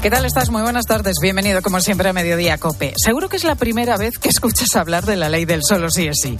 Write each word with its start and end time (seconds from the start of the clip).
¿Qué 0.00 0.10
tal 0.10 0.24
estás? 0.24 0.48
Muy 0.50 0.62
buenas 0.62 0.86
tardes. 0.86 1.16
Bienvenido, 1.20 1.60
como 1.60 1.80
siempre, 1.80 2.08
a 2.08 2.12
Mediodía 2.12 2.56
Cope. 2.56 2.94
Seguro 2.96 3.28
que 3.28 3.34
es 3.34 3.42
la 3.42 3.56
primera 3.56 3.96
vez 3.96 4.16
que 4.16 4.28
escuchas 4.28 4.76
hablar 4.76 5.04
de 5.04 5.16
la 5.16 5.28
ley 5.28 5.44
del 5.44 5.64
solo 5.64 5.90
sí 5.90 6.06
es 6.06 6.18
sí. 6.22 6.38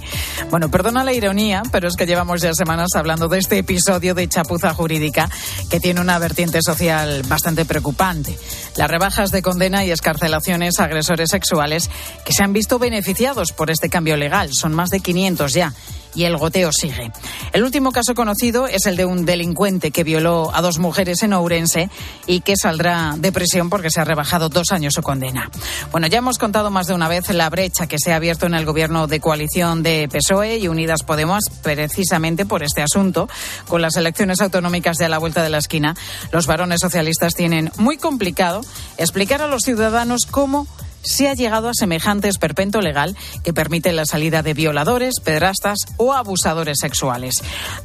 Bueno, 0.49 0.71
perdona 0.71 1.03
la 1.03 1.11
ironía, 1.11 1.61
pero 1.69 1.89
es 1.89 1.97
que 1.97 2.05
llevamos 2.05 2.41
ya 2.41 2.53
semanas 2.53 2.87
hablando 2.95 3.27
de 3.27 3.37
este 3.37 3.57
episodio 3.57 4.15
de 4.15 4.29
chapuza 4.29 4.73
jurídica 4.73 5.29
que 5.69 5.81
tiene 5.81 5.99
una 5.99 6.17
vertiente 6.19 6.61
social 6.61 7.23
bastante 7.27 7.65
preocupante. 7.65 8.39
Las 8.77 8.89
rebajas 8.89 9.29
de 9.31 9.41
condena 9.41 9.83
y 9.83 9.91
escarcelaciones 9.91 10.79
a 10.79 10.85
agresores 10.85 11.29
sexuales 11.29 11.89
que 12.23 12.31
se 12.31 12.43
han 12.43 12.53
visto 12.53 12.79
beneficiados 12.79 13.51
por 13.51 13.71
este 13.71 13.89
cambio 13.89 14.15
legal. 14.15 14.51
Son 14.53 14.73
más 14.73 14.89
de 14.89 15.01
500 15.01 15.53
ya 15.53 15.73
y 16.15 16.23
el 16.23 16.37
goteo 16.37 16.71
sigue. 16.71 17.11
El 17.53 17.63
último 17.63 17.91
caso 17.91 18.15
conocido 18.15 18.67
es 18.67 18.85
el 18.85 18.95
de 18.95 19.05
un 19.05 19.25
delincuente 19.25 19.91
que 19.91 20.03
violó 20.03 20.51
a 20.53 20.61
dos 20.61 20.79
mujeres 20.79 21.23
en 21.23 21.33
Ourense 21.33 21.89
y 22.27 22.41
que 22.41 22.55
saldrá 22.55 23.15
de 23.17 23.31
prisión 23.31 23.69
porque 23.69 23.89
se 23.89 24.01
ha 24.01 24.05
rebajado 24.05 24.49
dos 24.49 24.71
años 24.71 24.93
su 24.93 25.01
condena. 25.01 25.49
Bueno, 25.91 26.07
ya 26.07 26.19
hemos 26.19 26.37
contado 26.37 26.71
más 26.71 26.87
de 26.87 26.93
una 26.93 27.07
vez 27.07 27.29
la 27.29 27.49
brecha 27.49 27.87
que 27.87 27.97
se 27.99 28.13
ha 28.13 28.15
abierto 28.15 28.45
en 28.45 28.53
el 28.53 28.65
gobierno 28.65 29.07
de 29.07 29.19
coalición 29.19 29.83
de 29.83 30.07
PSOE 30.11 30.57
y 30.57 30.67
Unidas 30.67 31.03
Podemos 31.03 31.43
precisamente 31.63 32.45
por 32.45 32.63
este 32.63 32.81
asunto. 32.81 33.27
Con 33.67 33.81
las 33.81 33.95
elecciones 33.95 34.41
autonómicas 34.41 34.97
de 34.97 35.05
a 35.05 35.09
la 35.09 35.17
vuelta 35.17 35.43
de 35.43 35.49
la 35.49 35.57
esquina, 35.57 35.95
los 36.31 36.47
varones 36.47 36.81
socialistas 36.81 37.35
tienen 37.35 37.71
muy 37.77 37.97
complicado 37.97 38.61
explicar 38.97 39.41
a 39.41 39.47
los 39.47 39.63
ciudadanos 39.63 40.25
cómo 40.29 40.67
se 41.01 41.29
ha 41.29 41.33
llegado 41.33 41.69
a 41.69 41.73
semejante 41.73 42.27
esperpento 42.27 42.81
legal 42.81 43.15
que 43.43 43.53
permite 43.53 43.93
la 43.93 44.05
salida 44.05 44.43
de 44.43 44.53
violadores, 44.53 45.15
pedrastas 45.23 45.77
o 45.97 46.13
abusadores 46.13 46.77
sexuales. 46.79 47.35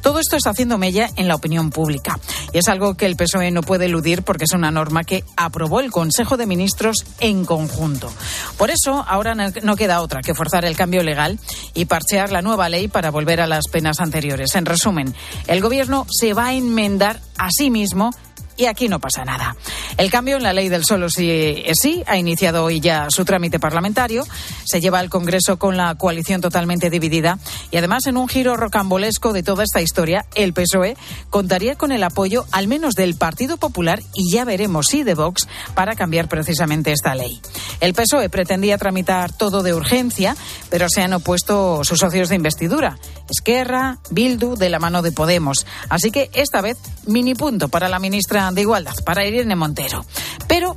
Todo 0.01 0.19
esto 0.19 0.35
está 0.35 0.51
haciendo 0.51 0.77
mella 0.77 1.09
en 1.15 1.27
la 1.27 1.35
opinión 1.35 1.69
pública 1.69 2.19
y 2.53 2.57
es 2.57 2.67
algo 2.67 2.95
que 2.95 3.05
el 3.05 3.15
PSOE 3.15 3.51
no 3.51 3.61
puede 3.61 3.85
eludir 3.85 4.23
porque 4.23 4.45
es 4.45 4.53
una 4.53 4.71
norma 4.71 5.03
que 5.03 5.23
aprobó 5.35 5.79
el 5.79 5.91
Consejo 5.91 6.37
de 6.37 6.45
Ministros 6.45 6.97
en 7.19 7.45
conjunto. 7.45 8.11
Por 8.57 8.69
eso, 8.69 9.05
ahora 9.07 9.35
no 9.35 9.75
queda 9.75 10.01
otra 10.01 10.21
que 10.21 10.33
forzar 10.33 10.65
el 10.65 10.75
cambio 10.75 11.03
legal 11.03 11.39
y 11.73 11.85
parchear 11.85 12.31
la 12.31 12.41
nueva 12.41 12.69
ley 12.69 12.87
para 12.87 13.11
volver 13.11 13.41
a 13.41 13.47
las 13.47 13.67
penas 13.67 13.99
anteriores. 13.99 14.55
En 14.55 14.65
resumen, 14.65 15.13
el 15.47 15.61
Gobierno 15.61 16.05
se 16.09 16.33
va 16.33 16.47
a 16.47 16.53
enmendar 16.53 17.19
a 17.37 17.49
sí 17.51 17.69
mismo 17.69 18.11
y 18.57 18.65
aquí 18.65 18.87
no 18.87 18.99
pasa 18.99 19.25
nada. 19.25 19.55
El 19.97 20.09
cambio 20.09 20.37
en 20.37 20.43
la 20.43 20.53
ley 20.53 20.69
del 20.69 20.85
solo 20.85 21.09
sí 21.09 21.29
es 21.65 21.77
sí 21.81 22.03
ha 22.07 22.17
iniciado 22.17 22.63
hoy 22.63 22.79
ya 22.79 23.09
su 23.09 23.25
trámite 23.25 23.59
parlamentario. 23.59 24.25
Se 24.65 24.81
lleva 24.81 24.99
al 24.99 25.09
Congreso 25.09 25.57
con 25.57 25.77
la 25.77 25.95
coalición 25.95 26.41
totalmente 26.41 26.89
dividida 26.89 27.39
y 27.71 27.77
además 27.77 28.07
en 28.07 28.17
un 28.17 28.27
giro 28.27 28.57
rocambolesco 28.57 29.33
de 29.33 29.43
toda 29.43 29.63
esta 29.63 29.81
historia, 29.81 30.25
el 30.35 30.53
PSOE 30.53 30.95
contaría 31.29 31.75
con 31.75 31.91
el 31.91 32.03
apoyo 32.03 32.45
al 32.51 32.67
menos 32.67 32.95
del 32.95 33.15
Partido 33.15 33.57
Popular 33.57 34.01
y 34.13 34.31
ya 34.31 34.45
veremos 34.45 34.87
si 34.87 35.03
de 35.03 35.15
Vox 35.15 35.47
para 35.73 35.95
cambiar 35.95 36.27
precisamente 36.27 36.91
esta 36.91 37.15
ley. 37.15 37.41
El 37.79 37.93
PSOE 37.93 38.29
pretendía 38.29 38.77
tramitar 38.77 39.31
todo 39.33 39.63
de 39.63 39.73
urgencia, 39.73 40.35
pero 40.69 40.89
se 40.89 41.01
han 41.01 41.13
opuesto 41.13 41.83
sus 41.83 41.99
socios 41.99 42.29
de 42.29 42.35
investidura, 42.35 42.97
Esquerra, 43.29 43.97
Bildu, 44.09 44.55
de 44.55 44.69
la 44.69 44.79
mano 44.79 45.01
de 45.01 45.11
Podemos. 45.11 45.65
Así 45.89 46.11
que 46.11 46.29
esta 46.33 46.61
vez 46.61 46.77
mini 47.07 47.35
punto 47.35 47.69
para 47.69 47.89
la 47.89 47.99
ministra 47.99 48.51
de 48.51 48.61
Igualdad, 48.61 48.95
para 49.05 49.25
Irene 49.25 49.55
Montero. 49.55 50.05
Pero 50.47 50.75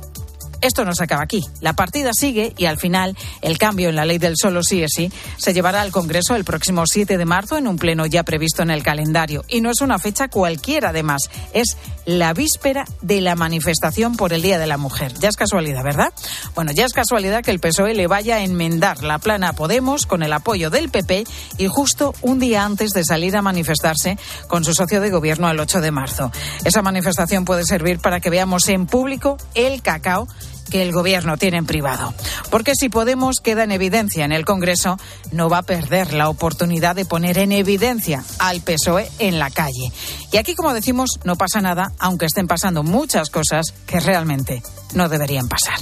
esto 0.61 0.85
no 0.85 0.93
se 0.93 1.03
acaba 1.03 1.23
aquí. 1.23 1.43
La 1.61 1.73
partida 1.73 2.11
sigue 2.13 2.53
y 2.57 2.65
al 2.65 2.77
final 2.77 3.15
el 3.41 3.57
cambio 3.57 3.89
en 3.89 3.95
la 3.95 4.05
ley 4.05 4.17
del 4.17 4.35
solo 4.37 4.63
sí 4.63 4.83
es 4.83 4.91
sí 4.95 5.11
se 5.37 5.53
llevará 5.53 5.81
al 5.81 5.91
Congreso 5.91 6.35
el 6.35 6.43
próximo 6.43 6.83
7 6.85 7.17
de 7.17 7.25
marzo 7.25 7.57
en 7.57 7.67
un 7.67 7.77
pleno 7.77 8.05
ya 8.05 8.23
previsto 8.23 8.63
en 8.63 8.71
el 8.71 8.83
calendario. 8.83 9.43
Y 9.47 9.61
no 9.61 9.71
es 9.71 9.81
una 9.81 9.99
fecha 9.99 10.27
cualquiera, 10.27 10.89
además. 10.89 11.29
Es 11.53 11.77
la 12.05 12.33
víspera 12.33 12.85
de 13.01 13.21
la 13.21 13.35
manifestación 13.35 14.15
por 14.15 14.33
el 14.33 14.41
Día 14.41 14.57
de 14.57 14.67
la 14.67 14.77
Mujer. 14.77 15.13
Ya 15.19 15.29
es 15.29 15.35
casualidad, 15.35 15.83
¿verdad? 15.83 16.11
Bueno, 16.55 16.71
ya 16.71 16.85
es 16.85 16.93
casualidad 16.93 17.43
que 17.43 17.51
el 17.51 17.59
PSOE 17.59 17.93
le 17.93 18.07
vaya 18.07 18.37
a 18.37 18.43
enmendar 18.43 19.03
la 19.03 19.19
plana 19.19 19.53
Podemos 19.53 20.05
con 20.05 20.23
el 20.23 20.33
apoyo 20.33 20.69
del 20.69 20.89
PP 20.89 21.25
y 21.57 21.67
justo 21.67 22.13
un 22.21 22.39
día 22.39 22.65
antes 22.65 22.91
de 22.91 23.03
salir 23.03 23.37
a 23.37 23.41
manifestarse 23.41 24.17
con 24.47 24.63
su 24.63 24.73
socio 24.73 25.01
de 25.01 25.09
gobierno 25.09 25.49
el 25.49 25.59
8 25.59 25.81
de 25.81 25.91
marzo. 25.91 26.31
Esa 26.65 26.81
manifestación 26.81 27.45
puede 27.45 27.65
servir 27.65 27.99
para 27.99 28.19
que 28.19 28.29
veamos 28.29 28.67
en 28.69 28.87
público 28.87 29.37
el 29.53 29.81
cacao 29.81 30.27
que 30.69 30.81
el 30.81 30.91
gobierno 30.91 31.37
tiene 31.37 31.57
en 31.57 31.65
privado. 31.65 32.13
Porque 32.49 32.73
si 32.75 32.89
Podemos 32.89 33.39
queda 33.39 33.63
en 33.63 33.71
evidencia 33.71 34.25
en 34.25 34.31
el 34.31 34.45
Congreso, 34.45 34.97
no 35.31 35.49
va 35.49 35.59
a 35.59 35.63
perder 35.63 36.13
la 36.13 36.29
oportunidad 36.29 36.95
de 36.95 37.05
poner 37.05 37.37
en 37.37 37.51
evidencia 37.51 38.23
al 38.39 38.61
PSOE 38.61 39.09
en 39.19 39.39
la 39.39 39.49
calle. 39.49 39.91
Y 40.31 40.37
aquí, 40.37 40.55
como 40.55 40.73
decimos, 40.73 41.19
no 41.23 41.35
pasa 41.35 41.61
nada, 41.61 41.93
aunque 41.99 42.25
estén 42.25 42.47
pasando 42.47 42.83
muchas 42.83 43.29
cosas 43.29 43.73
que 43.85 43.99
realmente 43.99 44.61
no 44.93 45.09
deberían 45.09 45.47
pasar. 45.47 45.79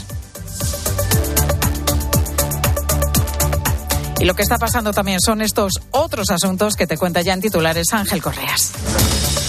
Y 4.20 4.26
lo 4.26 4.34
que 4.34 4.42
está 4.42 4.58
pasando 4.58 4.94
también 4.94 5.20
son 5.20 5.42
estos 5.42 5.74
otros 5.92 6.32
asuntos 6.32 6.76
que 6.76 6.88
te 6.88 6.98
cuenta 6.98 7.22
ya 7.22 7.34
en 7.34 7.42
titulares 7.42 7.94
Ángel 7.94 8.22
Correas. 8.22 8.74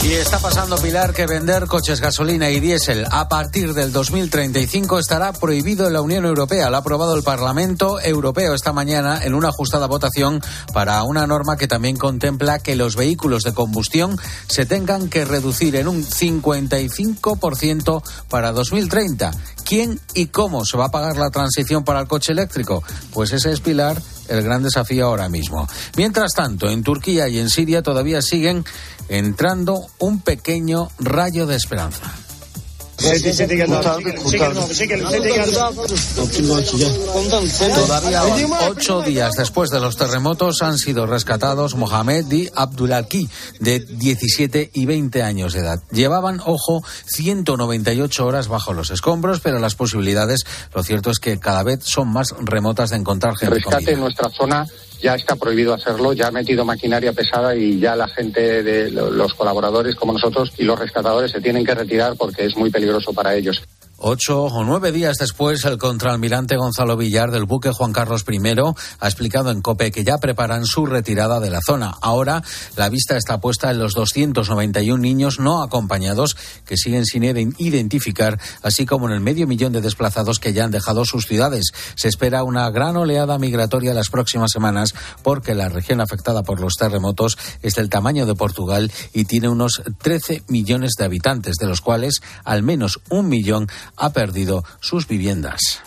Y 0.03 0.13
está 0.13 0.39
pasando, 0.39 0.77
Pilar, 0.77 1.13
que 1.13 1.27
vender 1.27 1.67
coches 1.67 2.01
gasolina 2.01 2.49
y 2.51 2.61
diésel 2.61 3.05
a 3.11 3.29
partir 3.29 3.75
del 3.75 3.93
2035 3.93 4.99
estará 4.99 5.33
prohibido 5.33 5.87
en 5.87 5.93
la 5.93 6.01
Unión 6.01 6.25
Europea. 6.25 6.71
Lo 6.71 6.77
ha 6.77 6.81
aprobado 6.81 7.17
el 7.17 7.25
Parlamento 7.25 8.01
Europeo 8.01 8.55
esta 8.55 8.73
mañana 8.73 9.23
en 9.25 9.35
una 9.35 9.49
ajustada 9.49 9.87
votación 9.87 10.41
para 10.73 11.03
una 11.03 11.27
norma 11.27 11.57
que 11.57 11.67
también 11.67 11.97
contempla 11.97 12.61
que 12.61 12.77
los 12.77 12.95
vehículos 12.95 13.43
de 13.43 13.53
combustión 13.53 14.17
se 14.49 14.67
tengan 14.67 15.09
que 15.09 15.25
reducir 15.25 15.75
en 15.75 15.89
un 15.89 16.05
55% 16.05 18.03
para 18.29 18.53
2030. 18.53 19.33
¿Quién 19.65 20.01
y 20.15 20.27
cómo 20.27 20.65
se 20.65 20.79
va 20.79 20.87
a 20.87 20.91
pagar 20.91 21.17
la 21.17 21.31
transición 21.31 21.85
para 21.85 22.01
el 22.01 22.07
coche 22.07 22.33
eléctrico? 22.33 22.83
Pues 23.13 23.33
ese 23.33 23.53
es, 23.53 23.61
Pilar, 23.61 24.01
el 24.29 24.43
gran 24.43 24.63
desafío 24.63 25.07
ahora 25.07 25.29
mismo. 25.29 25.69
Mientras 25.97 26.33
tanto, 26.33 26.71
en 26.71 26.83
Turquía 26.83 27.29
y 27.29 27.39
en 27.39 27.51
Siria 27.51 27.83
todavía 27.83 28.23
siguen 28.23 28.65
entrando 29.09 29.87
un 29.99 30.21
pequeño 30.21 30.89
rayo 30.99 31.47
de 31.47 31.57
esperanza. 31.57 32.15
Todavía 37.75 38.23
ocho 38.69 39.03
días 39.03 39.35
después 39.37 39.71
de 39.71 39.79
los 39.79 39.97
terremotos 39.97 40.63
han 40.63 40.79
sido 40.79 41.07
rescatados 41.07 41.77
Mohamed 41.77 42.31
y 42.33 42.49
Abdulaki, 42.53 43.29
de 43.61 43.79
17 43.79 44.71
y 44.75 44.87
20 44.87 45.23
años 45.23 45.53
de 45.53 45.61
edad. 45.61 45.79
Llevaban, 45.93 46.41
ojo, 46.45 46.83
198 47.07 48.27
horas 48.27 48.49
bajo 48.49 48.73
los 48.73 48.91
escombros, 48.91 49.39
pero 49.41 49.61
las 49.61 49.77
posibilidades, 49.77 50.45
lo 50.75 50.83
cierto 50.83 51.13
es 51.13 51.21
que 51.21 51.39
cada 51.39 51.63
vez 51.63 51.85
son 51.85 52.09
más 52.09 52.35
remotas 52.41 52.91
de 52.91 52.97
encontrar 52.97 53.37
gente. 53.37 53.55
rescate 53.55 53.93
en 53.93 54.01
nuestra 54.01 54.29
zona 54.31 54.67
ya 55.01 55.15
está 55.15 55.37
prohibido 55.37 55.75
hacerlo, 55.75 56.13
ya 56.13 56.29
ha 56.29 56.31
metido 56.31 56.65
maquinaria 56.65 57.13
pesada 57.13 57.55
y 57.55 57.79
ya 57.79 57.97
la 57.97 58.09
gente 58.09 58.63
de 58.63 58.91
los 58.91 59.35
colaboradores 59.35 59.95
como 59.95 60.13
nosotros 60.13 60.53
y 60.59 60.65
los 60.65 60.79
rescatadores 60.79 61.31
se 61.31 61.41
tienen 61.41 61.65
que 61.65 61.75
retirar 61.75 62.17
porque 62.17 62.45
es 62.45 62.57
muy 62.57 62.71
peligroso 62.71 63.13
para 63.13 63.35
ellos. 63.35 63.63
Ocho 64.01 64.45
o 64.45 64.63
nueve 64.63 64.93
días 64.93 65.17
después, 65.19 65.65
el 65.65 65.77
contraalmirante 65.77 66.55
Gonzalo 66.55 66.97
Villar 66.97 67.33
del 67.33 67.47
buque 67.47 67.73
Juan 67.73 67.93
Carlos 67.93 68.25
I 68.31 68.39
ha 69.01 69.07
explicado 69.09 69.51
en 69.51 69.61
COPE 69.61 69.91
que 69.91 70.05
ya 70.05 70.19
preparan 70.19 70.67
su 70.67 70.87
retirada 70.87 71.41
de 71.41 71.51
la 71.51 71.59
zona. 71.61 71.97
Ahora, 72.01 72.45
la 72.77 72.91
vista 72.91 73.17
está 73.17 73.41
puesta 73.41 73.73
en 73.73 73.81
los 73.81 73.95
291 73.95 75.03
niños 75.03 75.41
no 75.41 75.65
acompañados 75.65 76.37
que 76.65 76.77
siguen 76.77 77.07
sin 77.07 77.25
identificar, 77.25 78.39
así 78.63 78.87
como 78.87 79.09
en 79.09 79.15
el 79.15 79.21
medio 79.21 79.49
millón 79.49 79.73
de 79.73 79.81
desplazados 79.81 80.39
que 80.39 80.53
ya 80.53 80.63
han 80.63 80.71
dejado 80.71 81.05
sus 81.05 81.27
ciudades. 81.27 81.73
Se 81.97 82.07
espera 82.07 82.45
una 82.45 82.71
gran 82.71 82.97
oleada 82.97 83.37
migratoria 83.37 83.95
las 83.95 84.11
próximas 84.11 84.53
semanas 84.53 84.95
porque 85.25 85.57
la 85.57 85.71
región 85.71 86.01
afectada 86.01 86.45
por 86.45 86.61
los 86.61 86.75
terremotos 86.75 87.37
es 87.63 87.75
del 87.75 87.91
tamaño 87.91 88.27
de 88.27 88.37
Portugal 88.37 88.93
y 89.13 89.25
tiene 89.25 89.49
unos 89.49 89.83
13 90.01 90.45
millones 90.47 90.93
de 90.97 91.05
habitantes, 91.05 91.57
de 91.57 91.67
los 91.67 91.81
cuales 91.81 92.21
al 92.45 92.63
menos 92.63 93.01
un 93.11 93.29
millón 93.29 93.67
ha 93.99 94.11
perdido 94.11 94.65
sus 94.81 95.07
viviendas. 95.07 95.83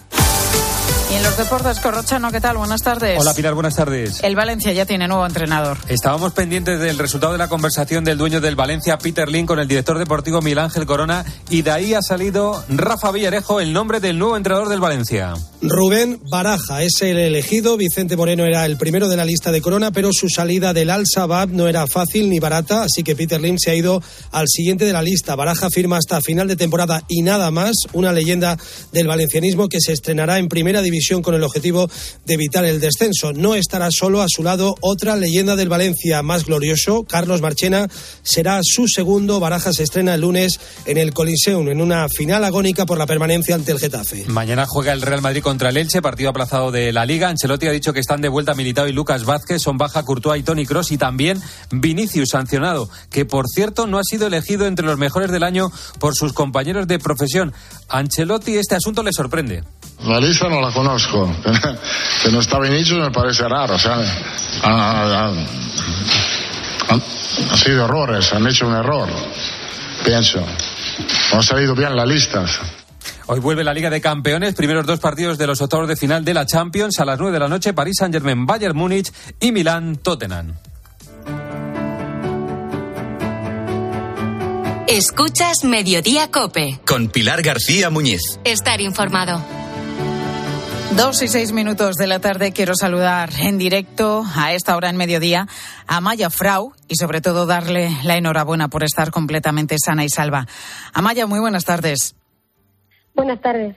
Y 1.12 1.14
en 1.14 1.24
los 1.24 1.36
deportes, 1.36 1.82
Corrochano, 1.82 2.32
¿qué 2.32 2.40
tal? 2.40 2.56
Buenas 2.56 2.82
tardes. 2.84 3.20
Hola 3.20 3.34
Pilar, 3.34 3.54
buenas 3.54 3.76
tardes. 3.76 4.24
El 4.24 4.34
Valencia 4.38 4.72
ya 4.72 4.86
tiene 4.86 5.10
nuevo 5.10 5.26
entrenador. 5.26 5.78
Estábamos 5.90 6.32
pendientes 6.32 6.80
del 6.80 6.98
resultado 6.98 7.34
de 7.34 7.38
la 7.38 7.50
conversación 7.50 8.06
del 8.06 8.18
dueño 8.18 8.40
del 8.40 8.56
Valencia, 8.56 8.98
Peter 8.98 9.28
Lin, 9.28 9.46
con 9.46 9.60
el 9.60 9.68
director 9.68 10.00
deportivo 10.00 10.42
Miguel 10.42 10.60
Ángel 10.60 10.86
Corona, 10.86 11.26
y 11.50 11.64
de 11.64 11.72
ahí 11.72 11.94
ha 11.94 12.02
salido 12.02 12.64
Rafa 12.70 13.12
Villarejo, 13.12 13.60
el 13.60 13.74
nombre 13.74 14.00
del 14.00 14.18
nuevo 14.18 14.38
entrenador 14.38 14.70
del 14.70 14.80
Valencia. 14.80 15.34
Rubén 15.62 16.22
Baraja 16.32 16.82
es 16.82 17.02
el 17.02 17.18
elegido. 17.18 17.76
Vicente 17.76 18.16
Moreno 18.16 18.46
era 18.46 18.66
el 18.66 18.78
primero 18.78 19.10
de 19.10 19.18
la 19.18 19.26
lista 19.26 19.52
de 19.52 19.62
Corona, 19.62 19.92
pero 19.92 20.12
su 20.14 20.30
salida 20.30 20.72
del 20.72 20.90
Al 20.90 21.04
Sabab 21.06 21.50
no 21.50 21.68
era 21.68 21.88
fácil 21.88 22.30
ni 22.30 22.40
barata, 22.40 22.84
así 22.84 23.04
que 23.04 23.18
Peter 23.18 23.42
Lim 23.42 23.58
se 23.60 23.72
ha 23.72 23.76
ido 23.76 24.02
al 24.32 24.48
siguiente 24.48 24.86
de 24.86 24.94
la 24.94 25.02
lista. 25.02 25.36
Baraja 25.36 25.68
firma 25.70 25.98
hasta 25.98 26.22
final 26.22 26.48
de 26.48 26.56
temporada 26.56 27.04
y 27.10 27.22
nada 27.22 27.52
más, 27.52 27.74
una 27.92 28.14
leyenda 28.14 28.58
del 28.94 29.08
valencianismo 29.08 29.68
que 29.68 29.82
se 29.82 29.92
estrenará 29.92 30.40
en 30.40 30.48
primera 30.48 30.82
división 30.82 31.01
con 31.24 31.34
el 31.34 31.44
objetivo 31.44 31.90
de 32.26 32.34
evitar 32.36 32.64
el 32.64 32.80
descenso. 32.80 33.34
No 33.34 33.56
estará 33.56 33.90
solo 33.92 34.22
a 34.22 34.28
su 34.30 34.44
lado 34.44 34.76
otra 34.82 35.16
leyenda 35.16 35.56
del 35.56 35.68
Valencia 35.68 36.22
más 36.22 36.46
glorioso, 36.46 37.04
Carlos 37.04 37.42
Marchena, 37.42 37.88
será 38.22 38.60
su 38.64 38.88
segundo. 38.88 39.40
Baraja 39.40 39.74
se 39.74 39.84
estrena 39.84 40.14
el 40.14 40.22
lunes 40.22 40.60
en 40.86 40.98
el 40.98 41.14
Coliseum 41.14 41.70
en 41.70 41.82
una 41.82 42.08
final 42.08 42.44
agónica 42.44 42.86
por 42.86 43.00
la 43.00 43.08
permanencia 43.08 43.56
ante 43.56 43.72
el 43.72 43.80
Getafe. 43.80 44.26
Mañana 44.28 44.66
juega 44.68 44.94
el 44.94 45.02
Real 45.02 45.22
Madrid 45.22 45.42
contra 45.42 45.70
el 45.70 45.78
Elche, 45.78 46.02
partido 46.02 46.30
aplazado 46.30 46.72
de 46.72 46.94
la 46.94 47.06
Liga. 47.06 47.30
Ancelotti 47.30 47.68
ha 47.68 47.72
dicho 47.72 47.94
que 47.94 48.00
están 48.00 48.22
de 48.22 48.30
vuelta 48.30 48.54
Militao 48.54 48.88
y 48.88 48.94
Lucas 48.94 49.26
Vázquez, 49.26 49.62
son 49.62 49.78
baja 49.78 50.04
Courtois 50.04 50.42
y 50.42 50.44
Tony 50.44 50.66
Cross 50.66 50.92
y 50.92 50.98
también 50.98 51.42
Vinicius 51.72 52.30
sancionado, 52.30 52.90
que 53.10 53.26
por 53.26 53.48
cierto 53.48 53.88
no 53.88 53.98
ha 53.98 54.04
sido 54.04 54.28
elegido 54.28 54.68
entre 54.68 54.86
los 54.86 55.00
mejores 55.00 55.32
del 55.32 55.44
año 55.44 55.72
por 56.00 56.16
sus 56.16 56.34
compañeros 56.34 56.88
de 56.88 57.00
profesión. 57.00 57.54
Ancelotti 57.90 58.56
este 58.58 58.76
asunto 58.76 59.02
le 59.04 59.12
sorprende. 59.14 59.64
La 60.06 60.20
lista 60.20 60.50
no 60.50 60.62
la 60.62 60.72
conozco. 60.72 61.30
que 62.24 62.32
no 62.32 62.40
está 62.40 62.60
Vinicius 62.60 63.00
me 63.00 63.12
parece 63.12 63.48
raro. 63.48 63.76
O 63.76 63.80
sea, 63.80 63.98
han, 66.90 67.02
sido 67.58 67.86
errores, 67.86 68.34
han 68.34 68.48
hecho 68.48 68.68
un 68.68 68.76
error, 68.76 69.08
pienso. 70.04 70.40
No 71.34 71.40
ha 71.40 71.44
salido 71.44 71.76
bien 71.76 71.96
la 71.96 72.06
lista. 72.06 72.46
Hoy 73.28 73.40
vuelve 73.40 73.64
la 73.64 73.74
Liga 73.74 73.90
de 73.90 74.02
Campeones, 74.02 74.56
primeros 74.56 74.86
dos 74.86 75.00
partidos 75.00 75.38
de 75.38 75.48
los 75.48 75.62
octavos 75.62 75.88
de 75.88 75.96
final 75.96 76.26
de 76.26 76.34
la 76.34 76.46
Champions 76.46 77.00
a 77.00 77.06
las 77.06 77.20
9 77.20 77.32
de 77.34 77.40
la 77.40 77.48
noche, 77.48 77.74
París 77.74 77.96
Saint-Germain, 78.00 78.46
Bayern 78.46 78.76
Múnich 78.76 79.12
y 79.40 79.52
Milán 79.52 79.98
Tottenham. 79.98 80.56
Escuchas 84.88 85.64
Mediodía 85.64 86.30
Cope. 86.32 86.82
Con 86.86 87.08
Pilar 87.08 87.42
García 87.42 87.90
Muñiz. 87.90 88.22
Estar 88.44 88.82
informado. 88.82 89.61
Dos 90.96 91.22
y 91.22 91.28
seis 91.30 91.54
minutos 91.54 91.96
de 91.96 92.06
la 92.06 92.20
tarde 92.20 92.52
quiero 92.52 92.74
saludar 92.76 93.30
en 93.40 93.58
directo 93.58 94.24
a 94.36 94.54
esta 94.54 94.76
hora 94.76 94.90
en 94.90 94.98
mediodía 94.98 95.48
a 95.88 96.02
Maya 96.02 96.30
Frau 96.30 96.74
y 96.88 96.96
sobre 96.96 97.22
todo 97.22 97.46
darle 97.46 97.96
la 98.04 98.18
enhorabuena 98.18 98.68
por 98.68 98.84
estar 98.84 99.10
completamente 99.10 99.78
sana 99.84 100.04
y 100.04 100.10
salva. 100.10 100.48
Amaya, 100.94 101.28
muy 101.28 101.40
buenas 101.40 101.64
tardes. 101.64 102.16
Buenas 103.16 103.42
tardes. 103.42 103.76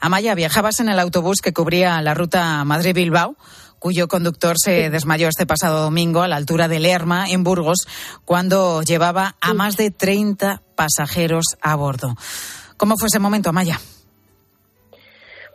Amaya, 0.00 0.34
viajabas 0.34 0.80
en 0.80 0.88
el 0.88 0.98
autobús 0.98 1.40
que 1.40 1.52
cubría 1.52 2.00
la 2.02 2.14
ruta 2.14 2.64
Madrid-Bilbao 2.64 3.36
cuyo 3.78 4.08
conductor 4.08 4.56
se 4.58 4.90
desmayó 4.90 5.28
este 5.28 5.46
pasado 5.46 5.82
domingo 5.82 6.22
a 6.22 6.28
la 6.28 6.36
altura 6.36 6.66
de 6.66 6.80
Lerma, 6.80 7.28
en 7.28 7.44
Burgos, 7.44 7.86
cuando 8.24 8.82
llevaba 8.82 9.36
a 9.40 9.54
más 9.54 9.76
de 9.76 9.90
30 9.90 10.62
pasajeros 10.74 11.44
a 11.60 11.76
bordo. 11.76 12.16
¿Cómo 12.76 12.96
fue 12.96 13.08
ese 13.08 13.18
momento, 13.18 13.50
Amaya? 13.50 13.78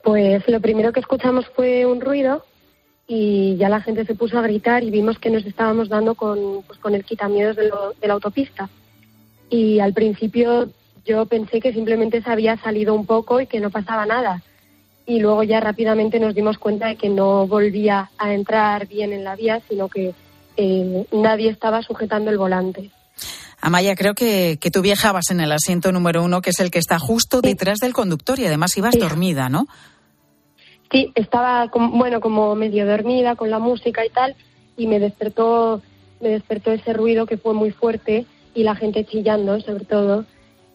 Pues 0.04 0.48
lo 0.48 0.60
primero 0.60 0.92
que 0.92 1.00
escuchamos 1.00 1.46
fue 1.56 1.86
un 1.86 2.02
ruido 2.02 2.44
y 3.08 3.58
ya 3.58 3.70
la 3.70 3.82
gente 3.82 4.06
se 4.06 4.16
puso 4.16 4.40
a 4.40 4.42
gritar 4.42 4.84
y 4.84 4.90
vimos 4.90 5.20
que 5.20 5.30
nos 5.30 5.46
estábamos 5.46 5.90
dando 5.90 6.16
con, 6.16 6.64
pues, 6.64 6.80
con 6.80 6.96
el 6.96 7.04
quitamiedos 7.04 7.56
de, 7.56 7.72
de 8.00 8.08
la 8.08 8.14
autopista. 8.14 8.70
Y 9.50 9.80
al 9.80 9.94
principio 9.94 10.70
yo 11.06 11.26
pensé 11.26 11.60
que 11.60 11.74
simplemente 11.74 12.22
se 12.22 12.30
había 12.30 12.58
salido 12.58 12.94
un 12.94 13.06
poco 13.06 13.42
y 13.42 13.48
que 13.48 13.60
no 13.60 13.70
pasaba 13.70 14.06
nada. 14.06 14.42
Y 15.06 15.20
luego 15.20 15.44
ya 15.44 15.60
rápidamente 15.60 16.20
nos 16.20 16.36
dimos 16.36 16.58
cuenta 16.58 16.88
de 16.88 16.96
que 16.96 17.10
no 17.10 17.48
volvía 17.48 18.12
a 18.18 18.34
entrar 18.34 18.88
bien 18.88 19.12
en 19.14 19.24
la 19.24 19.36
vía, 19.36 19.62
sino 19.68 19.90
que 19.90 20.14
eh, 20.58 21.06
nadie 21.12 21.50
estaba 21.50 21.82
sujetando 21.82 22.32
el 22.32 22.38
volante. 22.38 22.92
Amaya, 23.62 23.96
creo 23.96 24.16
que, 24.16 24.58
que, 24.60 24.72
tú 24.72 24.82
viajabas 24.82 25.30
en 25.30 25.40
el 25.40 25.52
asiento 25.52 25.92
número 25.92 26.24
uno, 26.24 26.42
que 26.42 26.50
es 26.50 26.60
el 26.60 26.72
que 26.72 26.80
está 26.80 26.98
justo 26.98 27.42
detrás 27.42 27.80
del 27.80 27.94
conductor 27.94 28.40
y 28.40 28.46
además 28.46 28.76
ibas 28.76 28.98
dormida, 28.98 29.50
¿no? 29.50 29.68
Sí, 30.92 31.12
estaba 31.16 31.68
bueno 31.74 32.20
como 32.20 32.56
medio 32.56 32.86
dormida 32.86 33.36
con 33.36 33.50
la 33.50 33.60
música 33.60 34.06
y 34.06 34.10
tal 34.10 34.36
y 34.76 34.88
me 34.88 35.00
despertó 35.00 35.82
me 36.20 36.30
despertó 36.30 36.72
ese 36.72 36.94
ruido 36.94 37.26
que 37.26 37.38
fue 37.38 37.54
muy 37.54 37.72
fuerte 37.72 38.26
y 38.54 38.64
la 38.64 38.76
gente 38.76 39.06
chillando 39.06 39.60
sobre 39.62 39.86
todo 39.86 40.26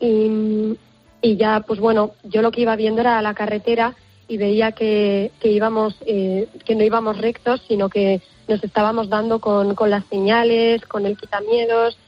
y, 0.00 0.76
ya, 1.22 1.64
pues 1.66 1.80
bueno, 1.80 2.12
yo 2.22 2.40
lo 2.40 2.52
que 2.52 2.60
iba 2.60 2.76
viendo 2.76 3.00
era 3.00 3.20
la 3.20 3.34
carretera 3.34 3.94
y 4.28 4.36
veía 4.36 4.72
que, 4.72 5.32
que 5.40 5.50
íbamos, 5.50 5.96
eh, 6.06 6.48
que 6.64 6.76
no 6.76 6.84
íbamos 6.84 7.18
rectos, 7.18 7.62
sino 7.66 7.88
que 7.88 8.20
nos 8.46 8.62
estábamos 8.62 9.08
dando 9.08 9.40
con, 9.40 9.74
con 9.74 9.90
las 9.90 10.04
señales, 10.06 10.84
con 10.86 11.04
el 11.04 11.16
quitamiedos. 11.16 11.98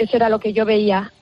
Eso 0.00 0.16
era 0.16 0.30
lo 0.30 0.40
que 0.40 0.54
yo 0.54 0.64
veía. 0.64 1.12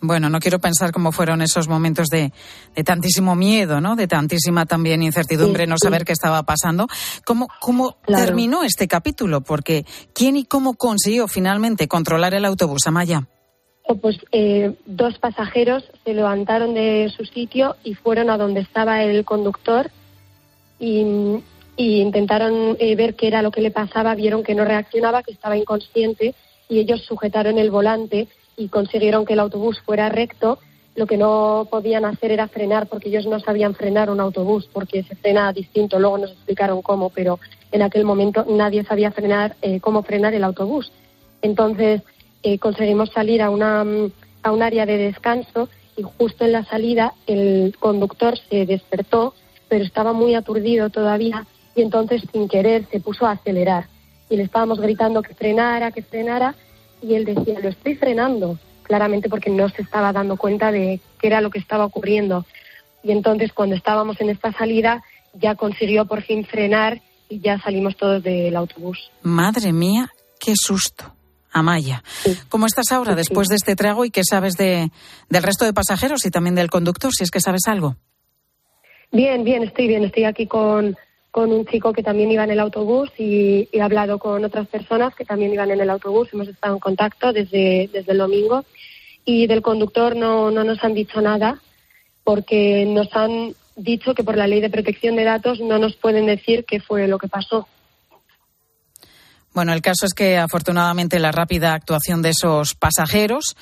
Bueno, 0.00 0.28
no 0.28 0.40
quiero 0.40 0.58
pensar 0.58 0.90
cómo 0.90 1.12
fueron 1.12 1.40
esos 1.40 1.68
momentos 1.68 2.08
de, 2.08 2.32
de 2.74 2.84
tantísimo 2.84 3.36
miedo, 3.36 3.80
¿no? 3.80 3.94
De 3.94 4.08
tantísima 4.08 4.66
también 4.66 5.02
incertidumbre, 5.02 5.68
no 5.68 5.76
saber 5.80 6.04
qué 6.04 6.12
estaba 6.12 6.42
pasando. 6.42 6.88
¿Cómo, 7.24 7.48
cómo 7.60 7.96
terminó 8.06 8.64
este 8.64 8.88
capítulo? 8.88 9.40
Porque 9.40 9.86
¿quién 10.12 10.36
y 10.36 10.44
cómo 10.44 10.74
consiguió 10.74 11.28
finalmente 11.28 11.86
controlar 11.86 12.34
el 12.34 12.44
autobús, 12.44 12.86
Amaya? 12.86 13.26
pues 14.02 14.18
eh, 14.32 14.74
dos 14.84 15.18
pasajeros 15.18 15.82
se 16.04 16.12
levantaron 16.12 16.74
de 16.74 17.10
su 17.16 17.24
sitio 17.24 17.76
y 17.82 17.94
fueron 17.94 18.28
a 18.28 18.36
donde 18.36 18.60
estaba 18.60 19.02
el 19.02 19.24
conductor 19.24 19.90
y, 20.78 21.40
intentaron 21.78 22.76
eh, 22.80 22.96
ver 22.96 23.14
qué 23.14 23.28
era 23.28 23.40
lo 23.40 23.50
que 23.50 23.62
le 23.62 23.70
pasaba, 23.70 24.14
vieron 24.14 24.42
que 24.42 24.54
no 24.54 24.66
reaccionaba, 24.66 25.22
que 25.22 25.32
estaba 25.32 25.56
inconsciente 25.56 26.34
y 26.68 26.78
ellos 26.78 27.02
sujetaron 27.02 27.58
el 27.58 27.70
volante 27.70 28.28
y 28.56 28.68
consiguieron 28.68 29.24
que 29.24 29.34
el 29.34 29.40
autobús 29.40 29.80
fuera 29.80 30.08
recto. 30.08 30.58
Lo 30.96 31.06
que 31.06 31.16
no 31.16 31.68
podían 31.70 32.04
hacer 32.04 32.32
era 32.32 32.48
frenar 32.48 32.88
porque 32.88 33.08
ellos 33.08 33.26
no 33.26 33.38
sabían 33.38 33.74
frenar 33.74 34.10
un 34.10 34.20
autobús 34.20 34.68
porque 34.72 35.04
se 35.04 35.14
frena 35.14 35.52
distinto. 35.52 35.98
Luego 35.98 36.18
nos 36.18 36.32
explicaron 36.32 36.82
cómo, 36.82 37.10
pero 37.10 37.38
en 37.70 37.82
aquel 37.82 38.04
momento 38.04 38.44
nadie 38.48 38.84
sabía 38.84 39.12
frenar 39.12 39.56
eh, 39.62 39.80
cómo 39.80 40.02
frenar 40.02 40.34
el 40.34 40.44
autobús. 40.44 40.92
Entonces 41.40 42.02
eh, 42.42 42.58
conseguimos 42.58 43.10
salir 43.10 43.42
a, 43.42 43.50
una, 43.50 43.84
a 44.42 44.52
un 44.52 44.62
área 44.62 44.86
de 44.86 44.98
descanso 44.98 45.68
y 45.96 46.02
justo 46.02 46.44
en 46.44 46.52
la 46.52 46.64
salida 46.64 47.14
el 47.26 47.76
conductor 47.78 48.38
se 48.50 48.66
despertó, 48.66 49.34
pero 49.68 49.84
estaba 49.84 50.12
muy 50.12 50.34
aturdido 50.34 50.90
todavía 50.90 51.46
y 51.76 51.82
entonces 51.82 52.22
sin 52.32 52.48
querer 52.48 52.86
se 52.90 53.00
puso 53.00 53.26
a 53.26 53.32
acelerar. 53.32 53.86
Y 54.30 54.36
le 54.36 54.42
estábamos 54.42 54.80
gritando 54.80 55.22
que 55.22 55.34
frenara, 55.34 55.90
que 55.90 56.02
frenara 56.02 56.54
y 57.02 57.14
él 57.14 57.24
decía, 57.24 57.60
lo 57.60 57.68
estoy 57.68 57.94
frenando, 57.94 58.58
claramente 58.82 59.28
porque 59.28 59.50
no 59.50 59.68
se 59.68 59.82
estaba 59.82 60.12
dando 60.12 60.36
cuenta 60.36 60.72
de 60.72 61.00
qué 61.20 61.28
era 61.28 61.40
lo 61.40 61.50
que 61.50 61.58
estaba 61.58 61.84
ocurriendo. 61.84 62.44
Y 63.02 63.12
entonces 63.12 63.52
cuando 63.52 63.76
estábamos 63.76 64.20
en 64.20 64.30
esta 64.30 64.52
salida 64.52 65.02
ya 65.34 65.54
consiguió 65.54 66.06
por 66.06 66.22
fin 66.22 66.44
frenar 66.44 67.00
y 67.28 67.40
ya 67.40 67.60
salimos 67.60 67.96
todos 67.96 68.22
del 68.22 68.56
autobús. 68.56 69.10
Madre 69.22 69.72
mía, 69.72 70.10
qué 70.40 70.54
susto. 70.56 71.14
Amaya. 71.50 72.02
¿Cómo 72.50 72.66
estás 72.66 72.92
ahora 72.92 73.14
después 73.14 73.48
de 73.48 73.56
este 73.56 73.74
trago 73.74 74.04
y 74.04 74.10
qué 74.10 74.22
sabes 74.22 74.54
de, 74.56 74.90
del 75.30 75.42
resto 75.42 75.64
de 75.64 75.72
pasajeros 75.72 76.24
y 76.26 76.30
también 76.30 76.54
del 76.54 76.70
conductor, 76.70 77.10
si 77.12 77.24
es 77.24 77.30
que 77.30 77.40
sabes 77.40 77.62
algo? 77.66 77.96
Bien, 79.10 79.44
bien, 79.44 79.62
estoy 79.62 79.88
bien. 79.88 80.04
Estoy 80.04 80.24
aquí 80.24 80.46
con, 80.46 80.96
con 81.38 81.52
un 81.52 81.64
chico 81.66 81.92
que 81.92 82.02
también 82.02 82.32
iba 82.32 82.42
en 82.42 82.50
el 82.50 82.58
autobús 82.58 83.12
y, 83.16 83.68
he 83.70 83.80
hablado 83.80 84.18
con 84.18 84.44
otras 84.44 84.66
personas 84.66 85.14
que 85.14 85.24
también 85.24 85.52
iban 85.52 85.70
en 85.70 85.80
el 85.80 85.88
autobús. 85.88 86.28
Hemos 86.32 86.48
estado 86.48 86.74
en 86.74 86.80
contacto 86.80 87.32
desde, 87.32 87.88
desde 87.92 88.10
el 88.10 88.18
domingo 88.18 88.64
y 89.24 89.46
del 89.46 89.62
conductor 89.62 90.16
no, 90.16 90.50
no 90.50 90.64
nos 90.64 90.82
han 90.82 90.94
dicho 90.94 91.20
nada 91.20 91.60
porque 92.24 92.84
nos 92.88 93.14
han 93.14 93.54
dicho 93.76 94.14
que 94.14 94.24
por 94.24 94.36
la 94.36 94.48
ley 94.48 94.60
de 94.60 94.68
protección 94.68 95.14
de 95.14 95.22
datos 95.22 95.60
no 95.60 95.78
nos 95.78 95.94
pueden 95.94 96.26
decir 96.26 96.64
qué 96.64 96.80
fue 96.80 97.06
lo 97.06 97.18
que 97.18 97.28
pasó. 97.28 97.68
Bueno, 99.58 99.72
el 99.72 99.82
caso 99.82 100.06
es 100.06 100.14
que 100.14 100.38
afortunadamente 100.38 101.18
la 101.18 101.32
rápida 101.32 101.74
actuación 101.74 102.22
de 102.22 102.28
esos 102.28 102.76
pasajeros 102.76 103.56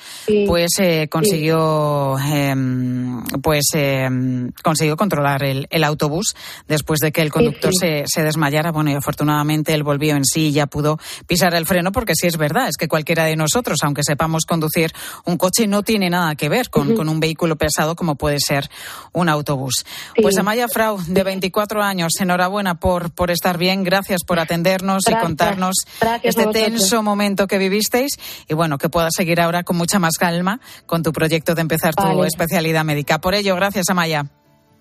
pues 0.45 0.69
eh, 0.77 1.07
consiguió 1.09 2.19
em, 2.19 3.23
pues 3.41 3.65
em, 3.73 4.51
consiguió 4.61 4.95
controlar 4.95 5.43
el, 5.43 5.83
autobús 5.83 6.35
después 6.67 6.99
de 6.99 7.11
que 7.11 7.23
el 7.23 7.31
conductor 7.31 7.71
se, 7.73 8.03
se, 8.05 8.21
desmayara. 8.21 8.71
Bueno, 8.71 8.91
y 8.91 8.93
afortunadamente 8.93 9.73
él 9.73 9.81
volvió 9.81 10.15
en 10.15 10.23
sí 10.23 10.49
y 10.49 10.51
ya 10.51 10.67
pudo 10.67 10.99
pisar 11.25 11.55
el 11.55 11.65
freno 11.65 11.91
porque 11.91 12.13
sí 12.13 12.27
es 12.27 12.37
verdad, 12.37 12.67
es 12.67 12.77
que 12.77 12.87
cualquiera 12.87 13.25
de 13.25 13.35
nosotros, 13.35 13.79
aunque 13.81 14.03
sepamos 14.03 14.45
conducir 14.45 14.93
un 15.25 15.37
coche, 15.37 15.65
no 15.65 15.81
tiene 15.81 16.11
nada 16.11 16.35
que 16.35 16.47
ver 16.47 16.69
con, 16.69 16.95
con 16.95 17.09
un 17.09 17.19
vehículo 17.19 17.55
pesado 17.55 17.95
como 17.95 18.13
puede 18.13 18.37
ser 18.39 18.69
un 19.13 19.29
autobús. 19.29 19.83
Pues 20.21 20.37
Amaya 20.37 20.67
Frau, 20.67 20.99
de 21.07 21.23
24 21.23 21.81
años, 21.81 22.11
enhorabuena 22.19 22.75
por, 22.75 23.09
por 23.09 23.31
estar 23.31 23.57
bien, 23.57 23.83
gracias 23.83 24.23
por 24.23 24.39
atendernos 24.39 25.01
y 25.09 25.15
contarnos 25.15 25.86
este 26.23 26.47
tenso 26.47 27.03
momento 27.03 27.47
que 27.47 27.57
vivisteis 27.57 28.11
y 28.47 28.53
bueno, 28.53 28.77
que 28.77 28.89
puedas 28.89 29.13
seguir 29.15 29.41
ahora 29.41 29.63
con 29.63 29.77
mucha 29.77 29.99
más 29.99 30.17
calma 30.17 30.59
con 30.85 31.03
tu 31.03 31.11
proyecto 31.11 31.55
de 31.55 31.61
empezar 31.61 31.95
tu 31.95 32.23
especialidad 32.23 32.83
médica. 32.83 33.19
Por 33.19 33.35
ello, 33.35 33.55
gracias 33.55 33.89
Amaya. 33.89 34.25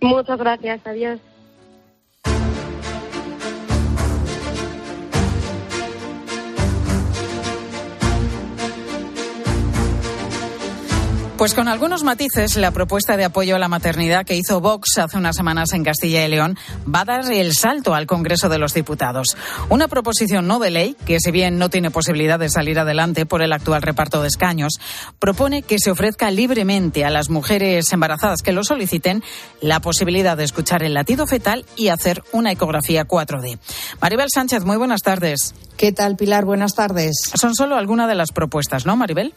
Muchas 0.01 0.39
gracias, 0.39 0.81
adiós. 0.85 1.21
Pues 11.37 11.53
con 11.53 11.69
algunos 11.69 12.03
matices, 12.03 12.57
la 12.57 12.71
propuesta 12.71 13.19
de 13.19 13.25
apoyo 13.25 13.57
a 13.57 13.59
la 13.59 13.69
maternidad 13.69 14.25
que 14.25 14.37
hizo 14.37 14.63
Vox 14.63 14.97
hace 14.97 15.19
unas 15.19 15.37
semanas 15.37 15.75
en 15.75 15.85
Castilla 15.85 16.25
y 16.25 16.31
León 16.31 16.57
va 16.93 17.01
a 17.01 17.05
dar 17.05 17.31
el 17.31 17.53
salto 17.53 17.95
al 17.95 18.07
Congreso 18.07 18.49
de 18.49 18.57
los 18.57 18.73
Diputados. 18.73 19.37
Una 19.69 19.87
proposición 19.87 20.47
no 20.47 20.59
de 20.59 20.71
ley, 20.71 20.97
que 21.05 21.21
si 21.21 21.31
bien 21.33 21.59
no 21.59 21.69
tiene 21.69 21.91
posibilidad 21.91 22.39
de 22.39 22.49
salir 22.49 22.79
adelante 22.79 23.27
por 23.27 23.43
el 23.43 23.53
actual 23.53 23.83
reparto 23.83 24.23
de 24.23 24.29
escaños, 24.29 24.81
propone 25.19 25.61
que 25.61 25.79
se 25.79 25.91
ofrezca 25.91 26.31
libremente 26.31 27.05
a 27.05 27.11
las 27.11 27.29
mujeres 27.29 27.93
embarazadas 27.93 28.41
que 28.41 28.53
lo 28.53 28.65
soliciten 28.65 29.23
la 29.61 29.81
posibilidad 29.81 30.39
de 30.39 30.45
escuchar 30.45 30.83
el 30.83 30.95
latido 30.95 31.27
fetal 31.27 31.67
y 31.77 31.89
hacer 31.89 32.25
una 32.33 32.51
ecografía 32.51 33.07
4D. 33.07 33.59
Maribel 34.01 34.29
Sánchez, 34.35 34.65
muy 34.65 34.79
buenas 34.79 35.03
tardes. 35.03 35.55
¿Qué 35.77 35.93
tal, 35.93 36.17
Pilar? 36.17 36.47
Buenas 36.47 36.73
tardes. 36.75 37.15
Son 37.35 37.55
solo 37.55 37.77
algunas 37.77 38.09
de 38.09 38.15
las 38.15 38.33
propuestas, 38.33 38.87
¿no, 38.87 38.97
Maribel? 38.97 39.35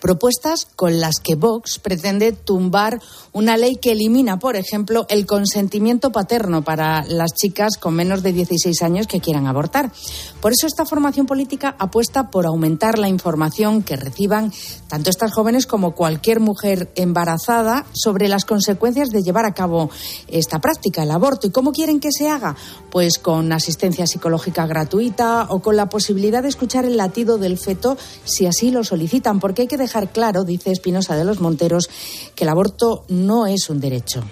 Propuestas 0.00 0.66
con 0.76 1.00
las 1.00 1.16
que 1.22 1.34
Vox 1.34 1.78
pretende 1.78 2.32
tumbar 2.32 3.00
una 3.38 3.56
ley 3.56 3.76
que 3.76 3.92
elimina, 3.92 4.40
por 4.40 4.56
ejemplo, 4.56 5.06
el 5.08 5.24
consentimiento 5.24 6.10
paterno 6.10 6.62
para 6.62 7.04
las 7.04 7.34
chicas 7.34 7.76
con 7.78 7.94
menos 7.94 8.24
de 8.24 8.32
16 8.32 8.82
años 8.82 9.06
que 9.06 9.20
quieran 9.20 9.46
abortar. 9.46 9.92
Por 10.40 10.50
eso 10.50 10.66
esta 10.66 10.84
formación 10.84 11.26
política 11.26 11.76
apuesta 11.78 12.30
por 12.30 12.46
aumentar 12.46 12.98
la 12.98 13.08
información 13.08 13.84
que 13.84 13.94
reciban 13.94 14.52
tanto 14.88 15.10
estas 15.10 15.32
jóvenes 15.32 15.68
como 15.68 15.94
cualquier 15.94 16.40
mujer 16.40 16.90
embarazada 16.96 17.86
sobre 17.92 18.26
las 18.26 18.44
consecuencias 18.44 19.10
de 19.10 19.22
llevar 19.22 19.44
a 19.44 19.54
cabo 19.54 19.88
esta 20.26 20.60
práctica, 20.60 21.04
el 21.04 21.10
aborto. 21.12 21.46
¿Y 21.46 21.50
cómo 21.50 21.70
quieren 21.70 22.00
que 22.00 22.10
se 22.10 22.28
haga? 22.28 22.56
Pues 22.90 23.20
con 23.20 23.52
asistencia 23.52 24.08
psicológica 24.08 24.66
gratuita 24.66 25.46
o 25.50 25.60
con 25.60 25.76
la 25.76 25.88
posibilidad 25.88 26.42
de 26.42 26.48
escuchar 26.48 26.84
el 26.84 26.96
latido 26.96 27.38
del 27.38 27.56
feto 27.56 27.96
si 28.24 28.46
así 28.46 28.72
lo 28.72 28.82
solicitan, 28.82 29.38
porque 29.38 29.62
hay 29.62 29.68
que 29.68 29.76
dejar 29.76 30.10
claro, 30.10 30.42
dice 30.42 30.72
Espinosa 30.72 31.14
de 31.14 31.24
los 31.24 31.40
Monteros, 31.40 31.88
que 32.34 32.42
el 32.42 32.50
aborto 32.50 33.04
no 33.08 33.27
es 33.46 33.68
un 33.70 33.80
derecho. 33.80 34.22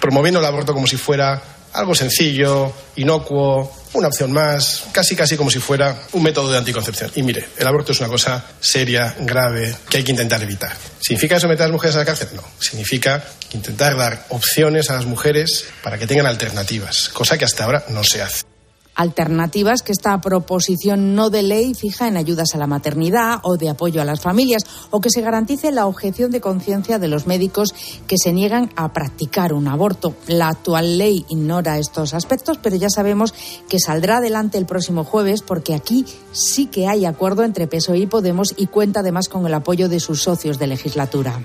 Promoviendo 0.00 0.40
el 0.40 0.46
aborto 0.46 0.74
como 0.74 0.86
si 0.86 0.96
fuera 0.96 1.42
algo 1.74 1.94
sencillo, 1.94 2.72
inocuo, 2.96 3.72
una 3.94 4.08
opción 4.08 4.32
más, 4.32 4.84
casi 4.92 5.16
casi 5.16 5.36
como 5.36 5.50
si 5.50 5.58
fuera 5.58 5.96
un 6.12 6.22
método 6.22 6.50
de 6.50 6.58
anticoncepción. 6.58 7.10
Y 7.14 7.22
mire, 7.22 7.48
el 7.58 7.66
aborto 7.66 7.92
es 7.92 8.00
una 8.00 8.08
cosa 8.08 8.44
seria, 8.60 9.14
grave, 9.20 9.74
que 9.90 9.98
hay 9.98 10.04
que 10.04 10.12
intentar 10.12 10.42
evitar. 10.42 10.72
¿Significa 11.00 11.36
eso 11.36 11.48
meter 11.48 11.64
a 11.64 11.66
las 11.66 11.72
mujeres 11.72 11.96
a 11.96 12.00
la 12.00 12.04
cárcel? 12.04 12.28
No. 12.34 12.42
Significa 12.58 13.24
intentar 13.52 13.96
dar 13.96 14.26
opciones 14.30 14.90
a 14.90 14.94
las 14.94 15.04
mujeres 15.04 15.66
para 15.82 15.98
que 15.98 16.06
tengan 16.06 16.26
alternativas, 16.26 17.08
cosa 17.08 17.36
que 17.36 17.44
hasta 17.44 17.64
ahora 17.64 17.84
no 17.88 18.04
se 18.04 18.22
hace 18.22 18.53
alternativas 18.94 19.82
que 19.82 19.92
esta 19.92 20.20
proposición 20.20 21.14
no 21.14 21.30
de 21.30 21.42
ley 21.42 21.74
fija 21.74 22.08
en 22.08 22.16
ayudas 22.16 22.54
a 22.54 22.58
la 22.58 22.66
maternidad 22.66 23.40
o 23.42 23.56
de 23.56 23.68
apoyo 23.68 24.00
a 24.00 24.04
las 24.04 24.20
familias 24.20 24.62
o 24.90 25.00
que 25.00 25.10
se 25.10 25.20
garantice 25.20 25.72
la 25.72 25.86
objeción 25.86 26.30
de 26.30 26.40
conciencia 26.40 26.98
de 26.98 27.08
los 27.08 27.26
médicos 27.26 27.74
que 28.06 28.18
se 28.18 28.32
niegan 28.32 28.70
a 28.76 28.92
practicar 28.92 29.52
un 29.52 29.68
aborto. 29.68 30.14
La 30.26 30.48
actual 30.48 30.98
ley 30.98 31.24
ignora 31.28 31.78
estos 31.78 32.14
aspectos, 32.14 32.58
pero 32.62 32.76
ya 32.76 32.90
sabemos 32.90 33.34
que 33.68 33.78
saldrá 33.78 34.18
adelante 34.18 34.58
el 34.58 34.66
próximo 34.66 35.04
jueves 35.04 35.42
porque 35.42 35.74
aquí 35.74 36.04
sí 36.32 36.66
que 36.66 36.86
hay 36.86 37.04
acuerdo 37.04 37.44
entre 37.44 37.66
PSOE 37.66 37.98
y 37.98 38.06
Podemos 38.06 38.54
y 38.56 38.66
cuenta 38.66 39.00
además 39.00 39.28
con 39.28 39.46
el 39.46 39.54
apoyo 39.54 39.88
de 39.88 40.00
sus 40.00 40.22
socios 40.22 40.58
de 40.58 40.66
legislatura. 40.66 41.40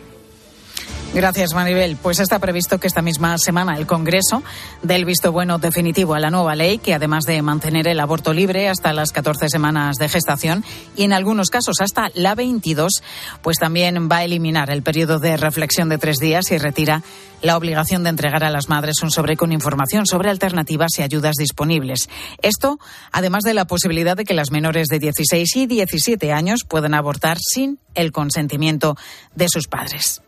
Gracias, 1.12 1.56
Maribel. 1.56 1.98
Pues 1.98 2.20
está 2.20 2.38
previsto 2.38 2.80
que 2.80 2.86
esta 2.86 3.02
misma 3.02 3.38
semana 3.40 3.76
el 3.78 3.88
Congreso 3.88 4.44
dé 4.84 4.96
el 4.96 5.06
visto 5.06 5.32
bueno 5.32 5.58
definitivo 5.58 6.14
a 6.14 6.20
la 6.20 6.30
nueva 6.30 6.56
ley, 6.56 6.78
que 6.78 6.94
además 6.94 7.26
de 7.26 7.42
mantener 7.42 7.88
el 7.88 8.00
aborto 8.00 8.32
libre 8.32 8.70
hasta 8.70 8.94
las 8.94 9.12
14 9.12 9.50
semanas 9.50 9.98
de 9.98 10.08
gestación 10.08 10.64
y 10.96 11.04
en 11.04 11.14
algunos 11.14 11.50
casos 11.50 11.82
hasta 11.82 12.12
la 12.14 12.36
22, 12.36 13.02
pues 13.42 13.58
también 13.58 14.08
va 14.10 14.18
a 14.18 14.24
eliminar 14.24 14.70
el 14.70 14.84
periodo 14.84 15.18
de 15.20 15.36
reflexión 15.36 15.90
de 15.90 15.98
tres 15.98 16.20
días 16.20 16.52
y 16.52 16.60
retira 16.60 17.02
la 17.42 17.58
obligación 17.58 18.04
de 18.04 18.12
entregar 18.12 18.44
a 18.44 18.52
las 18.52 18.70
madres 18.70 19.02
un 19.02 19.10
sobre 19.10 19.36
con 19.36 19.52
información 19.52 20.06
sobre 20.06 20.30
alternativas 20.30 20.92
y 21.00 21.02
ayudas 21.02 21.38
disponibles. 21.38 22.08
Esto, 22.44 22.78
además 23.12 23.44
de 23.44 23.56
la 23.56 23.66
posibilidad 23.66 24.16
de 24.16 24.26
que 24.26 24.36
las 24.36 24.52
menores 24.52 24.88
de 24.88 25.00
16 25.00 25.56
y 25.56 25.66
17 25.66 26.32
años 26.32 26.66
puedan 26.68 26.94
abortar 26.94 27.40
sin 27.40 27.80
el 27.96 28.12
consentimiento 28.12 28.96
de 29.34 29.48
sus 29.50 29.68
padres. 29.68 30.22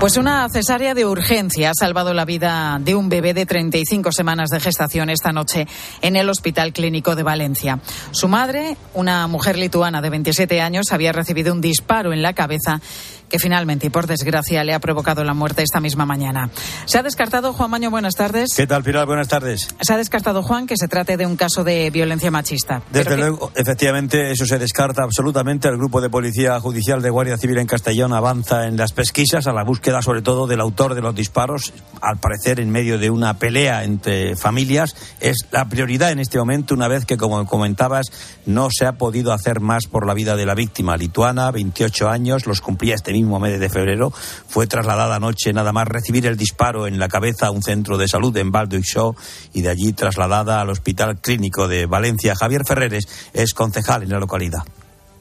Pues 0.00 0.16
una 0.16 0.48
cesárea 0.48 0.94
de 0.94 1.04
urgencia 1.04 1.70
ha 1.70 1.74
salvado 1.74 2.14
la 2.14 2.24
vida 2.24 2.78
de 2.80 2.94
un 2.94 3.08
bebé 3.08 3.34
de 3.34 3.46
35 3.46 4.12
semanas 4.12 4.48
de 4.50 4.60
gestación 4.60 5.10
esta 5.10 5.32
noche 5.32 5.66
en 6.02 6.14
el 6.14 6.28
Hospital 6.28 6.72
Clínico 6.72 7.16
de 7.16 7.24
Valencia. 7.24 7.80
Su 8.12 8.28
madre, 8.28 8.76
una 8.94 9.26
mujer 9.26 9.58
lituana 9.58 10.00
de 10.00 10.10
27 10.10 10.60
años, 10.60 10.92
había 10.92 11.10
recibido 11.10 11.52
un 11.52 11.60
disparo 11.60 12.12
en 12.12 12.22
la 12.22 12.32
cabeza 12.32 12.80
que 13.28 13.38
finalmente 13.38 13.86
y 13.86 13.90
por 13.90 14.06
desgracia 14.06 14.64
le 14.64 14.74
ha 14.74 14.80
provocado 14.80 15.24
la 15.24 15.34
muerte 15.34 15.62
esta 15.62 15.80
misma 15.80 16.06
mañana. 16.06 16.50
Se 16.86 16.98
ha 16.98 17.02
descartado, 17.02 17.52
Juan 17.52 17.70
Maño, 17.70 17.90
buenas 17.90 18.14
tardes. 18.14 18.50
¿Qué 18.56 18.66
tal, 18.66 18.82
Pilar? 18.82 19.06
Buenas 19.06 19.28
tardes. 19.28 19.68
Se 19.80 19.92
ha 19.92 19.96
descartado, 19.96 20.42
Juan, 20.42 20.66
que 20.66 20.76
se 20.76 20.88
trate 20.88 21.16
de 21.16 21.26
un 21.26 21.36
caso 21.36 21.64
de 21.64 21.90
violencia 21.90 22.30
machista. 22.30 22.82
Desde 22.90 23.16
luego, 23.16 23.52
efectivamente, 23.54 24.30
eso 24.30 24.46
se 24.46 24.58
descarta 24.58 25.02
absolutamente. 25.02 25.68
El 25.68 25.76
grupo 25.76 26.00
de 26.00 26.10
Policía 26.10 26.58
Judicial 26.60 27.02
de 27.02 27.10
Guardia 27.10 27.38
Civil 27.38 27.58
en 27.58 27.66
Castellón 27.66 28.12
avanza 28.12 28.66
en 28.66 28.76
las 28.76 28.92
pesquisas 28.92 29.46
a 29.46 29.52
la 29.52 29.64
búsqueda, 29.64 30.02
sobre 30.02 30.22
todo, 30.22 30.46
del 30.46 30.60
autor 30.60 30.94
de 30.94 31.02
los 31.02 31.14
disparos. 31.14 31.72
Al 32.00 32.18
parecer, 32.18 32.60
en 32.60 32.70
medio 32.70 32.98
de 32.98 33.10
una 33.10 33.38
pelea 33.38 33.84
entre 33.84 34.36
familias, 34.36 34.96
es 35.20 35.46
la 35.50 35.68
prioridad 35.68 36.12
en 36.12 36.18
este 36.18 36.38
momento, 36.38 36.74
una 36.74 36.88
vez 36.88 37.04
que, 37.04 37.16
como 37.16 37.44
comentabas, 37.46 38.06
no 38.46 38.68
se 38.70 38.86
ha 38.86 38.92
podido 38.92 39.32
hacer 39.32 39.60
más 39.60 39.86
por 39.86 40.06
la 40.06 40.14
vida 40.14 40.36
de 40.36 40.46
la 40.46 40.54
víctima 40.54 40.96
lituana, 40.96 41.50
28 41.50 42.08
años, 42.08 42.46
los 42.46 42.60
cumplía 42.60 42.94
este 42.94 43.12
mismo 43.18 43.40
mes 43.40 43.58
de 43.58 43.68
febrero, 43.68 44.12
fue 44.48 44.66
trasladada 44.66 45.16
anoche 45.16 45.52
nada 45.52 45.72
más 45.72 45.88
recibir 45.88 46.26
el 46.26 46.36
disparo 46.36 46.86
en 46.86 46.98
la 46.98 47.08
cabeza 47.08 47.48
a 47.48 47.50
un 47.50 47.62
centro 47.62 47.98
de 47.98 48.08
salud 48.08 48.36
en 48.36 48.52
Show 48.82 49.14
y 49.52 49.62
de 49.62 49.70
allí 49.70 49.92
trasladada 49.92 50.60
al 50.60 50.70
Hospital 50.70 51.20
Clínico 51.20 51.68
de 51.68 51.86
Valencia. 51.86 52.34
Javier 52.34 52.62
Ferreres 52.66 53.08
es 53.32 53.54
concejal 53.54 54.02
en 54.02 54.10
la 54.10 54.18
localidad. 54.18 54.64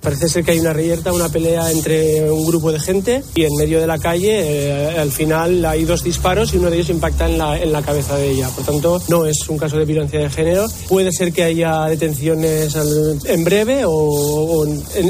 Parece 0.02 0.30
ser 0.30 0.44
que 0.44 0.52
hay 0.52 0.60
una 0.60 0.74
reyerta, 0.74 1.12
una 1.12 1.28
pelea 1.28 1.72
entre 1.72 2.32
un 2.32 2.46
grupo 2.46 2.72
de 2.72 2.80
gente 2.80 3.24
y 3.34 3.44
en 3.44 3.56
medio 3.58 3.82
de 3.82 3.88
la 3.88 3.98
calle 3.98 4.40
eh, 4.42 4.98
al 4.98 5.12
final 5.12 5.66
hay 5.66 5.86
dos 5.86 6.04
disparos 6.04 6.54
y 6.54 6.58
uno 6.58 6.70
de 6.70 6.78
ellos 6.78 6.90
impacta 6.90 7.28
en 7.28 7.38
la, 7.38 7.60
en 7.60 7.72
la 7.72 7.82
cabeza 7.82 8.16
de 8.16 8.30
ella. 8.30 8.48
Por 8.50 8.64
tanto, 8.64 9.02
no 9.10 9.26
es 9.26 9.50
un 9.50 9.58
caso 9.58 9.78
de 9.78 9.86
violencia 9.86 10.20
de 10.20 10.30
género. 10.30 10.68
Puede 10.88 11.12
ser 11.12 11.34
que 11.34 11.44
haya 11.44 11.86
detenciones 11.86 12.76
en 13.26 13.44
breve 13.44 13.84
o, 13.86 14.66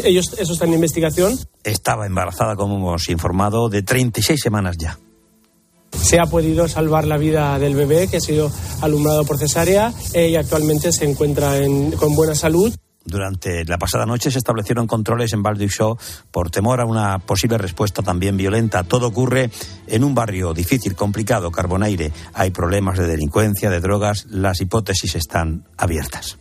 ellos, 0.06 0.34
eso 0.39 0.53
está 0.53 0.65
en 0.65 0.74
investigación. 0.74 1.38
Estaba 1.68 2.06
embarazada, 2.06 2.56
como 2.56 2.78
hemos 2.78 3.10
informado, 3.10 3.68
de 3.70 3.84
36 3.84 4.40
semanas 4.42 4.78
ya 4.78 4.98
se 5.92 6.20
ha 6.20 6.26
podido 6.26 6.68
salvar 6.68 7.06
la 7.06 7.18
vida 7.18 7.58
del 7.60 7.76
bebé 7.76 8.08
que 8.08 8.18
ha 8.18 8.22
sido 8.22 8.52
alumbrado 8.82 9.26
por 9.26 9.38
cesárea 9.38 9.92
eh, 10.14 10.30
y 10.30 10.36
actualmente 10.36 10.92
se 10.92 11.06
encuentra 11.10 11.54
con 11.98 12.16
buena 12.16 12.36
salud. 12.36 12.74
Durante 13.04 13.64
la 13.64 13.78
pasada 13.78 14.06
noche 14.06 14.32
se 14.32 14.38
establecieron 14.38 14.86
controles 14.86 15.34
en 15.34 15.42
Show 15.70 15.98
por 16.30 16.50
temor 16.50 16.82
a 16.82 16.86
una 16.86 17.20
posible 17.20 17.58
respuesta 17.58 18.02
también 18.02 18.36
violenta. 18.36 18.84
Todo 18.84 19.08
ocurre 19.08 19.50
en 19.88 20.04
un 20.04 20.14
barrio 20.14 20.54
difícil, 20.54 20.94
complicado, 20.94 21.50
Carbonaire. 21.50 22.12
Hay 22.34 22.52
problemas 22.52 22.98
de 22.98 23.08
delincuencia, 23.08 23.70
de 23.70 23.80
drogas. 23.80 24.26
Las 24.30 24.60
hipótesis 24.60 25.16
están 25.16 25.66
abiertas. 25.78 26.38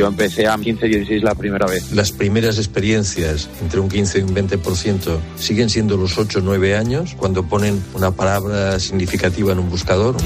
Yo 0.00 0.06
empecé 0.06 0.46
a 0.48 0.56
15 0.56 0.86
y 0.86 0.88
16 0.88 1.22
la 1.22 1.34
primera 1.34 1.66
vez. 1.66 1.92
Las 1.92 2.10
primeras 2.10 2.56
experiencias, 2.56 3.50
entre 3.60 3.80
un 3.80 3.90
15 3.90 4.20
y 4.20 4.22
un 4.22 4.34
20%, 4.34 5.18
siguen 5.36 5.68
siendo 5.68 5.98
los 5.98 6.16
8 6.16 6.38
o 6.38 6.42
9 6.42 6.74
años, 6.74 7.14
cuando 7.18 7.42
ponen 7.42 7.84
una 7.92 8.10
palabra 8.10 8.80
significativa 8.80 9.52
en 9.52 9.58
un 9.58 9.68
buscador. 9.68 10.16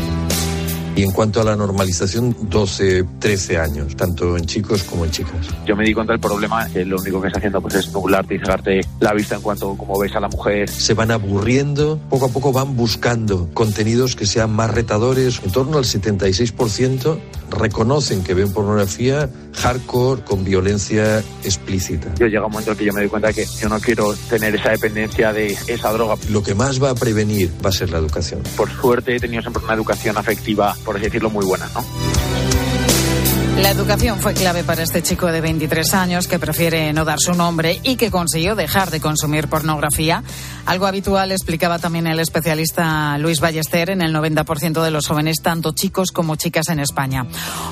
Y 0.96 1.02
en 1.02 1.10
cuanto 1.10 1.40
a 1.40 1.44
la 1.44 1.56
normalización, 1.56 2.36
12, 2.48 3.04
13 3.18 3.58
años, 3.58 3.96
tanto 3.96 4.36
en 4.36 4.46
chicos 4.46 4.84
como 4.84 5.04
en 5.04 5.10
chicas. 5.10 5.48
Yo 5.66 5.74
me 5.74 5.84
di 5.84 5.92
cuenta 5.92 6.12
del 6.12 6.20
problema, 6.20 6.68
que 6.68 6.84
lo 6.84 6.98
único 6.98 7.20
que 7.20 7.28
está 7.28 7.38
haciendo 7.38 7.60
pues, 7.60 7.74
es 7.74 7.92
nublarte 7.92 8.36
y 8.36 8.38
cegarte 8.38 8.80
la 9.00 9.12
vista 9.12 9.34
en 9.34 9.42
cuanto 9.42 9.76
como 9.76 9.98
ves 9.98 10.14
a 10.14 10.20
la 10.20 10.28
mujer. 10.28 10.68
Se 10.68 10.94
van 10.94 11.10
aburriendo, 11.10 11.98
poco 12.08 12.26
a 12.26 12.28
poco 12.28 12.52
van 12.52 12.76
buscando 12.76 13.50
contenidos 13.54 14.14
que 14.14 14.26
sean 14.26 14.52
más 14.52 14.70
retadores. 14.70 15.40
En 15.44 15.50
torno 15.50 15.78
al 15.78 15.84
76% 15.84 17.18
reconocen 17.50 18.22
que 18.22 18.34
ven 18.34 18.52
pornografía 18.52 19.28
hardcore 19.54 20.22
con 20.22 20.44
violencia 20.44 21.22
explícita. 21.44 22.12
Yo 22.18 22.26
llega 22.26 22.44
un 22.44 22.52
momento 22.52 22.72
en 22.72 22.78
que 22.78 22.84
yo 22.84 22.92
me 22.92 23.00
doy 23.00 23.08
cuenta 23.08 23.32
que 23.32 23.46
yo 23.60 23.68
no 23.68 23.78
quiero 23.80 24.14
tener 24.28 24.54
esa 24.54 24.70
dependencia 24.70 25.32
de 25.32 25.56
esa 25.66 25.92
droga. 25.92 26.16
Lo 26.30 26.42
que 26.42 26.54
más 26.54 26.82
va 26.82 26.90
a 26.90 26.94
prevenir 26.94 27.50
va 27.64 27.70
a 27.70 27.72
ser 27.72 27.90
la 27.90 27.98
educación. 27.98 28.42
Por 28.56 28.70
suerte 28.70 29.16
he 29.16 29.20
tenido 29.20 29.42
siempre 29.42 29.62
una 29.64 29.74
educación 29.74 30.16
afectiva, 30.16 30.76
por 30.84 30.96
así 30.96 31.06
decirlo, 31.06 31.30
muy 31.30 31.44
buena, 31.44 31.68
¿no? 31.74 31.84
La 33.58 33.70
educación 33.70 34.18
fue 34.20 34.34
clave 34.34 34.64
para 34.64 34.82
este 34.82 35.00
chico 35.00 35.30
de 35.30 35.40
23 35.40 35.94
años 35.94 36.26
que 36.26 36.40
prefiere 36.40 36.92
no 36.92 37.04
dar 37.04 37.20
su 37.20 37.34
nombre 37.34 37.80
y 37.84 37.94
que 37.94 38.10
consiguió 38.10 38.56
dejar 38.56 38.90
de 38.90 39.00
consumir 39.00 39.46
pornografía. 39.48 40.24
Algo 40.66 40.86
habitual 40.86 41.30
explicaba 41.30 41.78
también 41.78 42.08
el 42.08 42.18
especialista 42.18 43.16
Luis 43.16 43.40
Ballester 43.40 43.90
en 43.90 44.02
el 44.02 44.12
90% 44.12 44.82
de 44.82 44.90
los 44.90 45.06
jóvenes, 45.06 45.36
tanto 45.40 45.72
chicos 45.72 46.10
como 46.10 46.34
chicas 46.34 46.68
en 46.68 46.80
España. 46.80 47.26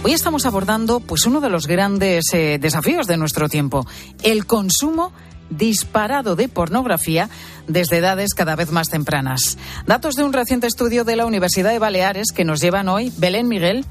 Hoy 0.04 0.12
estamos 0.12 0.47
abordando 0.47 1.00
pues 1.00 1.26
uno 1.26 1.40
de 1.40 1.50
los 1.50 1.66
grandes 1.66 2.26
eh, 2.33 2.59
desafíos 2.61 3.09
de 3.09 3.16
nuestro 3.16 3.49
tiempo, 3.49 3.85
el 4.23 4.47
consumo 4.47 5.12
disparado 5.56 6.37
de 6.37 6.49
pornografía 6.49 7.28
desde 7.66 7.99
edades 7.99 8.35
cada 8.35 8.56
vez 8.56 8.71
más 8.71 8.88
tempranas. 8.88 9.59
Datos 9.87 10.14
de 10.14 10.25
un 10.25 10.32
reciente 10.32 10.66
estudio 10.66 11.04
de 11.04 11.16
la 11.16 11.26
Universidad 11.26 11.71
de 11.71 11.78
Baleares 11.78 12.32
que 12.35 12.44
nos 12.44 12.61
llevan 12.61 12.88
hoy 12.88 13.12
Belén 13.18 13.49
Miguel 13.49 13.85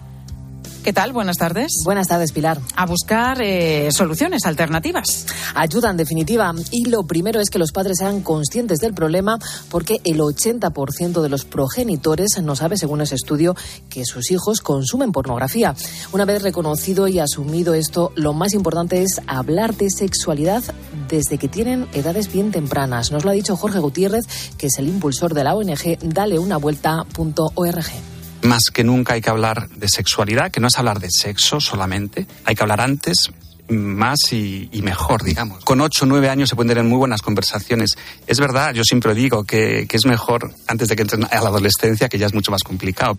¿Qué 0.84 0.94
tal? 0.94 1.14
Buenas 1.14 1.38
tardes. 1.38 1.84
Buenas 1.86 2.08
tardes, 2.08 2.32
Pilar. 2.32 2.60
A 2.76 2.88
buscar 2.88 3.40
eh, 3.40 3.92
soluciones 3.92 4.48
alternativas. 4.48 5.28
Ayuda, 5.54 5.92
en 5.92 5.98
definitiva. 5.98 6.52
Y 6.72 6.86
lo 6.86 7.04
primero 7.04 7.40
es 7.40 7.52
que 7.52 7.60
los 7.60 7.72
padres 7.72 8.00
sean 8.00 8.22
conscientes 8.22 8.80
del 8.80 8.96
problema 8.96 9.38
porque 9.70 10.02
el 10.06 10.20
80% 10.20 11.22
de 11.22 11.30
los 11.30 11.46
progenitores 11.46 12.42
no 12.42 12.56
sabe, 12.56 12.78
según 12.78 13.02
ese 13.02 13.14
estudio, 13.14 13.56
que 13.92 14.06
sus 14.06 14.32
hijos 14.32 14.62
consumen 14.62 15.12
pornografía. 15.12 15.76
Una 16.14 16.26
vez 16.26 16.42
reconocido 16.42 17.08
y 17.08 17.20
asumido 17.20 17.76
esto, 17.76 18.12
lo 18.16 18.34
más 18.34 18.56
importante 18.56 19.04
es 19.04 19.22
hablar 19.28 19.76
de 19.76 19.92
sexualidad 19.92 20.64
desde 21.08 21.38
que 21.38 21.48
tienen 21.48 21.88
edades 21.94 22.34
bien 22.34 22.52
tempranas. 22.52 23.12
Nos 23.12 23.24
lo 23.24 23.30
ha 23.30 23.34
dicho 23.34 23.56
Jorge 23.56 23.78
Gutiérrez, 23.78 24.26
que 24.58 24.66
es 24.66 24.80
el 24.80 24.88
impulsor 24.88 25.36
de 25.36 25.44
la 25.44 25.54
ONG 25.54 26.00
DaleUnaVuelta.org 26.02 28.11
más 28.44 28.64
que 28.74 28.84
nunca 28.84 29.14
hay 29.14 29.22
que 29.22 29.30
hablar 29.30 29.70
de 29.70 29.88
sexualidad, 29.88 30.52
que 30.52 30.60
no 30.60 30.68
es 30.68 30.78
hablar 30.78 31.00
de 31.00 31.10
sexo 31.10 31.60
solamente, 31.60 32.28
hay 32.46 32.56
que 32.56 32.64
hablar 32.64 32.82
antes, 32.82 33.32
más 33.70 34.34
y, 34.34 34.70
mejor, 34.84 35.24
digamos. 35.24 35.64
Con 35.64 35.82
ocho 35.82 36.06
o 36.06 36.08
nueve 36.08 36.30
años 36.30 36.50
se 36.50 36.56
pueden 36.56 36.70
tener 36.70 36.84
muy 36.84 36.98
buenas 36.98 37.22
conversaciones. 37.22 37.98
Es 38.28 38.40
verdad, 38.40 38.74
yo 38.74 38.84
siempre 38.84 39.14
digo 39.14 39.44
que, 39.44 39.86
que 39.88 39.98
es 39.98 40.06
mejor 40.06 40.54
antes 40.68 40.88
de 40.88 40.96
que 40.96 41.04
entren 41.04 41.24
a 41.24 41.42
la 41.42 41.50
adolescencia, 41.50 42.10
que 42.10 42.18
ya 42.18 42.26
es 42.26 42.34
mucho 42.34 42.52
más 42.52 42.64
complicado. 42.64 43.18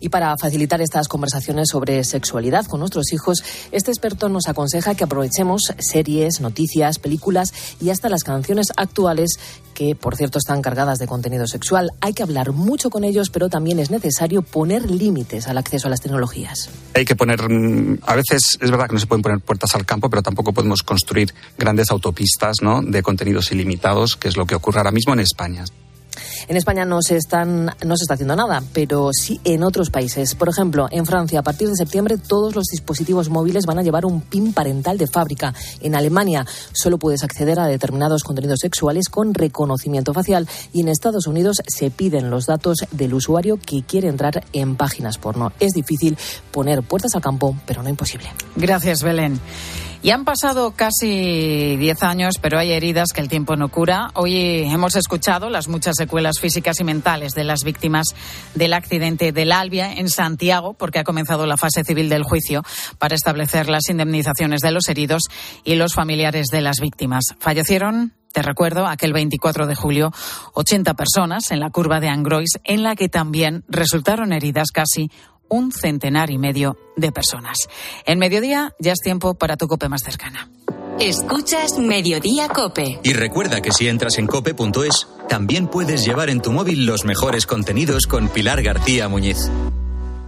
Y 0.00 0.08
para 0.08 0.34
facilitar 0.40 0.80
estas 0.80 1.08
conversaciones 1.08 1.68
sobre 1.68 2.04
sexualidad 2.04 2.66
con 2.66 2.80
nuestros 2.80 3.12
hijos, 3.12 3.42
este 3.72 3.90
experto 3.90 4.28
nos 4.28 4.48
aconseja 4.48 4.94
que 4.94 5.04
aprovechemos 5.04 5.72
series, 5.78 6.40
noticias, 6.40 6.98
películas 6.98 7.52
y 7.80 7.90
hasta 7.90 8.08
las 8.08 8.24
canciones 8.24 8.68
actuales 8.76 9.38
que, 9.74 9.94
por 9.94 10.16
cierto, 10.16 10.38
están 10.38 10.62
cargadas 10.62 10.98
de 10.98 11.06
contenido 11.06 11.46
sexual. 11.46 11.90
Hay 12.00 12.14
que 12.14 12.22
hablar 12.22 12.52
mucho 12.52 12.88
con 12.88 13.04
ellos, 13.04 13.28
pero 13.30 13.48
también 13.48 13.78
es 13.78 13.90
necesario 13.90 14.42
poner 14.42 14.90
límites 14.90 15.48
al 15.48 15.58
acceso 15.58 15.86
a 15.86 15.90
las 15.90 16.00
tecnologías. 16.00 16.70
Hay 16.94 17.04
que 17.04 17.14
poner, 17.14 17.48
mm, 17.48 17.98
a 18.02 18.16
veces 18.16 18.58
es 18.60 18.70
verdad 18.70 18.86
que 18.88 18.94
no 18.94 19.00
se 19.00 19.06
pueden 19.06 19.22
poner 19.22 19.40
puertas 19.40 19.74
al 19.74 19.84
campo, 19.84 20.08
pero 20.08 20.22
tampoco 20.22 20.52
podemos 20.52 20.82
construir 20.82 21.32
grandes 21.58 21.90
autopistas 21.90 22.62
¿no? 22.62 22.80
de 22.82 23.02
contenidos 23.02 23.52
ilimitados, 23.52 24.16
que 24.16 24.28
es 24.28 24.36
lo 24.36 24.46
que 24.46 24.54
ocurre 24.54 24.78
ahora 24.78 24.92
mismo 24.92 25.12
en 25.12 25.20
España. 25.20 25.64
En 26.48 26.56
España 26.56 26.84
no 26.84 27.02
se, 27.02 27.16
están, 27.16 27.66
no 27.84 27.96
se 27.96 28.04
está 28.04 28.14
haciendo 28.14 28.36
nada, 28.36 28.62
pero 28.72 29.10
sí 29.12 29.40
en 29.44 29.62
otros 29.62 29.90
países. 29.90 30.34
Por 30.34 30.48
ejemplo, 30.48 30.88
en 30.90 31.06
Francia, 31.06 31.40
a 31.40 31.42
partir 31.42 31.68
de 31.68 31.76
septiembre, 31.76 32.18
todos 32.18 32.54
los 32.54 32.66
dispositivos 32.66 33.28
móviles 33.28 33.66
van 33.66 33.78
a 33.78 33.82
llevar 33.82 34.06
un 34.06 34.20
PIN 34.20 34.52
parental 34.52 34.98
de 34.98 35.06
fábrica. 35.06 35.54
En 35.80 35.94
Alemania 35.94 36.46
solo 36.72 36.98
puedes 36.98 37.22
acceder 37.22 37.60
a 37.60 37.66
determinados 37.66 38.22
contenidos 38.22 38.60
sexuales 38.60 39.08
con 39.08 39.34
reconocimiento 39.34 40.12
facial 40.12 40.48
y 40.72 40.80
en 40.80 40.88
Estados 40.88 41.26
Unidos 41.26 41.62
se 41.66 41.90
piden 41.90 42.30
los 42.30 42.46
datos 42.46 42.78
del 42.90 43.14
usuario 43.14 43.58
que 43.58 43.82
quiere 43.82 44.08
entrar 44.08 44.44
en 44.52 44.76
páginas 44.76 45.18
porno. 45.18 45.52
Es 45.60 45.72
difícil 45.72 46.16
poner 46.50 46.82
puertas 46.82 47.14
al 47.14 47.22
campo, 47.22 47.56
pero 47.66 47.82
no 47.82 47.88
imposible. 47.88 48.28
Gracias, 48.56 49.02
Belén. 49.02 49.40
Y 50.06 50.12
han 50.12 50.24
pasado 50.24 50.70
casi 50.70 51.74
10 51.78 52.02
años, 52.04 52.36
pero 52.40 52.60
hay 52.60 52.70
heridas 52.70 53.08
que 53.12 53.20
el 53.20 53.28
tiempo 53.28 53.56
no 53.56 53.70
cura. 53.70 54.12
Hoy 54.14 54.62
hemos 54.62 54.94
escuchado 54.94 55.50
las 55.50 55.66
muchas 55.66 55.96
secuelas 55.96 56.38
físicas 56.38 56.78
y 56.78 56.84
mentales 56.84 57.32
de 57.32 57.42
las 57.42 57.64
víctimas 57.64 58.06
del 58.54 58.74
accidente 58.74 59.32
del 59.32 59.50
Albia 59.50 59.94
en 59.94 60.08
Santiago, 60.08 60.74
porque 60.74 61.00
ha 61.00 61.02
comenzado 61.02 61.44
la 61.44 61.56
fase 61.56 61.82
civil 61.82 62.08
del 62.08 62.22
juicio 62.22 62.62
para 63.00 63.16
establecer 63.16 63.68
las 63.68 63.88
indemnizaciones 63.88 64.60
de 64.60 64.70
los 64.70 64.88
heridos 64.88 65.24
y 65.64 65.74
los 65.74 65.94
familiares 65.94 66.46
de 66.52 66.60
las 66.60 66.78
víctimas. 66.78 67.24
Fallecieron 67.40 68.12
te 68.36 68.42
recuerdo, 68.42 68.86
aquel 68.86 69.14
24 69.14 69.66
de 69.66 69.74
julio, 69.74 70.12
80 70.52 70.92
personas 70.92 71.50
en 71.52 71.58
la 71.58 71.70
curva 71.70 72.00
de 72.00 72.10
Angrois, 72.10 72.58
en 72.64 72.82
la 72.82 72.94
que 72.94 73.08
también 73.08 73.64
resultaron 73.66 74.34
heridas 74.34 74.66
casi 74.74 75.10
un 75.48 75.72
centenar 75.72 76.30
y 76.30 76.38
medio 76.38 76.76
de 76.96 77.12
personas. 77.12 77.68
En 78.04 78.18
mediodía 78.18 78.74
ya 78.78 78.92
es 78.92 79.00
tiempo 79.00 79.34
para 79.34 79.56
tu 79.56 79.68
cope 79.68 79.88
más 79.88 80.02
cercana. 80.02 80.50
Escuchas 80.98 81.78
Mediodía 81.78 82.48
Cope. 82.48 83.00
Y 83.02 83.12
recuerda 83.12 83.60
que 83.60 83.70
si 83.70 83.86
entras 83.86 84.16
en 84.16 84.26
cope.es, 84.26 85.06
también 85.28 85.68
puedes 85.68 86.04
llevar 86.06 86.30
en 86.30 86.40
tu 86.40 86.52
móvil 86.52 86.86
los 86.86 87.04
mejores 87.04 87.44
contenidos 87.44 88.06
con 88.06 88.28
Pilar 88.28 88.62
García 88.62 89.06
Muñiz. 89.08 89.36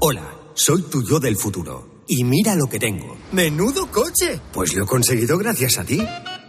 Hola, 0.00 0.28
soy 0.52 0.82
tu 0.82 1.02
yo 1.02 1.20
del 1.20 1.36
futuro. 1.36 2.02
Y 2.06 2.24
mira 2.24 2.54
lo 2.54 2.66
que 2.66 2.78
tengo. 2.78 3.16
¡Menudo 3.32 3.90
coche! 3.90 4.40
Pues 4.52 4.74
lo 4.74 4.84
he 4.84 4.86
conseguido 4.86 5.38
gracias 5.38 5.78
a 5.78 5.84
ti. 5.84 6.06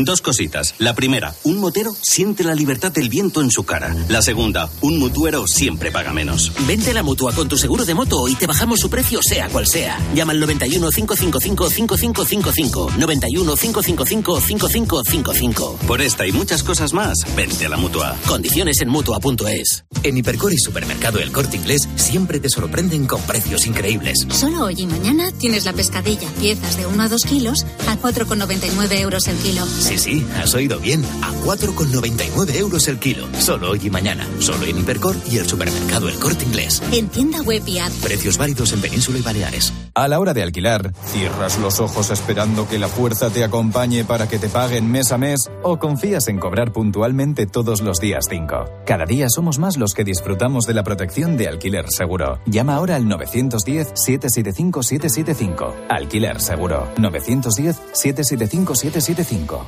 Dos 0.00 0.22
cositas. 0.22 0.76
La 0.78 0.94
primera, 0.94 1.34
un 1.42 1.58
motero 1.58 1.92
siente 2.02 2.44
la 2.44 2.54
libertad 2.54 2.92
del 2.92 3.08
viento 3.08 3.40
en 3.40 3.50
su 3.50 3.64
cara. 3.64 3.96
La 4.08 4.22
segunda, 4.22 4.70
un 4.80 4.96
mutuero 5.00 5.48
siempre 5.48 5.90
paga 5.90 6.12
menos. 6.12 6.52
Vente 6.68 6.92
a 6.92 6.94
la 6.94 7.02
mutua 7.02 7.32
con 7.32 7.48
tu 7.48 7.58
seguro 7.58 7.84
de 7.84 7.94
moto 7.94 8.28
y 8.28 8.36
te 8.36 8.46
bajamos 8.46 8.78
su 8.78 8.90
precio 8.90 9.18
sea 9.22 9.48
cual 9.48 9.66
sea. 9.66 9.98
Llama 10.14 10.32
al 10.32 10.40
91 10.40 10.90
555 10.90 11.68
5555. 11.68 12.92
91 12.96 13.56
555 13.56 14.40
5555. 14.40 15.78
Por 15.88 16.00
esta 16.00 16.24
y 16.28 16.30
muchas 16.32 16.62
cosas 16.62 16.92
más, 16.92 17.18
vente 17.34 17.66
a 17.66 17.68
la 17.68 17.76
mutua. 17.76 18.16
Condiciones 18.28 18.80
en 18.80 18.90
mutua.es. 18.90 19.84
En 20.04 20.16
Hipercor 20.16 20.52
y 20.52 20.58
Supermercado 20.58 21.18
El 21.18 21.32
Corte 21.32 21.56
Inglés 21.56 21.88
siempre 21.96 22.38
te 22.38 22.48
sorprenden 22.48 23.06
con 23.06 23.20
precios 23.22 23.66
increíbles. 23.66 24.28
Solo 24.30 24.66
hoy 24.66 24.76
y 24.78 24.86
mañana 24.86 25.32
tienes 25.32 25.64
la 25.64 25.72
pescadilla, 25.72 26.28
piezas 26.38 26.76
de 26.76 26.86
1 26.86 27.02
a 27.02 27.08
2 27.08 27.24
kilos 27.24 27.66
a 27.88 27.98
4,99 27.98 29.00
euros 29.00 29.26
el 29.26 29.36
kilo. 29.38 29.66
Sí, 29.88 29.96
sí, 29.96 30.26
has 30.36 30.54
oído 30.54 30.78
bien. 30.78 31.02
A 31.22 31.32
4,99 31.46 32.56
euros 32.56 32.86
el 32.88 32.98
kilo. 32.98 33.26
Solo 33.38 33.70
hoy 33.70 33.80
y 33.82 33.88
mañana. 33.88 34.28
Solo 34.38 34.66
en 34.66 34.78
Hipercor 34.78 35.16
y 35.30 35.38
el 35.38 35.46
supermercado 35.46 36.10
El 36.10 36.18
Corte 36.18 36.44
Inglés. 36.44 36.82
En 36.92 37.08
tienda 37.08 37.40
web 37.40 37.62
y 37.64 37.78
app. 37.78 37.90
Precios 38.02 38.36
válidos 38.36 38.74
en 38.74 38.82
Península 38.82 39.18
y 39.18 39.22
Baleares. 39.22 39.72
A 39.94 40.06
la 40.06 40.20
hora 40.20 40.34
de 40.34 40.42
alquilar, 40.42 40.92
¿cierras 41.06 41.58
los 41.58 41.80
ojos 41.80 42.10
esperando 42.10 42.68
que 42.68 42.78
la 42.78 42.88
fuerza 42.88 43.30
te 43.30 43.44
acompañe 43.44 44.04
para 44.04 44.28
que 44.28 44.38
te 44.38 44.50
paguen 44.50 44.90
mes 44.90 45.10
a 45.10 45.16
mes? 45.16 45.50
¿O 45.62 45.78
confías 45.78 46.28
en 46.28 46.38
cobrar 46.38 46.70
puntualmente 46.70 47.46
todos 47.46 47.80
los 47.80 47.98
días 47.98 48.26
5? 48.28 48.82
Cada 48.84 49.06
día 49.06 49.30
somos 49.30 49.58
más 49.58 49.78
los 49.78 49.94
que 49.94 50.04
disfrutamos 50.04 50.66
de 50.66 50.74
la 50.74 50.84
protección 50.84 51.38
de 51.38 51.48
alquiler 51.48 51.86
seguro. 51.88 52.40
Llama 52.44 52.74
ahora 52.74 52.96
al 52.96 53.06
910-775-775. 53.06 55.72
Alquiler 55.88 56.42
seguro. 56.42 56.92
910-775-775. 56.98 59.67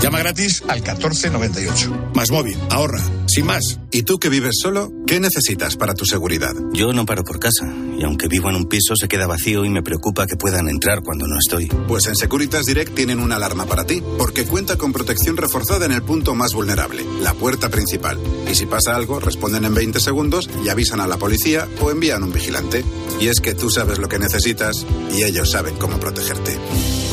Llama 0.00 0.20
gratis 0.20 0.62
al 0.68 0.80
1498. 0.80 2.10
Más 2.14 2.30
móvil, 2.30 2.56
ahorra, 2.70 3.02
sin 3.26 3.46
más. 3.46 3.80
¿Y 3.90 4.02
tú 4.04 4.18
que 4.18 4.28
vives 4.28 4.54
solo? 4.62 4.92
¿Qué 5.08 5.18
necesitas 5.18 5.76
para 5.76 5.94
tu 5.94 6.04
seguridad? 6.04 6.52
Yo 6.72 6.92
no 6.92 7.04
paro 7.04 7.24
por 7.24 7.40
casa. 7.40 7.66
Y 7.98 8.04
aunque 8.04 8.28
vivo 8.28 8.48
en 8.48 8.54
un 8.54 8.66
piso, 8.66 8.94
se 8.94 9.08
queda 9.08 9.26
vacío 9.26 9.64
y 9.64 9.70
me 9.70 9.82
preocupa 9.82 10.26
que 10.26 10.36
puedan 10.36 10.68
entrar 10.68 11.02
cuando 11.02 11.26
no 11.26 11.36
estoy. 11.36 11.66
Pues 11.88 12.06
en 12.06 12.14
Securitas 12.14 12.64
Direct 12.66 12.94
tienen 12.94 13.18
una 13.18 13.36
alarma 13.36 13.66
para 13.66 13.86
ti, 13.86 14.00
porque 14.18 14.44
cuenta 14.44 14.76
con 14.76 14.92
protección 14.92 15.36
reforzada 15.36 15.86
en 15.86 15.92
el 15.92 16.02
punto 16.02 16.34
más 16.36 16.52
vulnerable, 16.54 17.04
la 17.20 17.34
puerta 17.34 17.68
principal. 17.68 18.20
Y 18.48 18.54
si 18.54 18.66
pasa 18.66 18.94
algo, 18.94 19.18
responden 19.18 19.64
en 19.64 19.74
20 19.74 19.98
segundos 19.98 20.48
y 20.64 20.68
avisan 20.68 21.00
a 21.00 21.08
la 21.08 21.16
policía 21.16 21.66
o 21.80 21.90
envían 21.90 22.22
un 22.22 22.32
vigilante. 22.32 22.84
Y 23.20 23.26
es 23.28 23.40
que 23.40 23.54
tú 23.54 23.68
sabes 23.68 23.98
lo 23.98 24.08
que 24.08 24.20
necesitas 24.20 24.86
y 25.12 25.24
ellos 25.24 25.50
saben 25.50 25.74
cómo 25.76 25.98
protegerte. 25.98 26.56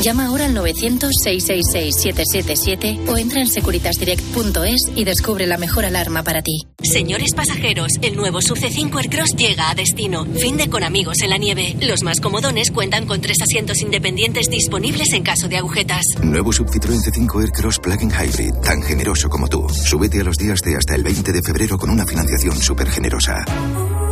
Llama 0.02 0.26
ahora 0.26 0.44
al 0.44 0.54
900 0.54 1.10
666 1.24 1.96
777 1.96 2.75
O 3.08 3.16
entra 3.16 3.40
en 3.40 3.48
securitasdirect.es 3.48 4.92
y 4.94 5.04
descubre 5.04 5.46
la 5.46 5.56
mejor 5.56 5.84
alarma 5.84 6.22
para 6.22 6.42
ti. 6.42 6.66
Señores 6.82 7.32
pasajeros, 7.34 7.92
el 8.02 8.16
nuevo 8.16 8.42
Sub 8.42 8.58
C5 8.58 8.96
Aircross 8.98 9.34
llega 9.36 9.70
a 9.70 9.74
destino. 9.74 10.24
Fin 10.24 10.56
de 10.56 10.68
con 10.68 10.84
amigos 10.84 11.22
en 11.22 11.30
la 11.30 11.38
nieve. 11.38 11.76
Los 11.80 12.02
más 12.02 12.20
comodones 12.20 12.70
cuentan 12.70 13.06
con 13.06 13.20
tres 13.20 13.38
asientos 13.40 13.80
independientes 13.80 14.50
disponibles 14.50 15.12
en 15.14 15.22
caso 15.22 15.48
de 15.48 15.56
agujetas. 15.56 16.04
Nuevo 16.22 16.52
Sub 16.52 16.68
Citroën 16.68 17.00
C5 17.00 17.40
Aircross 17.42 17.78
Plug-in 17.78 18.10
Hybrid, 18.10 18.54
tan 18.62 18.82
generoso 18.82 19.28
como 19.28 19.48
tú. 19.48 19.66
Súbete 19.68 20.20
a 20.20 20.24
los 20.24 20.36
días 20.36 20.60
de 20.60 20.76
hasta 20.76 20.94
el 20.94 21.02
20 21.02 21.32
de 21.32 21.42
febrero 21.42 21.78
con 21.78 21.90
una 21.90 22.06
financiación 22.06 22.56
súper 22.58 22.90
generosa. 22.90 23.44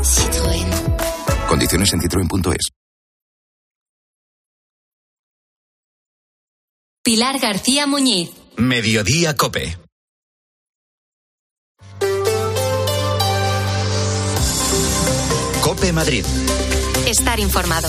Citroën. 0.03 1.47
Condiciones 1.49 1.93
en 1.93 2.01
citroen.es. 2.01 2.71
Pilar 7.03 7.39
García 7.39 7.87
Muñiz. 7.87 8.31
Mediodía 8.57 9.37
Cope. 9.37 9.77
Cope 15.61 15.93
Madrid. 15.93 16.25
Estar 17.07 17.41
informado. 17.41 17.89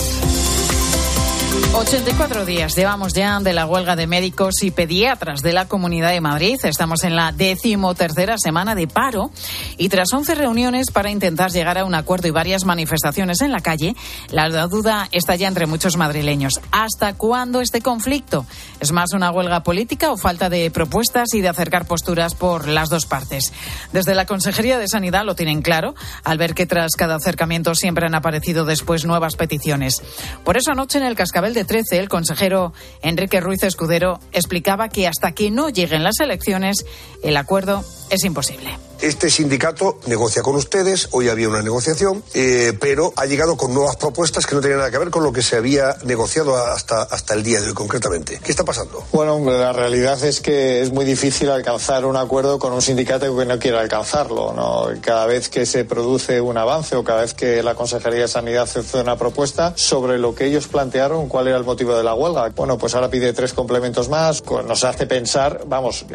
84 1.75 2.45
días 2.45 2.75
llevamos 2.75 3.13
ya 3.13 3.39
de 3.39 3.53
la 3.53 3.65
huelga 3.65 3.95
de 3.95 4.07
médicos 4.07 4.63
y 4.63 4.71
pediatras 4.71 5.41
de 5.41 5.53
la 5.53 5.67
Comunidad 5.67 6.11
de 6.11 6.21
Madrid. 6.21 6.57
Estamos 6.63 7.03
en 7.03 7.15
la 7.15 7.31
decimotercera 7.31 8.37
semana 8.37 8.75
de 8.75 8.87
paro 8.87 9.29
y 9.77 9.89
tras 9.89 10.11
11 10.11 10.35
reuniones 10.35 10.89
para 10.91 11.11
intentar 11.11 11.51
llegar 11.51 11.77
a 11.77 11.85
un 11.85 11.93
acuerdo 11.93 12.27
y 12.27 12.31
varias 12.31 12.65
manifestaciones 12.65 13.41
en 13.41 13.51
la 13.51 13.59
calle, 13.59 13.95
la 14.31 14.49
duda 14.67 15.07
está 15.11 15.35
ya 15.35 15.47
entre 15.47 15.67
muchos 15.67 15.97
madrileños. 15.97 16.59
¿Hasta 16.71 17.13
cuándo 17.13 17.61
este 17.61 17.81
conflicto? 17.81 18.45
¿Es 18.79 18.91
más 18.91 19.13
una 19.13 19.31
huelga 19.31 19.63
política 19.63 20.11
o 20.11 20.17
falta 20.17 20.49
de 20.49 20.71
propuestas 20.71 21.33
y 21.33 21.41
de 21.41 21.49
acercar 21.49 21.85
posturas 21.85 22.35
por 22.35 22.67
las 22.67 22.89
dos 22.89 23.05
partes? 23.05 23.53
Desde 23.93 24.15
la 24.15 24.25
Consejería 24.25 24.79
de 24.79 24.87
Sanidad 24.87 25.25
lo 25.25 25.35
tienen 25.35 25.61
claro 25.61 25.93
al 26.23 26.37
ver 26.37 26.55
que 26.55 26.65
tras 26.65 26.95
cada 26.95 27.15
acercamiento 27.15 27.75
siempre 27.75 28.07
han 28.07 28.15
aparecido 28.15 28.65
después 28.65 29.05
nuevas 29.05 29.35
peticiones. 29.35 30.01
Por 30.43 30.57
eso 30.57 30.71
anoche 30.71 30.97
en 30.97 31.05
el 31.05 31.15
Cascabel 31.15 31.44
de 31.53 31.65
13, 31.65 31.99
el 31.99 32.09
consejero 32.09 32.73
Enrique 33.01 33.39
Ruiz 33.39 33.63
Escudero 33.63 34.19
explicaba 34.31 34.89
que 34.89 35.07
hasta 35.07 35.33
que 35.33 35.51
no 35.51 35.69
lleguen 35.69 36.03
las 36.03 36.19
elecciones, 36.19 36.85
el 37.23 37.37
acuerdo 37.37 37.83
es 38.09 38.23
imposible. 38.23 38.77
Este 39.01 39.29
sindicato 39.29 39.99
negocia 40.07 40.41
con 40.41 40.55
ustedes, 40.55 41.09
hoy 41.11 41.27
había 41.27 41.49
una 41.49 41.61
negociación, 41.61 42.23
eh, 42.33 42.73
pero 42.79 43.11
ha 43.17 43.25
llegado 43.25 43.57
con 43.57 43.73
nuevas 43.73 43.97
propuestas 43.97 44.45
que 44.45 44.55
no 44.55 44.61
tenían 44.61 44.79
nada 44.79 44.89
que 44.89 44.97
ver 44.97 45.09
con 45.09 45.21
lo 45.23 45.33
que 45.33 45.41
se 45.41 45.57
había 45.57 45.97
negociado 46.05 46.55
hasta, 46.55 47.03
hasta 47.03 47.33
el 47.33 47.43
día 47.43 47.59
de 47.59 47.67
hoy 47.67 47.73
concretamente. 47.73 48.39
¿Qué 48.43 48.51
está 48.51 48.63
pasando? 48.63 49.03
Bueno, 49.11 49.39
la 49.51 49.73
realidad 49.73 50.23
es 50.23 50.39
que 50.39 50.81
es 50.81 50.91
muy 50.91 51.03
difícil 51.03 51.49
alcanzar 51.49 52.05
un 52.05 52.15
acuerdo 52.15 52.57
con 52.57 52.71
un 52.71 52.81
sindicato 52.81 53.35
que 53.37 53.45
no 53.45 53.59
quiera 53.59 53.81
alcanzarlo. 53.81 54.53
¿no? 54.53 54.87
Cada 55.01 55.25
vez 55.25 55.49
que 55.49 55.65
se 55.65 55.83
produce 55.83 56.39
un 56.39 56.57
avance 56.57 56.95
o 56.95 57.03
cada 57.03 57.21
vez 57.21 57.33
que 57.33 57.61
la 57.63 57.75
Consejería 57.75 58.21
de 58.21 58.27
Sanidad 58.29 58.63
hace 58.63 58.97
una 58.97 59.17
propuesta 59.17 59.73
sobre 59.75 60.17
lo 60.17 60.33
que 60.33 60.45
ellos 60.45 60.67
plantearon, 60.67 61.27
cuál 61.27 61.47
era 61.47 61.57
el 61.57 61.65
motivo 61.65 61.95
de 61.97 62.03
la 62.03 62.13
huelga. 62.13 62.49
Bueno, 62.55 62.77
pues 62.77 62.95
ahora 62.95 63.09
pide 63.09 63.33
tres 63.33 63.53
complementos 63.53 64.09
más, 64.09 64.41
nos 64.65 64.83
hace 64.83 65.05
pensar, 65.05 65.63
vamos, 65.67 66.05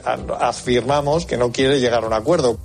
afirmamos 0.41 1.27
que 1.27 1.37
no 1.37 1.53
quiere 1.53 1.79
llegar 1.79 2.05
a 2.05 2.07
un 2.07 2.15
acuerdo. 2.15 2.59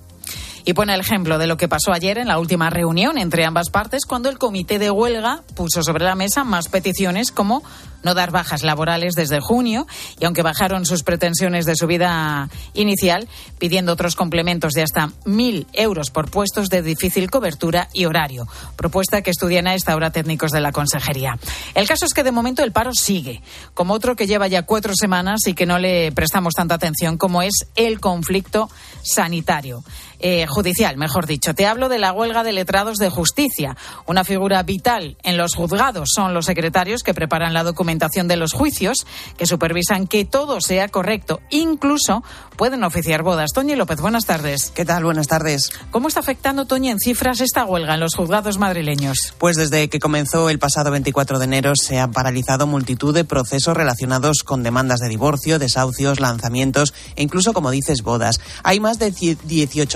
Y 0.68 0.74
pone 0.74 0.96
el 0.96 1.00
ejemplo 1.00 1.38
de 1.38 1.46
lo 1.46 1.58
que 1.58 1.68
pasó 1.68 1.94
ayer 1.94 2.18
en 2.18 2.28
la 2.28 2.40
última 2.40 2.72
reunión 2.72 3.20
entre 3.20 3.46
ambas 3.46 3.70
partes 3.70 4.06
cuando 4.06 4.30
el 4.30 4.40
comité 4.40 4.80
de 4.80 4.90
huelga 4.90 5.44
puso 5.56 5.84
sobre 5.84 6.04
la 6.04 6.16
mesa 6.16 6.44
más 6.44 6.70
peticiones 6.70 7.32
como 7.32 7.64
no 8.06 8.14
dar 8.14 8.32
bajas 8.32 8.64
laborales 8.64 9.16
desde 9.16 9.42
junio 9.42 9.88
y 10.20 10.26
aunque 10.26 10.44
bajaron 10.44 10.86
sus 10.86 11.04
pretensiones 11.04 11.66
de 11.66 11.76
subida 11.76 12.50
inicial, 12.74 13.28
pidiendo 13.58 13.92
otros 13.94 14.16
complementos 14.16 14.74
de 14.74 14.84
hasta 14.84 15.12
mil 15.26 15.68
euros 15.74 16.12
por 16.12 16.30
puestos 16.30 16.70
de 16.70 16.84
difícil 16.84 17.32
cobertura 17.32 17.90
y 17.94 18.06
horario, 18.06 18.48
propuesta 18.76 19.24
que 19.24 19.32
estudian 19.32 19.68
a 19.68 19.74
esta 19.74 19.96
hora 19.96 20.12
técnicos 20.12 20.52
de 20.52 20.62
la 20.62 20.72
consejería. 20.72 21.38
El 21.74 21.88
caso 21.88 22.06
es 22.06 22.14
que 22.14 22.24
de 22.24 22.32
momento 22.32 22.64
el 22.64 22.72
paro 22.72 22.92
sigue, 22.94 23.42
como 23.74 23.94
otro 23.94 24.16
que 24.16 24.28
lleva 24.28 24.48
ya 24.48 24.64
cuatro 24.64 24.94
semanas 24.96 25.42
y 25.48 25.56
que 25.56 25.66
no 25.66 25.80
le 25.80 26.12
prestamos 26.12 26.54
tanta 26.54 26.76
atención 26.76 27.18
como 27.18 27.42
es 27.42 27.66
el 27.76 28.00
conflicto 28.00 28.70
sanitario. 29.02 29.84
Eh, 30.20 30.46
judicial, 30.48 30.98
mejor 30.98 31.26
dicho. 31.26 31.54
Te 31.54 31.66
hablo 31.66 31.90
de 31.90 32.00
la 32.00 32.14
huelga 32.14 32.44
de 32.44 32.54
letrados 32.54 32.98
de 32.98 33.10
justicia. 33.10 33.76
Una 34.06 34.24
figura 34.24 34.64
vital 34.64 35.18
en 35.24 35.38
los 35.38 35.56
juzgados 35.56 36.10
son 36.14 36.34
los 36.34 36.46
secretarios 36.46 37.04
que 37.04 37.14
preparan 37.14 37.54
la 37.54 37.64
documentación 37.64 38.28
de 38.28 38.38
los 38.38 38.54
juicios, 38.54 39.06
que 39.38 39.46
supervisan 39.46 40.08
que 40.08 40.26
todo 40.26 40.62
sea 40.62 40.88
correcto. 40.88 41.42
Incluso 41.50 42.24
pueden 42.56 42.84
oficiar 42.84 43.24
bodas. 43.24 43.52
Toñi 43.54 43.76
López, 43.76 44.00
buenas 44.00 44.26
tardes. 44.26 44.72
¿Qué 44.74 44.86
tal? 44.86 45.04
Buenas 45.04 45.28
tardes. 45.28 45.72
¿Cómo 45.92 46.08
está 46.08 46.22
afectando, 46.22 46.66
Toñi, 46.66 46.90
en 46.90 47.00
cifras 47.00 47.42
esta 47.42 47.66
huelga 47.66 47.96
en 47.96 48.00
los 48.00 48.16
juzgados 48.16 48.58
madrileños? 48.58 49.34
Pues 49.38 49.58
desde 49.58 49.90
que 49.90 50.00
comenzó 50.00 50.50
el 50.50 50.60
pasado 50.60 50.92
24 50.92 51.40
de 51.40 51.46
enero 51.46 51.74
se 51.76 52.00
han 52.00 52.12
paralizado 52.12 52.68
multitud 52.68 53.14
de 53.14 53.26
procesos 53.26 53.76
relacionados 53.76 54.44
con 54.44 54.64
demandas 54.64 55.00
de 55.00 55.10
divorcio, 55.10 55.60
desahucios, 55.60 56.20
lanzamientos 56.20 56.94
e 57.16 57.24
incluso, 57.24 57.54
como 57.54 57.72
dices, 57.72 58.02
bodas. 58.02 58.40
Hay 58.64 58.80
más 58.80 59.00
de 59.00 59.12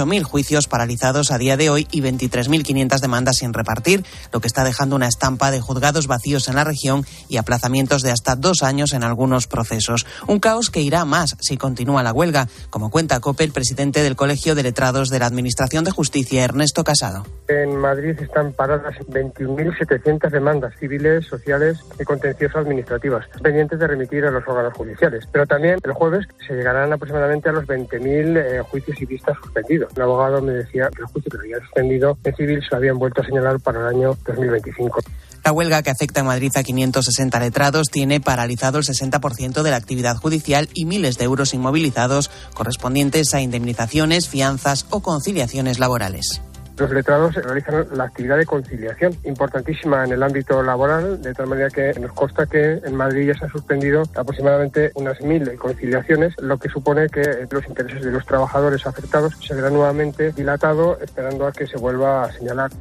18.000 0.10 0.24
juicios 0.24 0.68
paralizados 0.68 1.32
a 1.32 1.38
día 1.38 1.58
de 1.58 1.70
hoy 1.70 1.88
y 1.92 2.02
23.500 2.02 3.00
demandas 3.00 3.38
sin 3.38 3.54
repartir, 3.54 4.04
lo 4.34 4.42
que 4.42 4.48
está 4.48 4.64
dejando 4.64 4.96
una 4.96 5.08
estampa 5.08 5.52
de 5.52 5.62
juzgados 5.62 6.08
vacíos 6.08 6.48
en 6.48 6.56
la 6.56 6.64
región 6.64 7.06
y 7.28 7.38
aplazamientos 7.38 8.02
de 8.02 8.12
hasta 8.12 8.36
dos 8.36 8.64
años 8.64 8.94
en 8.94 9.04
algunos 9.04 9.48
procesos. 9.48 10.06
Un 10.28 10.40
caos 10.40 10.70
que 10.70 10.82
irá 10.82 11.06
más 11.06 11.36
si 11.40 11.58
continúa 11.58 12.04
la 12.04 12.14
huelga, 12.14 12.48
como 12.70 12.90
cuenta 12.90 13.20
COPE 13.20 13.44
el 13.44 13.52
presidente 13.52 14.04
del 14.04 14.16
Colegio 14.16 14.56
de 14.56 14.64
Letrados 14.64 15.10
de 15.10 15.20
la 15.20 15.28
Administración 15.28 15.84
de 15.84 15.92
Justicia, 15.92 16.44
Ernesto 16.44 16.84
Casado. 16.84 17.26
En 17.48 17.76
Madrid 17.76 18.16
están 18.20 18.54
paradas 18.54 18.96
21.700 19.08 20.30
demandas 20.30 20.74
civiles, 20.80 21.26
sociales 21.26 21.80
y 22.00 22.04
contenciosas 22.04 22.58
administrativas, 22.58 23.26
pendientes 23.42 23.80
de 23.80 23.88
remitir 23.88 24.26
a 24.26 24.32
los 24.32 24.48
órganos 24.48 24.74
judiciales. 24.74 25.26
Pero 25.32 25.46
también 25.46 25.78
el 25.84 25.94
jueves 25.94 26.26
se 26.48 26.56
llegarán 26.56 26.92
aproximadamente 26.94 27.50
a 27.50 27.52
los 27.52 27.66
20.000 27.66 28.38
eh, 28.38 28.62
juicios 28.62 29.02
y 29.02 29.06
vistas 29.06 29.38
suspendidos. 29.42 29.96
Un 30.00 30.04
abogado 30.04 30.42
me 30.42 30.54
decía 30.54 30.88
que 30.96 31.02
el 31.02 31.08
juicio 31.08 31.30
que 31.30 31.38
había 31.40 31.60
suspendido 31.60 32.18
en 32.24 32.34
civil 32.34 32.64
se 32.68 32.74
habían 32.74 32.98
vuelto 32.98 33.22
a 33.22 33.26
señalar 33.26 33.60
para 33.60 33.82
el 33.82 33.98
año 33.98 34.18
2025. 34.26 35.02
La 35.44 35.52
huelga 35.52 35.84
que 35.84 35.90
afecta 35.90 36.22
en 36.22 36.26
Madrid 36.26 36.52
a 36.56 36.64
560 36.64 37.38
letrados 37.42 37.90
tiene 37.90 38.22
paralizado 38.22 38.78
el 38.78 38.86
60% 38.86 39.62
de 39.62 39.72
la 39.72 39.76
actividad 39.76 40.16
judicial 40.16 40.70
y 40.74 40.86
miles 40.86 41.18
de 41.18 41.26
euros 41.26 41.54
inmovilizados 41.54 42.32
correspondientes 42.54 43.34
a 43.34 43.42
indemnizaciones, 43.42 44.30
fianzas 44.30 44.86
o 44.90 45.02
conciliaciones 45.02 45.80
laborales. 45.80 46.42
Los 46.80 46.92
letrados 46.92 47.36
realizan 47.36 47.88
la 47.92 48.06
actividad 48.06 48.38
de 48.38 48.46
conciliación, 48.46 49.14
importantísima 49.26 50.06
en 50.06 50.14
el 50.14 50.24
ámbito 50.24 50.64
laboral, 50.64 51.22
de 51.22 51.34
tal 51.34 51.48
manera 51.48 51.70
que 51.70 51.94
nos 52.00 52.14
consta 52.14 52.46
que 52.46 52.80
en 52.82 52.96
Madrid 52.96 53.28
ya 53.28 53.34
se 53.38 53.46
han 53.46 53.52
suspendido 53.52 54.04
aproximadamente 54.16 54.92
unas 54.96 55.20
mil 55.20 55.58
conciliaciones, 55.58 56.34
lo 56.40 56.58
que 56.58 56.70
supone 56.70 57.10
que 57.10 57.46
los 57.52 57.68
intereses 57.68 58.02
de 58.02 58.12
los 58.12 58.26
trabajadores 58.26 58.88
afectados 58.88 59.34
se 59.46 59.54
verán 59.56 59.74
nuevamente 59.74 60.32
dilatados, 60.32 61.02
esperando 61.02 61.48
a 61.48 61.52
que 61.52 61.68
se 61.68 61.78
vuelva 61.78 62.24
a 62.24 62.32
señalar. 62.32 62.72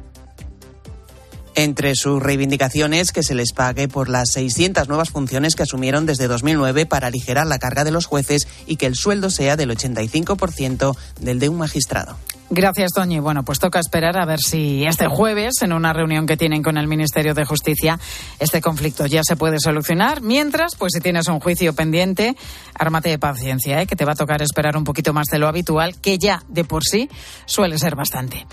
Entre 1.55 1.93
sus 1.95 2.23
reivindicaciones, 2.23 3.11
que 3.11 3.21
se 3.21 3.35
les 3.35 3.51
pague 3.51 3.89
por 3.89 4.07
las 4.07 4.29
600 4.31 4.87
nuevas 4.87 5.09
funciones 5.09 5.55
que 5.55 5.63
asumieron 5.63 6.05
desde 6.05 6.29
2009 6.29 6.85
para 6.85 7.07
aligerar 7.07 7.47
la 7.47 7.59
carga 7.59 7.83
de 7.83 7.91
los 7.91 8.05
jueces 8.05 8.47
y 8.65 8.77
que 8.77 8.85
el 8.85 8.95
sueldo 8.95 9.29
sea 9.29 9.57
del 9.57 9.71
85% 9.71 10.95
del 11.19 11.39
de 11.39 11.49
un 11.49 11.57
magistrado. 11.57 12.15
Gracias, 12.51 12.93
Toñi. 12.93 13.19
Bueno, 13.19 13.43
pues 13.43 13.59
toca 13.59 13.79
esperar 13.79 14.17
a 14.17 14.25
ver 14.25 14.39
si 14.39 14.83
este 14.83 15.05
jueves, 15.05 15.61
en 15.61 15.71
una 15.71 15.93
reunión 15.93 16.25
que 16.25 16.35
tienen 16.35 16.63
con 16.63 16.79
el 16.79 16.87
Ministerio 16.87 17.35
de 17.35 17.45
Justicia, 17.45 17.99
este 18.39 18.59
conflicto 18.59 19.05
ya 19.05 19.21
se 19.23 19.35
puede 19.35 19.57
solucionar. 19.59 20.21
Mientras, 20.21 20.75
pues 20.75 20.93
si 20.95 20.99
tienes 20.99 21.27
un 21.27 21.39
juicio 21.39 21.75
pendiente, 21.75 22.35
ármate 22.73 23.09
de 23.09 23.19
paciencia, 23.19 23.83
¿eh? 23.83 23.85
que 23.85 23.95
te 23.95 24.03
va 24.03 24.13
a 24.13 24.15
tocar 24.15 24.41
esperar 24.41 24.77
un 24.77 24.83
poquito 24.83 25.13
más 25.13 25.27
de 25.27 25.37
lo 25.37 25.47
habitual, 25.47 26.01
que 26.01 26.17
ya 26.17 26.41
de 26.47 26.63
por 26.63 26.83
sí 26.83 27.07
suele 27.45 27.77
ser 27.77 27.95
bastante. 27.95 28.47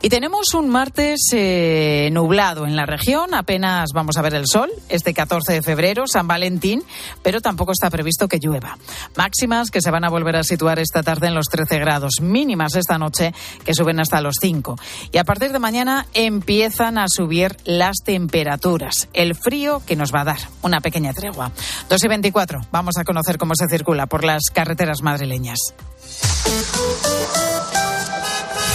Y 0.00 0.08
tenemos 0.08 0.54
un 0.54 0.70
martes 0.70 1.20
eh, 1.34 2.08
nublado 2.10 2.64
en 2.64 2.74
la 2.74 2.86
región, 2.86 3.34
apenas 3.34 3.90
vamos 3.92 4.16
a 4.16 4.22
ver 4.22 4.32
el 4.32 4.46
sol, 4.46 4.70
este 4.88 5.12
14 5.12 5.52
de 5.52 5.62
febrero, 5.62 6.06
San 6.06 6.26
Valentín, 6.26 6.82
pero 7.22 7.42
tampoco 7.42 7.72
está 7.72 7.90
previsto 7.90 8.28
que 8.28 8.38
llueva. 8.40 8.78
Máximas 9.14 9.70
que 9.70 9.82
se 9.82 9.90
van 9.90 10.04
a 10.04 10.08
volver 10.08 10.36
a 10.36 10.42
situar 10.42 10.78
esta 10.78 11.02
tarde 11.02 11.26
en 11.26 11.34
los 11.34 11.48
13 11.48 11.78
grados, 11.80 12.22
mínimas 12.22 12.76
esta 12.76 12.96
noche 12.96 13.34
que 13.64 13.74
suben 13.74 14.00
hasta 14.00 14.20
los 14.20 14.36
5. 14.40 14.76
Y 15.12 15.18
a 15.18 15.24
partir 15.24 15.52
de 15.52 15.58
mañana 15.58 16.06
empiezan 16.14 16.98
a 16.98 17.04
subir 17.08 17.56
las 17.64 17.98
temperaturas. 18.04 19.08
El 19.12 19.34
frío 19.34 19.82
que 19.86 19.96
nos 19.96 20.14
va 20.14 20.22
a 20.22 20.24
dar 20.24 20.38
una 20.62 20.80
pequeña 20.80 21.12
tregua. 21.12 21.52
2 21.88 22.04
y 22.04 22.08
24. 22.08 22.60
Vamos 22.70 22.96
a 22.98 23.04
conocer 23.04 23.38
cómo 23.38 23.54
se 23.54 23.68
circula 23.68 24.06
por 24.06 24.24
las 24.24 24.44
carreteras 24.52 25.02
madrileñas. 25.02 25.58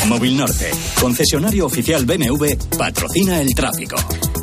Móvil 0.08 0.38
Norte, 0.38 0.72
concesionario 1.02 1.65
oficial 1.65 2.06
BMW, 2.06 2.56
patrocina 2.78 3.41
el 3.41 3.54
tráfico. 3.54 3.98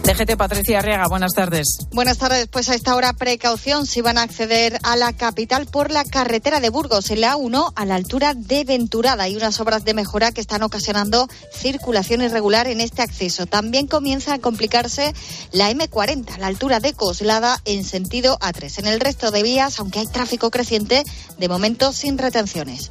DGT 0.05 0.37
Patricia 0.37 0.81
Arriaga, 0.81 1.09
buenas 1.09 1.33
tardes. 1.33 1.79
Buenas 1.90 2.18
tardes. 2.18 2.48
Pues 2.48 2.68
a 2.68 2.74
esta 2.74 2.94
hora 2.94 3.14
precaución 3.14 3.87
si 3.87 4.03
van 4.03 4.18
a 4.18 4.22
acceder 4.22 4.79
a 4.83 4.96
la 4.96 5.14
capital 5.14 5.64
por 5.64 5.90
la 5.90 6.05
carretera 6.05 6.61
de 6.61 6.68
Burgos, 6.68 7.11
en 7.11 7.22
la 7.22 7.37
A1, 7.37 7.72
a 7.74 7.87
la 7.87 7.94
altura 7.94 8.35
de 8.35 8.64
Venturada. 8.64 9.24
Hay 9.24 9.37
unas 9.37 9.59
obras 9.61 9.87
de 9.87 9.94
mejora 9.94 10.33
que 10.33 10.42
están 10.42 10.62
ocasionando 10.62 11.29
circulación 11.55 12.20
irregular 12.20 12.66
en 12.66 12.83
este 12.83 13.00
acceso. 13.00 13.46
También 13.46 13.87
comienza 13.87 14.35
a 14.35 14.38
complicarse 14.40 15.14
la 15.53 15.70
M40, 15.70 16.35
a 16.35 16.38
la 16.38 16.48
altura 16.48 16.81
de 16.81 16.92
Coslada, 16.92 17.62
en 17.64 17.85
sentido 17.85 18.38
A3. 18.40 18.81
En 18.81 18.87
el 18.87 19.00
resto 19.00 19.31
de 19.31 19.42
vías, 19.42 19.81
aunque 19.81 20.00
hay 20.00 20.07
tráfico 20.07 20.50
creciente, 20.50 21.05
de 21.38 21.48
momento 21.48 21.94
sin 21.94 22.18
retenciones. 22.18 22.90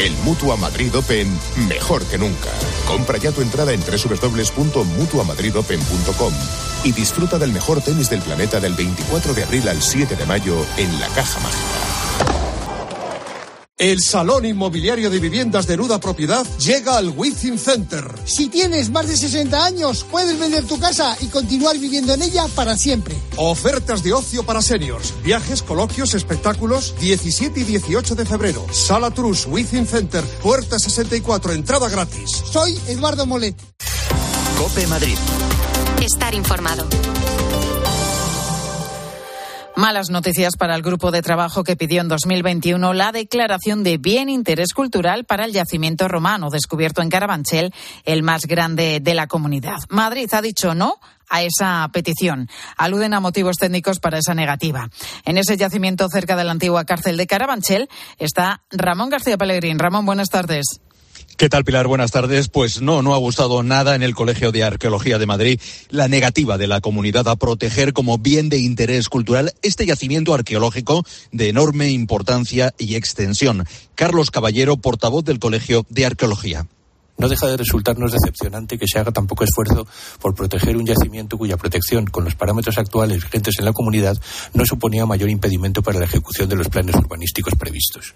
El 0.00 0.16
Mutua 0.24 0.56
Madrid 0.56 0.96
Open 0.96 1.28
mejor 1.68 2.04
que 2.06 2.16
nunca. 2.16 2.48
Compra 2.86 3.18
ya 3.18 3.32
tu 3.32 3.42
entrada 3.42 3.74
en 3.74 3.80
www.mutuamadridopen.com 3.80 6.32
y 6.84 6.92
disfruta 6.92 7.38
del 7.38 7.52
mejor 7.52 7.82
tenis 7.82 8.08
del 8.08 8.22
planeta 8.22 8.60
del 8.60 8.72
24 8.72 9.34
de 9.34 9.42
abril 9.42 9.68
al 9.68 9.82
7 9.82 10.16
de 10.16 10.24
mayo 10.24 10.56
en 10.78 10.98
la 10.98 11.08
Caja 11.08 11.38
Mágica. 11.40 12.49
El 13.80 14.02
Salón 14.02 14.44
Inmobiliario 14.44 15.08
de 15.08 15.18
Viviendas 15.18 15.66
de 15.66 15.78
Nuda 15.78 15.98
Propiedad 15.98 16.46
llega 16.58 16.98
al 16.98 17.14
Within 17.16 17.58
Center. 17.58 18.04
Si 18.26 18.48
tienes 18.48 18.90
más 18.90 19.08
de 19.08 19.16
60 19.16 19.64
años, 19.64 20.04
puedes 20.10 20.38
vender 20.38 20.66
tu 20.66 20.78
casa 20.78 21.16
y 21.18 21.28
continuar 21.28 21.78
viviendo 21.78 22.12
en 22.12 22.20
ella 22.20 22.44
para 22.54 22.76
siempre. 22.76 23.16
Ofertas 23.36 24.02
de 24.02 24.12
ocio 24.12 24.42
para 24.42 24.60
seniors, 24.60 25.14
viajes, 25.22 25.62
coloquios, 25.62 26.12
espectáculos, 26.12 26.94
17 27.00 27.60
y 27.60 27.64
18 27.64 28.16
de 28.16 28.26
febrero. 28.26 28.66
Sala 28.70 29.12
Trus, 29.12 29.46
Within 29.46 29.86
Center, 29.86 30.22
puerta 30.42 30.78
64, 30.78 31.52
entrada 31.54 31.88
gratis. 31.88 32.32
Soy 32.52 32.78
Eduardo 32.86 33.24
Molet. 33.24 33.56
Cope 34.58 34.86
Madrid. 34.88 35.16
Estar 36.02 36.34
informado. 36.34 36.86
Malas 39.80 40.10
noticias 40.10 40.58
para 40.58 40.74
el 40.76 40.82
grupo 40.82 41.10
de 41.10 41.22
trabajo 41.22 41.64
que 41.64 41.74
pidió 41.74 42.02
en 42.02 42.08
2021 42.08 42.92
la 42.92 43.12
declaración 43.12 43.82
de 43.82 43.96
bien 43.96 44.28
interés 44.28 44.74
cultural 44.74 45.24
para 45.24 45.46
el 45.46 45.54
yacimiento 45.54 46.06
romano 46.06 46.50
descubierto 46.50 47.00
en 47.00 47.08
Carabanchel, 47.08 47.72
el 48.04 48.22
más 48.22 48.42
grande 48.42 49.00
de 49.00 49.14
la 49.14 49.26
comunidad. 49.26 49.78
Madrid 49.88 50.28
ha 50.34 50.42
dicho 50.42 50.74
no 50.74 50.96
a 51.30 51.40
esa 51.40 51.88
petición. 51.94 52.50
Aluden 52.76 53.14
a 53.14 53.20
motivos 53.20 53.56
técnicos 53.56 54.00
para 54.00 54.18
esa 54.18 54.34
negativa. 54.34 54.90
En 55.24 55.38
ese 55.38 55.56
yacimiento 55.56 56.10
cerca 56.10 56.36
de 56.36 56.44
la 56.44 56.52
antigua 56.52 56.84
cárcel 56.84 57.16
de 57.16 57.26
Carabanchel 57.26 57.88
está 58.18 58.60
Ramón 58.70 59.08
García 59.08 59.38
Pellegrín. 59.38 59.78
Ramón, 59.78 60.04
buenas 60.04 60.28
tardes. 60.28 60.82
¿Qué 61.40 61.48
tal, 61.48 61.64
Pilar? 61.64 61.86
Buenas 61.86 62.10
tardes. 62.10 62.50
Pues 62.50 62.82
no, 62.82 63.00
no 63.00 63.14
ha 63.14 63.16
gustado 63.16 63.62
nada 63.62 63.94
en 63.94 64.02
el 64.02 64.14
Colegio 64.14 64.52
de 64.52 64.62
Arqueología 64.62 65.16
de 65.16 65.24
Madrid 65.24 65.58
la 65.88 66.06
negativa 66.06 66.58
de 66.58 66.66
la 66.66 66.82
comunidad 66.82 67.26
a 67.28 67.36
proteger 67.36 67.94
como 67.94 68.18
bien 68.18 68.50
de 68.50 68.58
interés 68.58 69.08
cultural 69.08 69.54
este 69.62 69.86
yacimiento 69.86 70.34
arqueológico 70.34 71.02
de 71.32 71.48
enorme 71.48 71.88
importancia 71.88 72.74
y 72.76 72.94
extensión. 72.94 73.64
Carlos 73.94 74.30
Caballero, 74.30 74.76
portavoz 74.76 75.24
del 75.24 75.38
Colegio 75.38 75.86
de 75.88 76.04
Arqueología. 76.04 76.66
No 77.16 77.26
deja 77.26 77.46
de 77.46 77.56
resultarnos 77.56 78.12
decepcionante 78.12 78.76
que 78.76 78.84
se 78.86 78.98
haga 78.98 79.10
tan 79.10 79.26
poco 79.26 79.44
esfuerzo 79.44 79.86
por 80.20 80.34
proteger 80.34 80.76
un 80.76 80.84
yacimiento 80.84 81.38
cuya 81.38 81.56
protección, 81.56 82.04
con 82.04 82.24
los 82.24 82.34
parámetros 82.34 82.76
actuales 82.76 83.24
vigentes 83.24 83.58
en 83.58 83.64
la 83.64 83.72
comunidad, 83.72 84.20
no 84.52 84.66
suponía 84.66 85.06
mayor 85.06 85.30
impedimento 85.30 85.80
para 85.80 86.00
la 86.00 86.04
ejecución 86.04 86.50
de 86.50 86.56
los 86.56 86.68
planes 86.68 86.96
urbanísticos 86.96 87.54
previstos. 87.54 88.14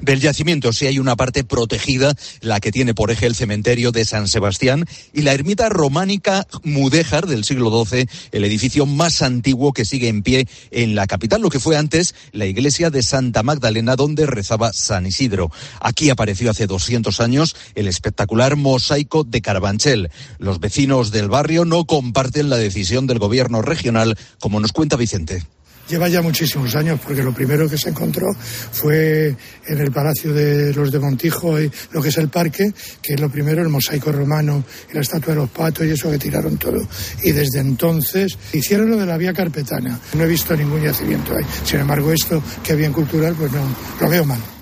Del 0.00 0.20
yacimiento 0.20 0.72
sí 0.72 0.86
hay 0.86 0.98
una 0.98 1.16
parte 1.16 1.44
protegida, 1.44 2.14
la 2.40 2.60
que 2.60 2.72
tiene 2.72 2.94
por 2.94 3.10
eje 3.10 3.26
el 3.26 3.34
cementerio 3.34 3.92
de 3.92 4.04
San 4.04 4.28
Sebastián 4.28 4.84
y 5.12 5.22
la 5.22 5.32
ermita 5.32 5.68
románica 5.68 6.46
mudéjar 6.62 7.26
del 7.26 7.44
siglo 7.44 7.84
XII, 7.84 8.06
el 8.32 8.44
edificio 8.44 8.86
más 8.86 9.22
antiguo 9.22 9.72
que 9.72 9.84
sigue 9.84 10.08
en 10.08 10.22
pie 10.22 10.46
en 10.70 10.94
la 10.94 11.06
capital, 11.06 11.40
lo 11.40 11.50
que 11.50 11.60
fue 11.60 11.76
antes 11.76 12.14
la 12.32 12.46
iglesia 12.46 12.90
de 12.90 13.02
Santa 13.02 13.42
Magdalena 13.42 13.96
donde 13.96 14.26
rezaba 14.26 14.72
San 14.72 15.06
Isidro. 15.06 15.50
Aquí 15.80 16.10
apareció 16.10 16.50
hace 16.50 16.66
200 16.66 17.20
años 17.20 17.56
el 17.74 17.88
espectacular 17.88 18.56
mosaico 18.56 19.24
de 19.24 19.40
Carabanchel. 19.40 20.10
Los 20.38 20.60
vecinos 20.60 21.10
del 21.10 21.28
barrio 21.28 21.64
no 21.64 21.84
comparten 21.84 22.50
la 22.50 22.56
decisión 22.56 23.06
del 23.06 23.18
gobierno 23.18 23.62
regional, 23.62 24.18
como 24.40 24.60
nos 24.60 24.72
cuenta 24.72 24.96
Vicente. 24.96 25.44
Lleva 25.88 26.08
ya 26.08 26.22
muchísimos 26.22 26.74
años, 26.76 27.00
porque 27.04 27.22
lo 27.22 27.32
primero 27.32 27.68
que 27.68 27.76
se 27.76 27.90
encontró 27.90 28.34
fue 28.72 29.34
en 29.66 29.78
el 29.78 29.92
Palacio 29.92 30.32
de 30.32 30.72
los 30.72 30.90
de 30.90 30.98
Montijo, 30.98 31.56
lo 31.92 32.02
que 32.02 32.08
es 32.08 32.18
el 32.18 32.28
parque, 32.28 32.72
que 33.02 33.14
es 33.14 33.20
lo 33.20 33.30
primero, 33.30 33.62
el 33.62 33.68
mosaico 33.68 34.10
romano 34.12 34.64
la 34.92 35.00
estatua 35.00 35.34
de 35.34 35.40
los 35.40 35.50
patos 35.50 35.86
y 35.86 35.90
eso 35.90 36.10
que 36.10 36.18
tiraron 36.18 36.56
todo. 36.56 36.86
Y 37.22 37.32
desde 37.32 37.60
entonces 37.60 38.38
hicieron 38.52 38.90
lo 38.90 38.96
de 38.96 39.06
la 39.06 39.16
vía 39.16 39.32
carpetana. 39.32 39.98
No 40.14 40.24
he 40.24 40.28
visto 40.28 40.56
ningún 40.56 40.82
yacimiento 40.82 41.34
ahí. 41.36 41.44
Sin 41.64 41.80
embargo, 41.80 42.12
esto, 42.12 42.42
que 42.62 42.72
es 42.72 42.78
bien 42.78 42.92
cultural, 42.92 43.34
pues 43.34 43.52
no, 43.52 43.64
lo 44.00 44.08
veo 44.08 44.24
mal. 44.24 44.53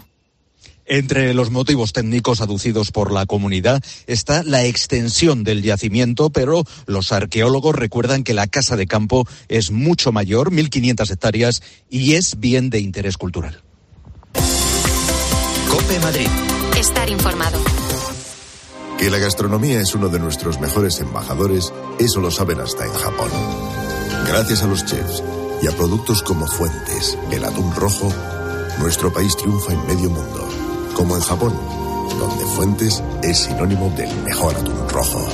Entre 0.86 1.32
los 1.32 1.50
motivos 1.50 1.92
técnicos 1.92 2.40
aducidos 2.40 2.90
por 2.90 3.12
la 3.12 3.26
comunidad 3.26 3.82
está 4.06 4.42
la 4.42 4.64
extensión 4.64 5.44
del 5.44 5.62
yacimiento, 5.62 6.30
pero 6.30 6.64
los 6.86 7.12
arqueólogos 7.12 7.76
recuerdan 7.76 8.24
que 8.24 8.34
la 8.34 8.48
casa 8.48 8.76
de 8.76 8.86
campo 8.86 9.26
es 9.48 9.70
mucho 9.70 10.12
mayor, 10.12 10.50
1.500 10.50 11.10
hectáreas, 11.10 11.62
y 11.88 12.14
es 12.14 12.40
bien 12.40 12.68
de 12.70 12.80
interés 12.80 13.16
cultural. 13.16 13.62
Cope 15.70 15.98
Madrid. 16.00 16.28
Estar 16.76 17.08
informado. 17.10 17.58
Que 18.98 19.10
la 19.10 19.18
gastronomía 19.18 19.80
es 19.80 19.94
uno 19.94 20.08
de 20.08 20.18
nuestros 20.18 20.60
mejores 20.60 21.00
embajadores, 21.00 21.72
eso 21.98 22.20
lo 22.20 22.30
saben 22.30 22.60
hasta 22.60 22.84
en 22.84 22.92
Japón. 22.92 23.30
Gracias 24.26 24.62
a 24.62 24.66
los 24.66 24.84
chefs 24.84 25.22
y 25.62 25.68
a 25.68 25.72
productos 25.72 26.22
como 26.22 26.46
Fuentes, 26.46 27.18
el 27.30 27.44
atún 27.44 27.74
rojo, 27.74 28.12
nuestro 28.78 29.12
país 29.12 29.36
triunfa 29.36 29.72
en 29.72 29.86
medio 29.86 30.10
mundo 30.10 30.62
como 30.94 31.16
en 31.16 31.22
Japón, 31.22 31.52
donde 32.18 32.44
Fuentes 32.57 33.02
es 33.22 33.38
sinónimo 33.38 33.90
del 33.96 34.14
mejor 34.22 34.55
atún 34.55 34.88
rojo. 34.88 35.26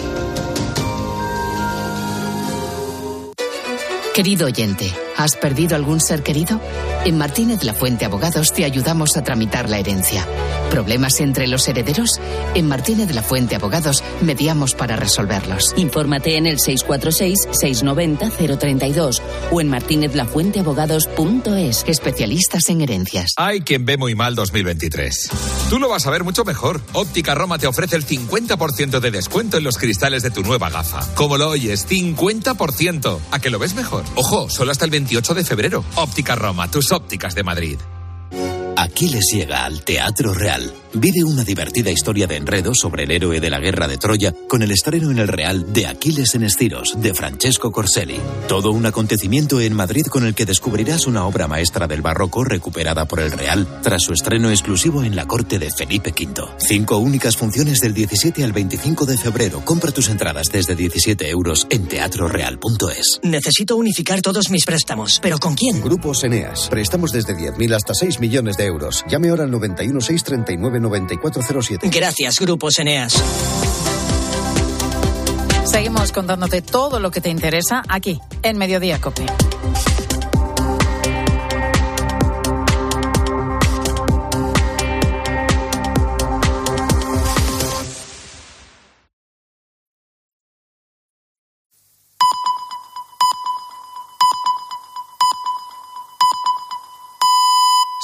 Querido 4.14 4.46
oyente, 4.46 4.92
¿has 5.18 5.36
perdido 5.36 5.76
algún 5.76 6.00
ser 6.00 6.22
querido? 6.22 6.58
En 7.04 7.18
Martínez 7.18 7.62
La 7.64 7.74
Fuente 7.74 8.06
Abogados 8.06 8.54
te 8.54 8.64
ayudamos 8.64 9.16
a 9.16 9.22
tramitar 9.22 9.68
la 9.68 9.78
herencia. 9.78 10.26
¿Problemas 10.70 11.20
entre 11.20 11.46
los 11.48 11.68
herederos? 11.68 12.18
En 12.54 12.68
Martínez 12.68 13.14
La 13.14 13.22
Fuente 13.22 13.56
Abogados 13.56 14.02
mediamos 14.22 14.74
para 14.74 14.96
resolverlos. 14.96 15.74
Infórmate 15.76 16.36
en 16.36 16.46
el 16.46 16.58
646-690-032 16.58 19.20
o 19.50 19.60
en 19.60 19.68
martinezlafuenteabogados.es. 19.68 21.84
Especialistas 21.86 22.68
en 22.68 22.82
herencias. 22.82 23.32
Hay 23.36 23.62
quien 23.62 23.84
ve 23.84 23.96
muy 23.96 24.14
mal 24.14 24.36
2023. 24.36 25.30
Tú 25.68 25.78
lo 25.78 25.88
vas 25.88 26.06
a 26.06 26.10
ver 26.10 26.24
mucho 26.24 26.44
mejor. 26.44 26.80
Óptica 26.92 27.34
Roma 27.34 27.58
te 27.58 27.66
ofrece 27.66 27.96
el 27.96 28.06
50% 28.06 29.00
de 29.00 29.10
descuento 29.10 29.56
en 29.56 29.64
los 29.64 29.78
cristales 29.78 30.22
de 30.22 30.30
tu 30.30 30.42
nueva 30.42 30.70
gafa. 30.70 31.00
Como 31.14 31.36
lo 31.36 31.48
oyes, 31.48 31.88
50%. 31.88 33.18
¿A 33.30 33.38
que 33.40 33.50
lo 33.50 33.58
ves 33.58 33.74
mejor? 33.74 34.04
Ojo, 34.14 34.48
solo 34.48 34.70
hasta 34.70 34.84
el 34.84 34.92
28 35.08 35.34
de 35.34 35.44
febrero. 35.44 35.84
Óptica 35.96 36.34
Roma, 36.36 36.68
tus 36.68 36.92
ópticas 36.92 37.34
de 37.34 37.42
Madrid. 37.42 37.97
Aquiles 38.80 39.24
llega 39.32 39.64
al 39.64 39.82
Teatro 39.82 40.32
Real. 40.32 40.72
Vive 40.94 41.24
una 41.24 41.42
divertida 41.42 41.90
historia 41.90 42.28
de 42.28 42.36
enredo 42.36 42.74
sobre 42.74 43.02
el 43.02 43.10
héroe 43.10 43.40
de 43.40 43.50
la 43.50 43.58
guerra 43.58 43.88
de 43.88 43.98
Troya 43.98 44.32
con 44.48 44.62
el 44.62 44.70
estreno 44.70 45.10
en 45.10 45.18
el 45.18 45.26
Real 45.26 45.72
de 45.72 45.86
Aquiles 45.86 46.36
en 46.36 46.44
Estiros 46.44 46.94
de 46.96 47.12
Francesco 47.12 47.72
Corselli. 47.72 48.20
Todo 48.46 48.70
un 48.70 48.86
acontecimiento 48.86 49.60
en 49.60 49.74
Madrid 49.74 50.06
con 50.06 50.24
el 50.24 50.34
que 50.34 50.46
descubrirás 50.46 51.08
una 51.08 51.26
obra 51.26 51.48
maestra 51.48 51.88
del 51.88 52.02
barroco 52.02 52.44
recuperada 52.44 53.04
por 53.04 53.18
el 53.18 53.32
Real 53.32 53.66
tras 53.82 54.02
su 54.02 54.12
estreno 54.12 54.48
exclusivo 54.48 55.02
en 55.02 55.16
la 55.16 55.26
corte 55.26 55.58
de 55.58 55.70
Felipe 55.70 56.10
V. 56.10 56.44
Cinco 56.58 56.98
únicas 56.98 57.36
funciones 57.36 57.80
del 57.80 57.94
17 57.94 58.44
al 58.44 58.52
25 58.52 59.06
de 59.06 59.18
febrero. 59.18 59.64
Compra 59.64 59.90
tus 59.90 60.08
entradas 60.08 60.46
desde 60.52 60.76
17 60.76 61.28
euros 61.28 61.66
en 61.68 61.88
teatroreal.es. 61.88 63.20
Necesito 63.24 63.76
unificar 63.76 64.22
todos 64.22 64.50
mis 64.50 64.64
préstamos, 64.64 65.18
pero 65.20 65.38
¿con 65.38 65.56
quién? 65.56 65.80
Grupos 65.80 66.22
Eneas. 66.22 66.68
Préstamos 66.68 67.10
desde 67.10 67.34
10.000 67.34 67.74
hasta 67.74 67.92
6 67.92 68.20
millones 68.20 68.56
de 68.56 68.67
euros. 68.68 69.04
Llame 69.08 69.30
ahora 69.30 69.44
al 69.44 69.50
91 69.50 70.00
639 70.00 70.80
9407. 70.80 71.88
Gracias, 71.90 72.38
Grupos 72.38 72.78
Eneas. 72.78 73.14
Seguimos 75.64 76.12
contándote 76.12 76.62
todo 76.62 76.98
lo 76.98 77.10
que 77.10 77.20
te 77.20 77.28
interesa 77.28 77.82
aquí, 77.88 78.20
en 78.42 78.56
Mediodía 78.56 79.00
Cope. 79.00 79.26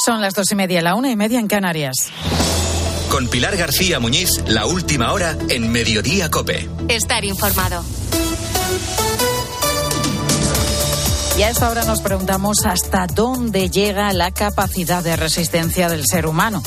Son 0.05 0.21
las 0.21 0.35
dos 0.35 0.53
y 0.53 0.55
media, 0.55 0.83
la 0.83 0.97
una 0.97 1.11
y 1.11 1.17
media 1.17 1.41
en 1.41 1.49
Canarias. 1.49 1.95
Con 3.11 3.27
Pilar 3.29 3.57
García 3.57 4.01
Muñiz, 4.01 4.29
la 4.47 4.67
última 4.67 5.11
hora 5.15 5.35
en 5.49 5.73
Mediodía 5.73 6.31
Cope. 6.31 6.69
Estar 6.89 7.25
informado. 7.25 7.83
Y 11.39 11.43
a 11.43 11.49
esta 11.49 11.71
hora 11.71 11.85
nos 11.85 12.03
preguntamos 12.03 12.67
hasta 12.67 13.07
dónde 13.07 13.71
llega 13.71 14.13
la 14.13 14.31
capacidad 14.31 15.03
de 15.03 15.17
resistencia 15.17 15.89
del 15.89 16.05
ser 16.07 16.27
humano. 16.27 16.63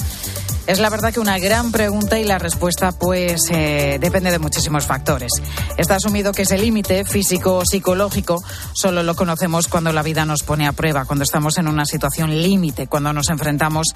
Es 0.67 0.79
la 0.79 0.89
verdad 0.89 1.13
que 1.13 1.21
una 1.21 1.39
gran 1.39 1.71
pregunta 1.71 2.19
y 2.19 2.25
la 2.25 2.39
respuesta 2.39 2.91
pues 2.91 3.49
eh, 3.51 3.99
depende 4.01 4.31
de 4.31 4.37
muchísimos 4.37 4.85
factores. 4.85 5.31
Está 5.77 5.95
asumido 5.95 6.33
que 6.33 6.41
ese 6.41 6.57
límite 6.57 7.05
físico 7.05 7.59
o 7.59 7.65
psicológico 7.65 8.43
solo 8.73 9.01
lo 9.01 9.15
conocemos 9.15 9.69
cuando 9.69 9.93
la 9.93 10.03
vida 10.03 10.25
nos 10.25 10.43
pone 10.43 10.67
a 10.67 10.73
prueba, 10.73 11.05
cuando 11.05 11.23
estamos 11.23 11.57
en 11.57 11.69
una 11.69 11.85
situación 11.85 12.41
límite, 12.41 12.87
cuando 12.87 13.13
nos 13.13 13.29
enfrentamos 13.29 13.87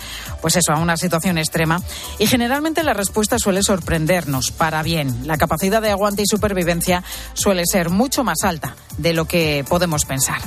pues 0.42 0.56
eso 0.56 0.72
a 0.72 0.80
una 0.80 0.96
situación 0.96 1.38
extrema 1.38 1.82
y 2.20 2.28
generalmente 2.28 2.84
la 2.84 2.94
respuesta 2.94 3.38
suele 3.38 3.64
sorprendernos 3.64 4.52
para 4.52 4.82
bien. 4.82 5.28
La 5.28 5.38
capacidad 5.38 5.82
de 5.82 5.92
aguante 5.92 6.22
y 6.22 6.26
supervivencia 6.26 7.04
suele 7.34 7.66
ser 7.66 7.90
mucho 7.90 8.24
más 8.24 8.46
alta 8.46 8.78
de 8.98 9.14
lo 9.14 9.26
que 9.26 9.66
podemos 9.68 10.06
pensar. 10.06 10.40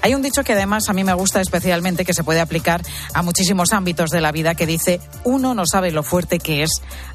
Hay 0.00 0.14
un 0.14 0.22
dicho 0.22 0.44
que 0.44 0.52
además 0.52 0.88
a 0.88 0.92
mí 0.92 1.02
me 1.02 1.14
gusta 1.14 1.40
especialmente 1.40 2.04
que 2.04 2.14
se 2.14 2.22
puede 2.22 2.40
aplicar 2.40 2.82
a 3.14 3.22
muchísimos 3.22 3.72
ámbitos 3.72 4.10
de 4.10 4.20
la 4.20 4.30
vida 4.30 4.54
que 4.54 4.66
dice 4.66 5.00
uno 5.24 5.54
nos 5.54 5.71
sabe 5.72 5.90
lo 5.90 6.02
fuerte 6.02 6.38
que 6.38 6.62
es 6.62 6.70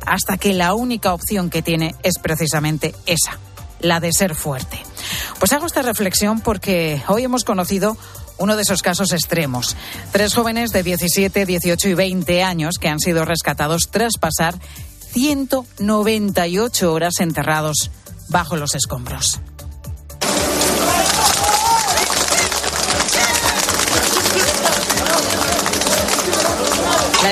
hasta 0.06 0.38
que 0.38 0.54
la 0.54 0.74
única 0.74 1.13
opción 1.13 1.50
que 1.50 1.62
tiene 1.62 1.96
es 2.04 2.15
precisamente 2.22 2.93
esa, 3.06 3.39
la 3.80 4.00
de 4.00 4.12
ser 4.12 4.36
fuerte. 4.36 4.80
Pues 5.39 5.54
hago 5.54 5.65
esta 5.65 5.84
reflexión 5.84 6.41
porque 6.41 7.02
hoy 7.08 7.24
hemos 7.24 7.43
conocido 7.43 7.98
uno 8.39 8.56
de 8.56 8.63
esos 8.63 8.82
casos 8.82 9.13
extremos. 9.13 9.76
Tres 10.12 10.34
jóvenes 10.34 10.72
de 10.72 10.84
17, 10.84 11.46
18 11.46 11.89
y 11.89 11.93
20 11.93 12.43
años 12.43 12.76
que 12.80 12.89
han 12.89 13.00
sido 13.00 13.26
rescatados 13.26 13.89
tras 13.91 14.13
pasar 14.20 14.56
198 15.13 16.93
horas 16.93 17.20
enterrados 17.20 17.91
bajo 18.30 18.58
los 18.58 18.76
escombros. 18.76 19.39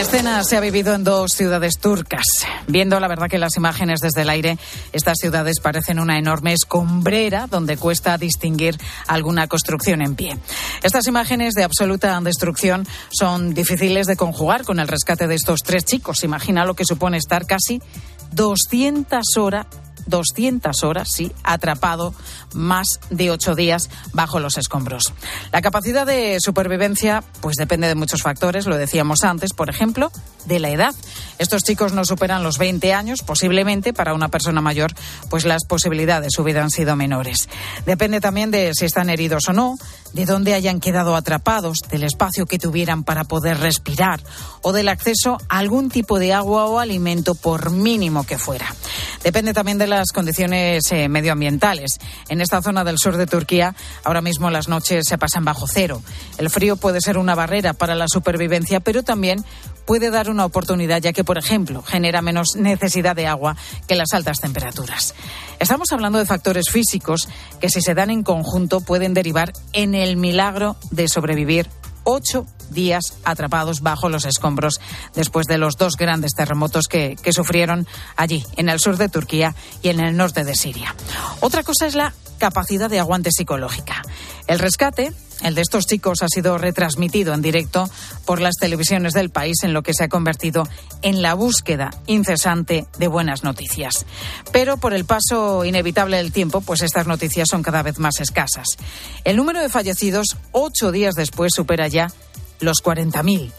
Escena 0.05 0.43
se 0.43 0.55
ha 0.55 0.59
vivido 0.59 0.93
en 0.93 1.03
dos 1.03 1.31
ciudades 1.31 1.79
turcas. 1.79 2.25
Viendo 2.67 2.99
la 2.99 3.07
verdad 3.07 3.27
que 3.27 3.39
las 3.39 3.57
imágenes 3.57 4.01
desde 4.01 4.21
el 4.21 4.29
aire, 4.29 4.59
estas 4.93 5.17
ciudades 5.19 5.59
parecen 5.59 5.97
una 5.97 6.19
enorme 6.19 6.53
escombrera 6.53 7.47
donde 7.47 7.75
cuesta 7.75 8.15
distinguir 8.19 8.77
alguna 9.07 9.47
construcción 9.47 10.03
en 10.03 10.13
pie. 10.15 10.37
Estas 10.83 11.07
imágenes 11.07 11.55
de 11.55 11.63
absoluta 11.63 12.21
destrucción 12.21 12.87
son 13.09 13.55
difíciles 13.55 14.05
de 14.05 14.15
conjugar 14.15 14.63
con 14.63 14.79
el 14.79 14.87
rescate 14.87 15.25
de 15.25 15.33
estos 15.33 15.61
tres 15.61 15.85
chicos. 15.85 16.23
Imagina 16.23 16.65
lo 16.65 16.75
que 16.75 16.85
supone 16.85 17.17
estar 17.17 17.47
casi 17.47 17.81
200 18.31 19.23
horas 19.37 19.65
200 20.05 20.83
horas, 20.83 21.09
sí, 21.11 21.31
atrapado 21.43 22.13
más 22.53 22.87
de 23.09 23.31
ocho 23.31 23.55
días 23.55 23.89
bajo 24.13 24.39
los 24.39 24.57
escombros. 24.57 25.13
La 25.51 25.61
capacidad 25.61 26.05
de 26.05 26.39
supervivencia, 26.39 27.23
pues 27.41 27.55
depende 27.55 27.87
de 27.87 27.95
muchos 27.95 28.21
factores, 28.21 28.65
lo 28.65 28.77
decíamos 28.77 29.23
antes, 29.23 29.53
por 29.53 29.69
ejemplo, 29.69 30.11
de 30.45 30.59
la 30.59 30.69
edad. 30.69 30.95
Estos 31.37 31.63
chicos 31.63 31.93
no 31.93 32.05
superan 32.05 32.43
los 32.43 32.57
20 32.57 32.93
años, 32.93 33.21
posiblemente 33.21 33.93
para 33.93 34.13
una 34.13 34.29
persona 34.29 34.61
mayor, 34.61 34.93
pues 35.29 35.45
las 35.45 35.65
posibilidades 35.65 36.37
hubieran 36.39 36.69
sido 36.69 36.95
menores. 36.95 37.49
Depende 37.85 38.21
también 38.21 38.51
de 38.51 38.73
si 38.73 38.85
están 38.85 39.09
heridos 39.09 39.49
o 39.49 39.53
no, 39.53 39.75
de 40.13 40.25
dónde 40.25 40.53
hayan 40.53 40.79
quedado 40.79 41.15
atrapados, 41.15 41.79
del 41.89 42.03
espacio 42.03 42.45
que 42.45 42.59
tuvieran 42.59 43.03
para 43.03 43.25
poder 43.25 43.59
respirar 43.59 44.21
o 44.61 44.71
del 44.71 44.87
acceso 44.87 45.37
a 45.49 45.57
algún 45.57 45.89
tipo 45.89 46.19
de 46.19 46.33
agua 46.33 46.65
o 46.65 46.79
alimento 46.79 47.35
por 47.35 47.71
mínimo 47.71 48.25
que 48.25 48.37
fuera. 48.37 48.73
Depende 49.23 49.53
también 49.53 49.77
de 49.77 49.87
las 49.97 50.11
condiciones 50.11 50.91
eh, 50.91 51.09
medioambientales. 51.09 51.99
En 52.29 52.41
esta 52.41 52.61
zona 52.61 52.83
del 52.83 52.97
sur 52.97 53.17
de 53.17 53.27
Turquía 53.27 53.75
ahora 54.03 54.21
mismo 54.21 54.49
las 54.49 54.67
noches 54.67 55.05
se 55.07 55.17
pasan 55.17 55.45
bajo 55.45 55.67
cero. 55.67 56.01
El 56.37 56.49
frío 56.49 56.75
puede 56.75 57.01
ser 57.01 57.17
una 57.17 57.35
barrera 57.35 57.73
para 57.73 57.95
la 57.95 58.07
supervivencia, 58.07 58.79
pero 58.79 59.03
también 59.03 59.43
puede 59.85 60.09
dar 60.09 60.29
una 60.29 60.45
oportunidad, 60.45 61.01
ya 61.01 61.13
que, 61.13 61.23
por 61.23 61.37
ejemplo, 61.37 61.81
genera 61.83 62.21
menos 62.21 62.55
necesidad 62.55 63.15
de 63.15 63.27
agua 63.27 63.55
que 63.87 63.95
las 63.95 64.13
altas 64.13 64.39
temperaturas. 64.39 65.13
Estamos 65.59 65.91
hablando 65.91 66.19
de 66.19 66.25
factores 66.25 66.69
físicos 66.69 67.29
que, 67.59 67.69
si 67.69 67.81
se 67.81 67.93
dan 67.93 68.09
en 68.09 68.23
conjunto, 68.23 68.81
pueden 68.81 69.13
derivar 69.13 69.53
en 69.73 69.95
el 69.95 70.17
milagro 70.17 70.75
de 70.91 71.07
sobrevivir 71.07 71.69
ocho 72.05 72.45
días 72.69 73.17
atrapados 73.25 73.81
bajo 73.81 74.09
los 74.09 74.25
escombros 74.25 74.79
después 75.13 75.45
de 75.47 75.57
los 75.57 75.75
dos 75.77 75.97
grandes 75.97 76.33
terremotos 76.33 76.87
que, 76.87 77.15
que, 77.21 77.33
sufrieron 77.33 77.85
allí, 78.15 78.45
en 78.55 78.69
el 78.69 78.79
sur 78.79 78.97
de 78.97 79.09
Turquía 79.09 79.53
y 79.81 79.89
en 79.89 79.99
el 79.99 80.15
norte 80.15 80.43
de 80.43 80.55
Siria. 80.55 80.95
Otra 81.41 81.63
cosa 81.63 81.85
es 81.85 81.95
la 81.95 82.13
capacidad 82.37 82.89
de 82.89 82.99
aguante 82.99 83.31
psicológica. 83.31 84.01
El 84.47 84.59
rescate 84.59 85.13
el 85.41 85.53
de 85.53 85.61
estos 85.61 85.85
chicos 85.85 86.23
ha 86.23 86.27
sido 86.27 86.57
retransmitido 86.57 87.33
en 87.33 87.41
directo 87.41 87.89
por 88.25 88.39
las 88.39 88.55
televisiones 88.55 89.13
del 89.13 89.29
país 89.29 89.57
en 89.63 89.73
lo 89.73 89.83
que 89.83 89.93
se 89.93 90.05
ha 90.05 90.09
convertido 90.09 90.67
en 91.01 91.21
la 91.21 91.33
búsqueda 91.33 91.91
incesante 92.07 92.85
de 92.97 93.07
buenas 93.07 93.43
noticias. 93.43 94.05
Pero 94.51 94.77
por 94.77 94.93
el 94.93 95.05
paso 95.05 95.65
inevitable 95.65 96.17
del 96.17 96.31
tiempo, 96.31 96.61
pues 96.61 96.81
estas 96.81 97.05
noticias 97.05 97.49
son 97.49 97.63
cada 97.63 97.83
vez 97.83 97.99
más 97.99 98.21
escasas. 98.21 98.67
El 99.23 99.35
número 99.35 99.61
de 99.61 99.69
fallecidos 99.69 100.37
ocho 100.51 100.91
días 100.91 101.15
después 101.15 101.51
supera 101.53 101.87
ya 101.89 102.07
los 102.61 102.77
40.000 102.81 103.51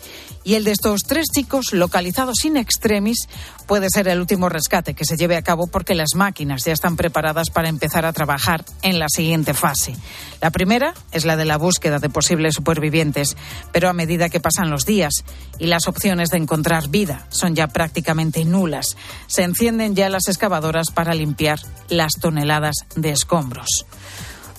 y 0.47 0.55
el 0.55 0.63
de 0.63 0.71
estos 0.71 1.03
tres 1.03 1.27
chicos 1.35 1.73
localizados 1.73 2.45
in 2.45 2.57
extremis 2.57 3.29
puede 3.67 3.89
ser 3.91 4.07
el 4.07 4.21
último 4.21 4.49
rescate 4.49 4.95
que 4.95 5.05
se 5.05 5.17
lleve 5.17 5.37
a 5.37 5.43
cabo 5.43 5.67
porque 5.67 5.97
las 5.97 6.15
máquinas 6.15 6.65
ya 6.65 6.73
están 6.73 6.95
preparadas 6.95 7.51
para 7.51 7.69
empezar 7.69 8.07
a 8.07 8.13
trabajar 8.13 8.65
en 8.83 9.01
la 9.01 9.09
siguiente 9.09 9.55
fase. 9.55 9.97
La 10.41 10.53
primera 10.53 10.95
es 11.11 11.25
la 11.25 11.37
de 11.37 11.47
la 11.47 11.57
búsqueda 11.57 11.99
de 11.99 12.11
posibles 12.11 12.55
supervivientes, 12.55 13.37
pero 13.73 13.89
a 13.89 13.93
medida 13.93 14.29
que 14.29 14.39
pasan 14.39 14.71
los 14.71 14.87
días 14.87 15.25
y 15.59 15.67
las 15.67 15.89
opciones 15.89 16.31
de 16.31 16.39
encontrar 16.39 16.91
vida 16.91 17.27
son 17.29 17.57
ya 17.57 17.67
prácticamente 17.67 18.45
nulas, 18.45 18.97
se 19.27 19.43
encienden 19.43 19.97
ya 19.97 20.09
las 20.09 20.29
excavadoras 20.29 20.93
para 20.93 21.13
limpiar 21.15 21.59
las 21.89 22.13
toneladas 22.21 22.77
de 22.95 23.11
escombros. 23.11 23.85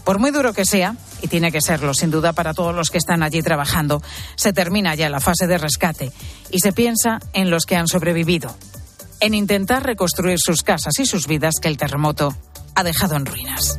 Por 0.07 0.19
muy 0.19 0.31
duro 0.31 0.53
que 0.53 0.63
sea, 0.63 0.95
y 1.21 1.27
tiene 1.27 1.51
que 1.51 1.59
serlo 1.59 1.93
sin 1.93 2.11
duda 2.11 2.31
para 2.31 2.53
todos 2.53 2.73
los 2.73 2.91
que 2.91 2.97
están 2.97 3.23
allí 3.23 3.41
trabajando, 3.41 4.01
se 4.37 4.53
termina 4.53 4.95
ya 4.95 5.09
la 5.09 5.19
fase 5.19 5.47
de 5.47 5.57
rescate 5.57 6.13
y 6.49 6.61
se 6.61 6.71
piensa 6.71 7.19
en 7.33 7.49
los 7.49 7.65
que 7.65 7.75
han 7.75 7.89
sobrevivido, 7.89 8.55
en 9.19 9.33
intentar 9.33 9.83
reconstruir 9.83 10.39
sus 10.39 10.63
casas 10.63 10.97
y 10.99 11.05
sus 11.05 11.27
vidas 11.27 11.55
que 11.61 11.67
el 11.67 11.75
terremoto 11.75 12.33
ha 12.73 12.83
dejado 12.85 13.17
en 13.17 13.25
ruinas. 13.25 13.77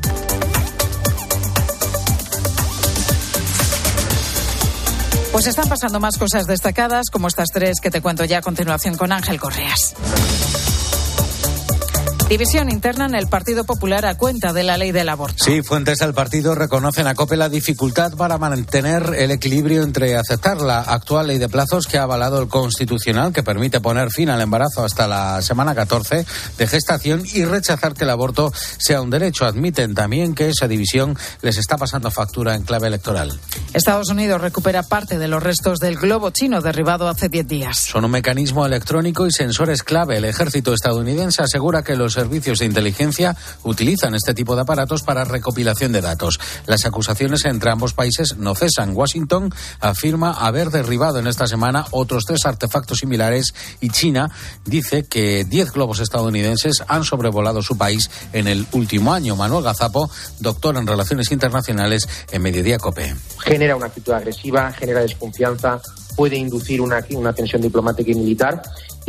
Pues 5.33 5.47
están 5.47 5.71
pasando 5.71 5.99
más 5.99 6.19
cosas 6.19 6.47
destacadas, 6.47 7.07
como 7.11 7.29
estas 7.29 7.49
tres 7.49 7.81
que 7.81 7.91
te 7.91 8.03
cuento 8.03 8.27
ya 8.27 8.41
a 8.41 8.43
continuación 8.43 8.99
con 8.99 9.12
Ángel 9.12 9.41
Correas. 9.41 9.95
División 12.29 12.71
interna 12.71 13.07
en 13.07 13.14
el 13.14 13.27
Partido 13.27 13.64
Popular 13.64 14.05
a 14.05 14.19
cuenta 14.19 14.53
de 14.53 14.62
la 14.62 14.77
ley 14.77 14.93
del 14.93 15.09
aborto. 15.09 15.43
Sí, 15.43 15.62
fuentes 15.62 15.97
del 15.97 16.12
partido 16.12 16.55
reconocen 16.55 17.07
a 17.07 17.14
COPE 17.14 17.38
la 17.38 17.49
dificultad 17.49 18.12
para 18.19 18.37
mantener 18.37 19.14
el 19.17 19.31
equilibrio 19.31 19.83
entre 19.83 20.14
aceptar 20.14 20.61
la 20.61 20.81
actual 20.81 21.29
ley 21.29 21.38
de 21.38 21.49
plazos 21.49 21.87
que 21.87 21.97
ha 21.97 22.03
avalado 22.03 22.43
el 22.43 22.49
Constitucional, 22.49 23.33
que 23.33 23.43
permite 23.43 23.81
poner 23.81 24.11
fin 24.11 24.29
al 24.29 24.43
embarazo 24.43 24.85
hasta 24.85 25.09
la 25.09 25.41
semana 25.41 25.75
14 25.75 26.27
de 26.59 26.67
gestación, 26.67 27.23
y 27.33 27.47
rechazar 27.47 27.95
que 27.95 28.05
el 28.05 28.11
aborto 28.11 28.53
sea 28.79 29.01
un 29.01 29.09
derecho. 29.09 29.47
Admiten 29.47 29.95
también 29.95 30.35
que 30.35 30.51
esa 30.51 30.68
división 30.68 31.16
les 31.41 31.57
está 31.57 31.79
pasando 31.79 32.11
factura 32.11 32.55
en 32.55 32.62
clave 32.62 32.89
electoral. 32.89 33.41
Estados 33.72 34.11
Unidos 34.11 34.43
recupera 34.43 34.83
parte 34.83 35.18
de 35.18 35.29
los 35.29 35.43
restos 35.43 35.79
del 35.79 35.97
globo 35.97 36.29
chino 36.29 36.61
derribado 36.61 37.09
hace 37.09 37.31
10 37.31 37.49
días. 37.49 37.79
Son 37.79 38.05
un 38.05 38.11
mecanismo 38.11 38.66
electrónico 38.66 39.26
y 39.26 39.33
sensores 39.33 39.83
clave. 39.83 40.18
El 40.18 40.26
ejército 40.26 40.74
estadounidense 40.74 41.43
asegura 41.43 41.83
que 41.83 41.97
los 41.97 42.18
servicios 42.19 42.59
de 42.59 42.66
inteligencia 42.66 43.37
utilizan 43.62 44.16
este 44.16 44.35
tipo 44.35 44.57
de 44.57 44.62
aparatos 44.62 45.05
para 45.05 45.25
recopilación 45.25 45.93
de 45.93 46.01
datos. 46.01 46.41
Las 46.66 46.85
acusaciones 46.85 47.45
entre 47.45 47.71
ambos 47.71 47.93
países 47.93 48.37
no 48.39 48.57
cesan. 48.57 48.97
Washington 48.97 49.55
afirma 49.79 50.33
haber 50.33 50.71
derribado 50.71 51.21
en 51.21 51.29
esta 51.29 51.47
semana 51.47 51.87
otros 51.93 52.25
tres 52.25 52.45
artefactos 52.45 52.99
similares 52.99 53.55
y 53.81 53.91
China 53.91 54.33
dice 54.64 55.07
que 55.07 55.45
diez 55.45 55.71
globos 55.71 56.01
estadounidenses 56.01 56.83
han 56.89 57.05
sobrevolado 57.05 57.62
su 57.62 57.79
país 57.79 58.11
en 58.33 58.49
el 58.49 58.66
último 58.73 59.14
año. 59.14 59.37
Manuel 59.37 59.62
Gazapo, 59.62 60.11
doctor 60.41 60.77
en 60.77 60.89
Relaciones 60.89 61.31
Internacionales 61.31 62.09
en 62.33 62.43
Mediodía 62.43 62.79
COPE. 62.79 63.14
Genera 63.45 63.77
una 63.77 63.87
actitud 63.87 64.12
agresiva, 64.12 64.73
genera 64.73 65.03
desconfianza, 65.03 65.81
puede 66.16 66.35
inducir 66.35 66.81
una, 66.81 66.99
una 67.11 67.33
tensión 67.33 67.62
diplomática 67.62 68.11
y 68.11 68.14
militar 68.16 68.61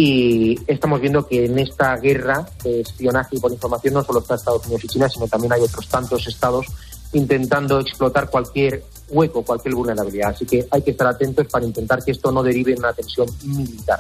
y 0.02 0.58
estamos 0.66 1.02
viendo 1.02 1.28
que 1.28 1.44
en 1.44 1.60
esta 1.60 1.98
guerra 1.98 2.48
de 2.64 2.80
espionaje 2.80 3.36
y 3.36 3.40
por 3.42 3.52
información 3.52 3.96
no 3.96 4.02
solo 4.02 4.20
está 4.20 4.36
Estados 4.36 4.66
Unidos 4.66 4.86
y 4.86 4.88
China, 4.88 5.10
sino 5.10 5.28
también 5.28 5.52
hay 5.52 5.62
otros 5.62 5.90
tantos 5.90 6.26
estados 6.26 6.68
intentando 7.12 7.82
explotar 7.82 8.30
cualquier 8.30 8.86
hueco, 9.10 9.44
cualquier 9.44 9.76
vulnerabilidad. 9.76 10.30
Así 10.30 10.46
que 10.46 10.66
hay 10.72 10.84
que 10.84 10.92
estar 10.92 11.06
atentos 11.06 11.48
para 11.48 11.66
intentar 11.66 12.02
que 12.02 12.12
esto 12.12 12.32
no 12.32 12.42
derive 12.42 12.72
en 12.72 12.80
una 12.80 12.94
tensión 12.94 13.28
militar 13.44 14.00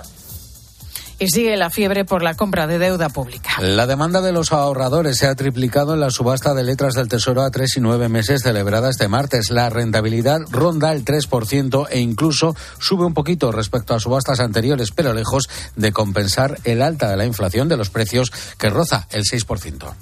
y 1.19 1.27
sigue 1.27 1.57
la 1.57 1.69
fiebre 1.69 2.05
por 2.05 2.23
la 2.23 2.35
compra 2.35 2.65
de 2.65 2.79
deuda 2.79 3.09
pública. 3.09 3.51
La 3.61 3.85
demanda 3.85 4.21
de 4.21 4.31
los 4.31 4.51
ahorradores 4.51 5.17
se 5.17 5.27
ha 5.27 5.35
triplicado 5.35 5.93
en 5.93 5.99
la 5.99 6.09
subasta 6.09 6.53
de 6.53 6.63
letras 6.63 6.93
del 6.93 7.07
Tesoro 7.07 7.43
a 7.43 7.51
tres 7.51 7.75
y 7.77 7.81
nueve 7.81 8.09
meses 8.09 8.41
celebrada 8.41 8.89
este 8.89 9.07
martes. 9.07 9.51
La 9.51 9.69
rentabilidad 9.69 10.39
ronda 10.49 10.91
el 10.93 11.03
3% 11.03 11.87
e 11.89 11.99
incluso 11.99 12.55
sube 12.79 13.05
un 13.05 13.13
poquito 13.13 13.51
respecto 13.51 13.93
a 13.93 13.99
subastas 13.99 14.39
anteriores, 14.39 14.91
pero 14.91 15.13
lejos 15.13 15.49
de 15.75 15.91
compensar 15.91 16.57
el 16.63 16.81
alta 16.81 17.09
de 17.09 17.17
la 17.17 17.25
inflación 17.25 17.67
de 17.67 17.77
los 17.77 17.89
precios 17.89 18.31
que 18.57 18.69
roza 18.69 19.07
el 19.11 19.23
6%. 19.23 19.93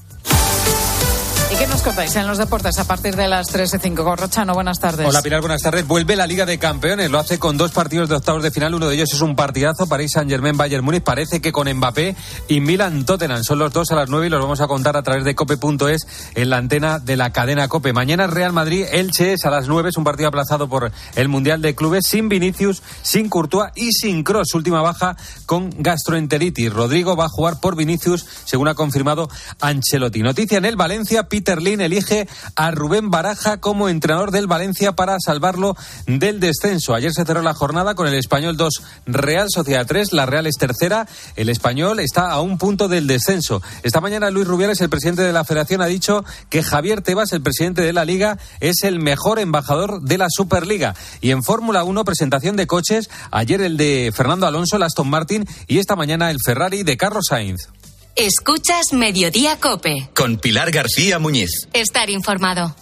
¿Y 1.67 1.69
qué 1.69 1.73
nos 1.73 1.83
contáis 1.83 2.15
en 2.15 2.27
los 2.27 2.37
deportes 2.37 2.79
a 2.79 2.85
partir 2.85 3.15
de 3.17 3.27
las 3.27 3.47
3 3.47 3.73
y 3.73 3.77
5? 3.77 4.03
Gorrochano, 4.03 4.53
buenas 4.53 4.79
tardes. 4.79 5.05
Hola 5.05 5.21
Pilar, 5.21 5.41
buenas 5.41 5.61
tardes. 5.61 5.85
Vuelve 5.85 6.15
la 6.15 6.25
Liga 6.25 6.45
de 6.45 6.57
Campeones, 6.57 7.11
lo 7.11 7.19
hace 7.19 7.39
con 7.39 7.57
dos 7.57 7.71
partidos 7.71 8.07
de 8.07 8.15
octavos 8.15 8.41
de 8.41 8.51
final, 8.51 8.73
uno 8.73 8.87
de 8.87 8.95
ellos 8.95 9.11
es 9.11 9.19
un 9.19 9.35
partidazo, 9.35 9.85
París 9.85 10.13
Saint-Germain, 10.13 10.55
Bayern 10.55 10.85
Múnich, 10.85 11.03
parece 11.03 11.41
que 11.41 11.51
con 11.51 11.69
Mbappé 11.69 12.15
y 12.47 12.61
Milan 12.61 13.05
Tottenham, 13.05 13.43
son 13.43 13.59
los 13.59 13.73
dos 13.73 13.91
a 13.91 13.95
las 13.95 14.07
9 14.09 14.27
y 14.27 14.29
los 14.29 14.41
vamos 14.41 14.61
a 14.61 14.67
contar 14.67 14.95
a 14.95 15.03
través 15.03 15.25
de 15.25 15.35
cope.es 15.35 16.07
en 16.35 16.49
la 16.49 16.57
antena 16.57 16.99
de 16.99 17.17
la 17.17 17.31
cadena 17.31 17.67
Cope. 17.67 17.91
Mañana 17.91 18.27
Real 18.27 18.53
Madrid, 18.53 18.85
Elche 18.89 19.33
es 19.33 19.43
a 19.43 19.49
las 19.49 19.67
9, 19.67 19.89
es 19.89 19.97
un 19.97 20.05
partido 20.05 20.29
aplazado 20.29 20.69
por 20.69 20.91
el 21.15 21.27
Mundial 21.27 21.61
de 21.61 21.75
Clubes, 21.75 22.05
sin 22.07 22.29
Vinicius, 22.29 22.81
sin 23.01 23.27
Courtois 23.27 23.71
y 23.75 23.91
sin 23.91 24.23
Cross, 24.23 24.53
última 24.53 24.81
baja 24.81 25.17
con 25.45 25.69
gastroenteritis. 25.77 26.71
Rodrigo 26.71 27.17
va 27.17 27.25
a 27.25 27.29
jugar 27.29 27.59
por 27.59 27.75
Vinicius, 27.75 28.25
según 28.45 28.69
ha 28.69 28.75
confirmado 28.75 29.29
Ancelotti. 29.59 30.21
Noticia 30.21 30.59
en 30.59 30.65
el 30.65 30.77
Valencia, 30.77 31.27
Peter 31.27 31.56
Lin 31.61 31.81
elige 31.81 32.27
a 32.55 32.71
Rubén 32.71 33.09
Baraja 33.09 33.57
como 33.57 33.89
entrenador 33.89 34.31
del 34.31 34.47
Valencia 34.47 34.93
para 34.93 35.17
salvarlo 35.19 35.75
del 36.05 36.39
descenso. 36.39 36.93
Ayer 36.93 37.11
se 37.13 37.25
cerró 37.25 37.41
la 37.41 37.53
jornada 37.53 37.95
con 37.95 38.07
el 38.07 38.13
Español 38.13 38.57
2, 38.57 38.81
Real 39.05 39.47
Sociedad 39.49 39.85
3, 39.85 40.13
la 40.13 40.25
Real 40.25 40.47
es 40.47 40.55
tercera, 40.57 41.07
el 41.35 41.49
Español 41.49 41.99
está 41.99 42.31
a 42.31 42.41
un 42.41 42.57
punto 42.57 42.87
del 42.87 43.07
descenso. 43.07 43.61
Esta 43.83 44.01
mañana 44.01 44.29
Luis 44.29 44.47
Rubiales, 44.47 44.81
el 44.81 44.89
presidente 44.89 45.21
de 45.21 45.33
la 45.33 45.43
Federación, 45.43 45.81
ha 45.81 45.87
dicho 45.87 46.23
que 46.49 46.63
Javier 46.63 47.01
Tebas, 47.01 47.33
el 47.33 47.41
presidente 47.41 47.81
de 47.81 47.93
la 47.93 48.05
Liga, 48.05 48.37
es 48.59 48.83
el 48.83 48.99
mejor 48.99 49.39
embajador 49.39 50.01
de 50.01 50.17
la 50.17 50.27
Superliga. 50.29 50.95
Y 51.21 51.31
en 51.31 51.43
Fórmula 51.43 51.83
1, 51.83 52.05
presentación 52.05 52.55
de 52.55 52.67
coches, 52.67 53.09
ayer 53.31 53.61
el 53.61 53.77
de 53.77 54.11
Fernando 54.15 54.47
Alonso, 54.47 54.77
el 54.77 54.83
Aston 54.83 55.09
Martin, 55.09 55.45
y 55.67 55.79
esta 55.79 55.95
mañana 55.95 56.31
el 56.31 56.37
Ferrari 56.43 56.83
de 56.83 56.97
Carlos 56.97 57.25
Sainz. 57.29 57.69
Escuchas 58.17 58.93
Mediodía 58.93 59.59
Cope. 59.59 60.09
Con 60.15 60.37
Pilar 60.37 60.71
García 60.71 61.19
Muñiz. 61.19 61.67
Estar 61.71 62.09
informado. 62.09 62.75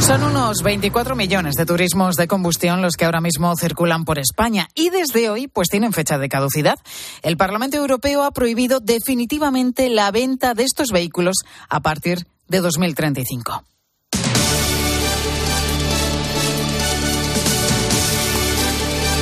Son 0.00 0.24
unos 0.24 0.64
24 0.64 1.14
millones 1.14 1.54
de 1.54 1.64
turismos 1.64 2.16
de 2.16 2.26
combustión 2.26 2.82
los 2.82 2.96
que 2.96 3.04
ahora 3.04 3.20
mismo 3.20 3.54
circulan 3.54 4.04
por 4.04 4.18
España 4.18 4.66
y 4.74 4.90
desde 4.90 5.30
hoy 5.30 5.46
pues 5.46 5.68
tienen 5.68 5.92
fecha 5.92 6.18
de 6.18 6.28
caducidad. 6.28 6.80
El 7.22 7.36
Parlamento 7.36 7.76
Europeo 7.76 8.24
ha 8.24 8.32
prohibido 8.32 8.80
definitivamente 8.80 9.90
la 9.90 10.10
venta 10.10 10.54
de 10.54 10.64
estos 10.64 10.88
vehículos 10.90 11.36
a 11.68 11.78
partir 11.78 12.26
de 12.48 12.58
2035. 12.58 13.62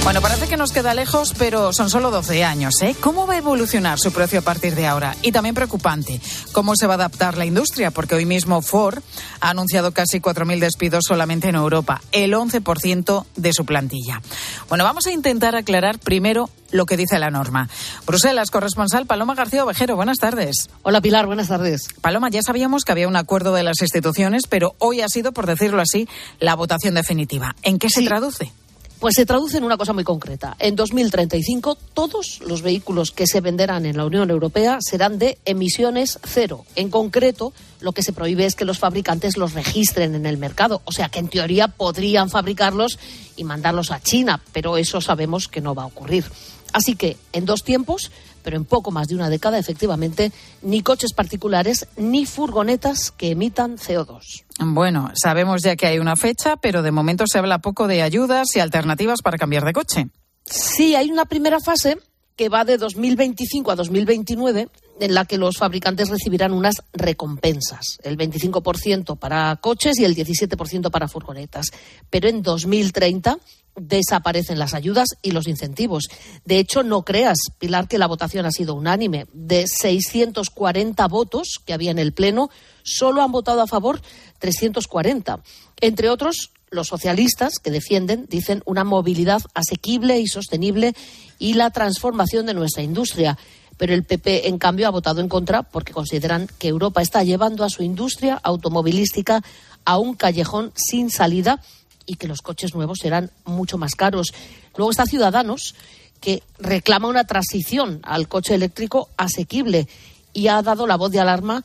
Bueno, 0.08 0.22
parece 0.22 0.48
que 0.48 0.56
nos 0.56 0.72
queda 0.72 0.94
lejos, 0.94 1.34
pero 1.38 1.74
son 1.74 1.90
solo 1.90 2.10
12 2.10 2.42
años. 2.42 2.80
¿eh? 2.80 2.96
¿Cómo 2.98 3.26
va 3.26 3.34
a 3.34 3.36
evolucionar 3.36 3.98
su 3.98 4.10
precio 4.10 4.38
a 4.38 4.42
partir 4.42 4.74
de 4.74 4.86
ahora? 4.86 5.14
Y 5.20 5.32
también 5.32 5.54
preocupante, 5.54 6.18
¿cómo 6.52 6.76
se 6.76 6.86
va 6.86 6.94
a 6.94 6.96
adaptar 6.96 7.36
la 7.36 7.44
industria? 7.44 7.90
Porque 7.90 8.14
hoy 8.14 8.24
mismo 8.24 8.62
Ford 8.62 9.02
ha 9.42 9.50
anunciado 9.50 9.92
casi 9.92 10.18
4.000 10.18 10.60
despidos 10.60 11.04
solamente 11.06 11.50
en 11.50 11.56
Europa, 11.56 12.00
el 12.12 12.32
11% 12.32 13.26
de 13.36 13.52
su 13.52 13.66
plantilla. 13.66 14.22
Bueno, 14.70 14.82
vamos 14.82 15.06
a 15.06 15.12
intentar 15.12 15.54
aclarar 15.54 15.98
primero 15.98 16.48
lo 16.70 16.86
que 16.86 16.96
dice 16.96 17.18
la 17.18 17.28
norma. 17.28 17.68
Bruselas, 18.06 18.50
corresponsal 18.50 19.04
Paloma 19.04 19.34
García 19.34 19.62
Ovejero, 19.62 19.94
buenas 19.94 20.16
tardes. 20.16 20.70
Hola 20.84 21.02
Pilar, 21.02 21.26
buenas 21.26 21.48
tardes. 21.48 21.88
Paloma, 22.00 22.30
ya 22.30 22.40
sabíamos 22.40 22.84
que 22.84 22.92
había 22.92 23.08
un 23.08 23.16
acuerdo 23.16 23.52
de 23.52 23.62
las 23.62 23.82
instituciones, 23.82 24.44
pero 24.48 24.74
hoy 24.78 25.02
ha 25.02 25.08
sido, 25.10 25.32
por 25.32 25.44
decirlo 25.44 25.82
así, 25.82 26.08
la 26.40 26.54
votación 26.54 26.94
definitiva. 26.94 27.54
¿En 27.62 27.78
qué 27.78 27.90
se 27.90 28.00
traduce? 28.06 28.54
Pues 29.00 29.14
se 29.14 29.26
traduce 29.26 29.58
en 29.58 29.62
una 29.64 29.76
cosa 29.76 29.92
muy 29.92 30.02
concreta. 30.02 30.56
En 30.58 30.74
2035 30.74 31.76
todos 31.94 32.40
los 32.44 32.62
vehículos 32.62 33.12
que 33.12 33.28
se 33.28 33.40
venderán 33.40 33.86
en 33.86 33.96
la 33.96 34.04
Unión 34.04 34.28
Europea 34.28 34.78
serán 34.80 35.20
de 35.20 35.38
emisiones 35.44 36.18
cero. 36.24 36.64
En 36.74 36.90
concreto, 36.90 37.52
lo 37.80 37.92
que 37.92 38.02
se 38.02 38.12
prohíbe 38.12 38.44
es 38.44 38.56
que 38.56 38.64
los 38.64 38.80
fabricantes 38.80 39.36
los 39.36 39.52
registren 39.54 40.16
en 40.16 40.26
el 40.26 40.36
mercado. 40.36 40.82
O 40.84 40.90
sea 40.90 41.10
que 41.10 41.20
en 41.20 41.28
teoría 41.28 41.68
podrían 41.68 42.28
fabricarlos 42.28 42.98
y 43.36 43.44
mandarlos 43.44 43.92
a 43.92 44.00
China, 44.00 44.42
pero 44.52 44.76
eso 44.76 45.00
sabemos 45.00 45.46
que 45.46 45.60
no 45.60 45.76
va 45.76 45.84
a 45.84 45.86
ocurrir. 45.86 46.24
Así 46.72 46.96
que 46.96 47.16
en 47.32 47.44
dos 47.44 47.62
tiempos 47.62 48.10
pero 48.42 48.56
en 48.56 48.64
poco 48.64 48.90
más 48.90 49.08
de 49.08 49.14
una 49.14 49.30
década, 49.30 49.58
efectivamente, 49.58 50.32
ni 50.62 50.82
coches 50.82 51.12
particulares 51.12 51.86
ni 51.96 52.26
furgonetas 52.26 53.10
que 53.10 53.30
emitan 53.30 53.76
CO2. 53.76 54.44
Bueno, 54.60 55.10
sabemos 55.14 55.62
ya 55.62 55.76
que 55.76 55.86
hay 55.86 55.98
una 55.98 56.16
fecha, 56.16 56.56
pero 56.56 56.82
de 56.82 56.90
momento 56.90 57.24
se 57.26 57.38
habla 57.38 57.58
poco 57.58 57.86
de 57.86 58.02
ayudas 58.02 58.48
y 58.54 58.60
alternativas 58.60 59.22
para 59.22 59.38
cambiar 59.38 59.64
de 59.64 59.72
coche. 59.72 60.08
Sí, 60.44 60.94
hay 60.94 61.10
una 61.10 61.26
primera 61.26 61.60
fase 61.60 61.98
que 62.38 62.48
va 62.48 62.64
de 62.64 62.78
2025 62.78 63.72
a 63.72 63.74
2029 63.74 64.68
en 65.00 65.14
la 65.14 65.24
que 65.24 65.38
los 65.38 65.58
fabricantes 65.58 66.08
recibirán 66.08 66.52
unas 66.52 66.76
recompensas, 66.92 67.98
el 68.04 68.16
25% 68.16 69.18
para 69.18 69.56
coches 69.56 69.98
y 69.98 70.04
el 70.04 70.14
17% 70.14 70.90
para 70.90 71.08
furgonetas. 71.08 71.66
Pero 72.10 72.28
en 72.28 72.42
2030 72.42 73.38
desaparecen 73.80 74.58
las 74.58 74.74
ayudas 74.74 75.08
y 75.22 75.30
los 75.30 75.46
incentivos. 75.46 76.08
De 76.44 76.58
hecho, 76.58 76.82
no 76.82 77.02
creas, 77.02 77.38
Pilar, 77.58 77.88
que 77.88 77.98
la 77.98 78.06
votación 78.06 78.46
ha 78.46 78.50
sido 78.50 78.74
unánime. 78.74 79.26
De 79.32 79.66
640 79.66 81.06
votos 81.08 81.60
que 81.64 81.72
había 81.72 81.90
en 81.90 81.98
el 81.98 82.12
Pleno, 82.12 82.50
solo 82.82 83.22
han 83.22 83.32
votado 83.32 83.62
a 83.62 83.66
favor 83.66 84.00
340. 84.38 85.40
Entre 85.80 86.10
otros, 86.10 86.52
los 86.70 86.88
socialistas 86.88 87.54
que 87.62 87.70
defienden, 87.70 88.26
dicen, 88.28 88.62
una 88.66 88.84
movilidad 88.84 89.42
asequible 89.54 90.20
y 90.20 90.26
sostenible 90.26 90.94
y 91.38 91.54
la 91.54 91.70
transformación 91.70 92.46
de 92.46 92.54
nuestra 92.54 92.82
industria. 92.82 93.38
Pero 93.76 93.94
el 93.94 94.04
PP, 94.04 94.48
en 94.48 94.58
cambio, 94.58 94.88
ha 94.88 94.90
votado 94.90 95.20
en 95.20 95.28
contra 95.28 95.62
porque 95.62 95.92
consideran 95.92 96.48
que 96.58 96.68
Europa 96.68 97.00
está 97.00 97.22
llevando 97.22 97.64
a 97.64 97.70
su 97.70 97.82
industria 97.82 98.38
automovilística 98.42 99.42
a 99.84 99.98
un 99.98 100.14
callejón 100.14 100.72
sin 100.74 101.10
salida 101.10 101.62
y 102.08 102.16
que 102.16 102.26
los 102.26 102.42
coches 102.42 102.74
nuevos 102.74 102.98
serán 103.00 103.30
mucho 103.44 103.78
más 103.78 103.94
caros. 103.94 104.32
Luego 104.76 104.90
está 104.90 105.06
Ciudadanos, 105.06 105.76
que 106.20 106.42
reclama 106.58 107.06
una 107.06 107.24
transición 107.24 108.00
al 108.02 108.26
coche 108.26 108.54
eléctrico 108.54 109.08
asequible 109.16 109.86
y 110.32 110.48
ha 110.48 110.60
dado 110.62 110.86
la 110.86 110.96
voz 110.96 111.12
de 111.12 111.20
alarma 111.20 111.64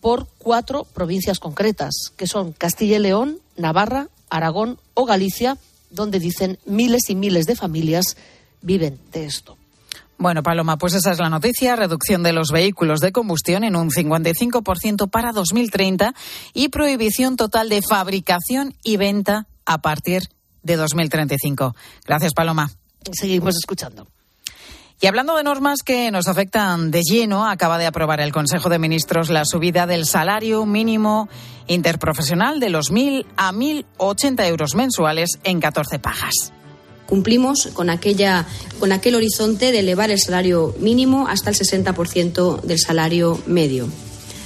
por 0.00 0.28
cuatro 0.38 0.84
provincias 0.84 1.40
concretas, 1.40 2.12
que 2.16 2.28
son 2.28 2.52
Castilla 2.52 2.96
y 2.96 3.00
León, 3.00 3.38
Navarra, 3.56 4.08
Aragón 4.30 4.78
o 4.94 5.06
Galicia, 5.06 5.56
donde 5.90 6.20
dicen 6.20 6.58
miles 6.66 7.08
y 7.08 7.16
miles 7.16 7.46
de 7.46 7.56
familias 7.56 8.16
viven 8.60 9.00
de 9.12 9.24
esto. 9.24 9.56
Bueno, 10.18 10.42
Paloma, 10.42 10.76
pues 10.78 10.94
esa 10.94 11.12
es 11.12 11.18
la 11.20 11.30
noticia. 11.30 11.76
Reducción 11.76 12.24
de 12.24 12.32
los 12.32 12.50
vehículos 12.50 12.98
de 13.00 13.12
combustión 13.12 13.62
en 13.62 13.76
un 13.76 13.90
55% 13.90 15.08
para 15.08 15.32
2030 15.32 16.12
y 16.54 16.68
prohibición 16.68 17.36
total 17.36 17.68
de 17.68 17.80
fabricación 17.88 18.74
y 18.82 18.96
venta 18.96 19.46
a 19.68 19.78
partir 19.78 20.22
de 20.62 20.76
2035. 20.76 21.76
Gracias, 22.04 22.32
Paloma. 22.32 22.70
Seguimos 23.12 23.54
escuchando. 23.56 24.08
Y 25.00 25.06
hablando 25.06 25.36
de 25.36 25.44
normas 25.44 25.82
que 25.84 26.10
nos 26.10 26.26
afectan 26.26 26.90
de 26.90 27.02
lleno, 27.02 27.48
acaba 27.48 27.78
de 27.78 27.86
aprobar 27.86 28.20
el 28.20 28.32
Consejo 28.32 28.68
de 28.68 28.80
Ministros 28.80 29.30
la 29.30 29.44
subida 29.44 29.86
del 29.86 30.06
salario 30.06 30.66
mínimo 30.66 31.28
interprofesional 31.68 32.58
de 32.58 32.70
los 32.70 32.90
1.000 32.90 33.24
a 33.36 33.52
1.080 33.52 34.46
euros 34.48 34.74
mensuales 34.74 35.38
en 35.44 35.60
14 35.60 36.00
pagas 36.00 36.52
cumplimos 37.06 37.68
con, 37.72 37.88
aquella, 37.88 38.46
con 38.78 38.92
aquel 38.92 39.14
horizonte 39.14 39.72
de 39.72 39.78
elevar 39.80 40.10
el 40.10 40.20
salario 40.20 40.74
mínimo 40.78 41.26
hasta 41.26 41.48
el 41.50 41.56
60% 41.56 42.60
del 42.60 42.78
salario 42.78 43.40
medio. 43.46 43.88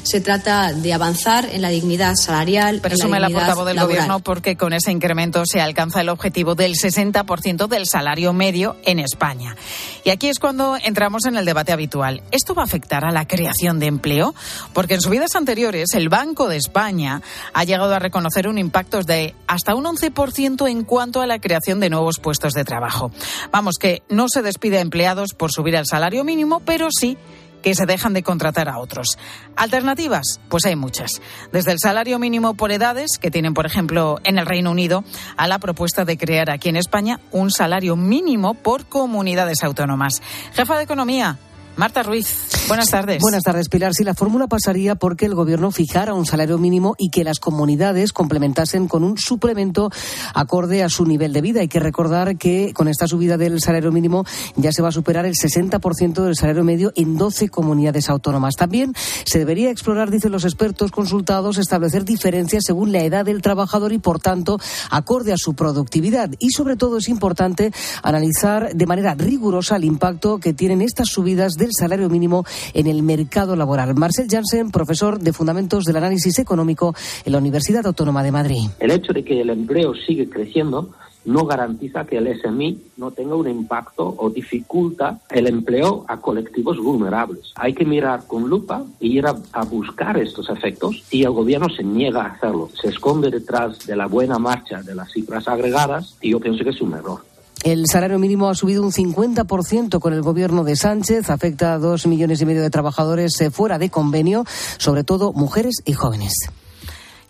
Se 0.03 0.21
trata 0.21 0.73
de 0.73 0.93
avanzar 0.93 1.49
en 1.53 1.63
la 1.63 1.69
dignidad 1.69 2.15
salarial. 2.17 2.81
Presume 2.81 3.21
la, 3.21 3.29
la 3.29 3.39
portavoz 3.39 3.67
del 3.67 3.81
Gobierno 3.81 4.21
porque 4.21 4.57
con 4.57 4.73
ese 4.73 4.91
incremento 4.91 5.45
se 5.47 5.61
alcanza 5.61 6.01
el 6.01 6.09
objetivo 6.09 6.55
del 6.55 6.75
60% 6.75 7.69
del 7.69 7.87
salario 7.87 8.33
medio 8.33 8.77
en 8.85 8.99
España. 8.99 9.57
Y 10.05 10.11
aquí 10.11 10.29
es 10.29 10.39
cuando 10.39 10.77
entramos 10.83 11.25
en 11.27 11.37
el 11.37 11.45
debate 11.45 11.73
habitual. 11.73 12.23
¿Esto 12.33 12.55
va 12.55 12.63
a 12.63 12.65
afectar 12.65 13.05
a 13.05 13.13
la 13.13 13.27
creación 13.27 13.79
de 13.79 13.87
empleo? 13.87 14.35
Porque 14.73 14.95
en 14.95 15.01
subidas 15.01 15.37
anteriores 15.37 15.95
el 15.95 16.09
Banco 16.09 16.49
de 16.49 16.57
España 16.57 17.23
ha 17.53 17.65
llegado 17.65 17.95
a 17.95 17.99
reconocer 17.99 18.49
un 18.49 18.59
impacto 18.59 19.03
de 19.03 19.35
hasta 19.47 19.75
un 19.75 19.85
11% 19.85 20.69
en 20.69 20.85
cuanto 20.85 21.21
a 21.21 21.27
la 21.27 21.39
creación 21.39 21.81
de 21.81 21.91
nuevos 21.91 22.19
puestos 22.19 22.53
de 22.55 22.65
trabajo. 22.65 23.11
Vamos, 23.53 23.77
que 23.79 24.03
no 24.09 24.29
se 24.29 24.43
despide 24.43 24.79
a 24.79 24.81
empleados 24.81 25.35
por 25.35 25.53
subir 25.53 25.75
el 25.75 25.87
salario 25.87 26.25
mínimo, 26.25 26.61
pero 26.61 26.89
sí 26.91 27.17
que 27.63 27.75
se 27.75 27.87
dejan 27.87 28.13
de 28.13 28.23
contratar 28.23 28.69
a 28.69 28.79
otros. 28.79 29.19
Alternativas, 29.57 30.41
pues 30.49 30.65
hay 30.67 30.77
muchas. 30.77 31.23
Desde 31.53 31.73
el 31.73 31.79
salario 31.79 32.19
mínimo 32.19 32.55
por 32.55 32.73
edades, 32.73 33.19
que 33.21 33.31
tienen, 33.31 33.55
por 33.55 33.67
ejemplo, 33.67 34.19
en 34.25 34.39
el 34.39 34.47
Reino 34.47 34.71
Unido, 34.71 35.05
a 35.37 35.47
la 35.47 35.59
propuesta 35.59 36.05
de 36.05 36.19
crear 36.19 36.51
aquí 36.51 36.69
en 36.69 36.77
España 36.77 37.21
un 37.31 37.51
salario 37.51 37.97
mínimo 37.97 38.55
por 38.55 38.87
comunidades 38.87 39.63
autónomas. 39.63 40.21
Jefa 40.55 40.77
de 40.77 40.85
Economía, 40.85 41.39
Marta 41.75 42.03
Ruiz, 42.03 42.27
buenas 42.69 42.91
tardes. 42.91 43.19
Buenas 43.23 43.45
tardes, 43.45 43.71
Pilar. 43.71 43.95
Si 43.95 44.05
la 44.05 44.13
fórmula 44.13 44.47
pasaría 44.47 44.95
porque 44.95 45.25
el 45.25 45.35
Gobierno 45.35 45.71
fijara 45.71 46.13
un 46.13 46.27
salario 46.27 46.59
mínimo 46.59 46.95
y 46.99 47.09
que 47.09 47.25
las 47.25 47.41
comunidades 47.41 48.13
complementasen 48.13 48.89
con 48.89 49.03
un 49.05 49.17
suplemento 49.17 49.91
acorde 50.35 50.83
a 50.83 50.91
su 50.91 51.07
nivel 51.07 51.33
de 51.33 51.41
vida. 51.41 51.61
Hay 51.61 51.69
que 51.69 51.81
recordar 51.81 52.37
que 52.37 52.75
con 52.75 52.89
esta 52.89 53.09
subida 53.09 53.39
del 53.39 53.59
salario 53.63 53.91
mínimo 53.91 54.27
ya 54.55 54.71
se 54.71 54.83
va 54.83 54.91
a 54.91 54.93
superar 54.93 55.25
el 55.25 55.33
60% 55.33 56.23
del 56.23 56.37
salario 56.37 56.63
medio 56.63 56.93
en 56.95 57.17
12 57.17 57.49
comunidades 57.49 58.11
autónomas. 58.11 58.55
También 58.55 58.93
se 59.25 59.39
debería 59.39 59.71
explorar, 59.71 60.11
dicen 60.11 60.31
los 60.31 60.45
expertos 60.45 60.91
consultados, 60.91 61.57
establecer 61.57 62.05
diferencias 62.05 62.65
según 62.67 62.93
la 62.93 63.03
edad 63.03 63.25
del 63.25 63.41
trabajador 63.41 63.95
y, 63.95 63.99
por 63.99 64.21
tanto, 64.21 64.61
acorde 64.91 65.33
a 65.33 65.39
su 65.39 65.55
productividad. 65.55 66.29
Y, 66.39 66.51
sobre 66.51 66.77
todo, 66.77 66.99
es 66.99 67.09
importante 67.09 67.73
analizar 68.03 68.75
de 68.75 68.87
manera 68.87 69.15
rigurosa 69.15 69.77
el 69.77 69.85
impacto 69.85 70.39
que 70.39 70.53
tienen 70.53 70.83
estas 70.83 71.09
subidas 71.09 71.55
del 71.63 71.73
salario 71.73 72.11
mínimo 72.11 72.45
en 72.75 72.87
el 72.89 73.03
mercado 73.03 73.55
laboral. 73.57 73.95
Marcel 73.95 74.27
Janssen, 74.29 74.71
profesor 74.71 75.19
de 75.19 75.33
Fundamentos 75.33 75.85
del 75.85 75.97
Análisis 75.97 76.39
Económico 76.39 76.95
en 77.25 77.33
la 77.33 77.39
Universidad 77.39 77.87
Autónoma 77.87 78.23
de 78.23 78.33
Madrid. 78.33 78.69
El 78.81 78.91
hecho 78.91 79.13
de 79.13 79.25
que 79.25 79.41
el 79.41 79.51
empleo 79.51 79.95
sigue 79.95 80.29
creciendo 80.29 80.91
no 81.25 81.47
garantiza 81.47 82.05
que 82.05 82.19
el 82.19 82.37
SMI 82.41 82.81
no 82.97 83.13
tenga 83.13 83.37
un 83.37 83.49
impacto 83.49 84.13
o 84.19 84.29
dificulta 84.29 85.21
el 85.31 85.47
empleo 85.47 86.05
a 86.09 86.17
colectivos 86.17 86.79
vulnerables. 86.79 87.53
Hay 87.55 87.75
que 87.75 87.85
mirar 87.85 88.27
con 88.27 88.49
lupa 88.49 88.85
y 88.99 89.19
ir 89.19 89.27
a, 89.27 89.37
a, 89.53 89.65
buscar 89.65 90.17
estos 90.19 90.51
efectos 90.51 91.05
y 91.13 91.23
el 91.23 91.31
gobierno 91.31 91.69
se 91.69 91.85
niega 91.85 92.23
a 92.23 92.29
hacerlo. 92.29 92.71
Se 92.81 92.89
esconde 92.89 93.31
detrás 93.31 93.87
de 93.87 93.95
la 93.95 94.07
buena 94.07 94.41
marcha 94.41 94.83
de 94.83 94.97
las 94.97 95.13
cifras 95.13 95.47
agregadas 95.47 96.17
y 96.21 96.31
yo 96.31 96.41
pienso 96.41 96.65
que 96.65 96.71
es 96.71 96.81
un 96.81 96.95
error. 96.95 97.32
El 97.63 97.87
salario 97.87 98.19
mínimo 98.19 98.49
ha 98.49 98.57
subido 98.57 98.83
un 98.83 98.91
50% 98.91 100.01
con 100.01 100.13
el 100.13 100.23
gobierno 100.23 100.65
de 100.65 100.75
Sánchez. 100.75 101.31
Afecta 101.31 101.75
a 101.75 101.79
dos 101.79 102.07
millones 102.09 102.41
y 102.41 102.47
medio 102.47 102.61
de 102.61 102.71
trabajadores 102.71 103.41
eh, 103.41 103.51
fuera 103.51 103.79
de 103.79 103.89
convenio, 103.89 104.45
sobre 104.79 105.05
todo 105.05 105.33
mujeres 105.33 105.77
y 105.85 105.93
jóvenes. 105.93 106.33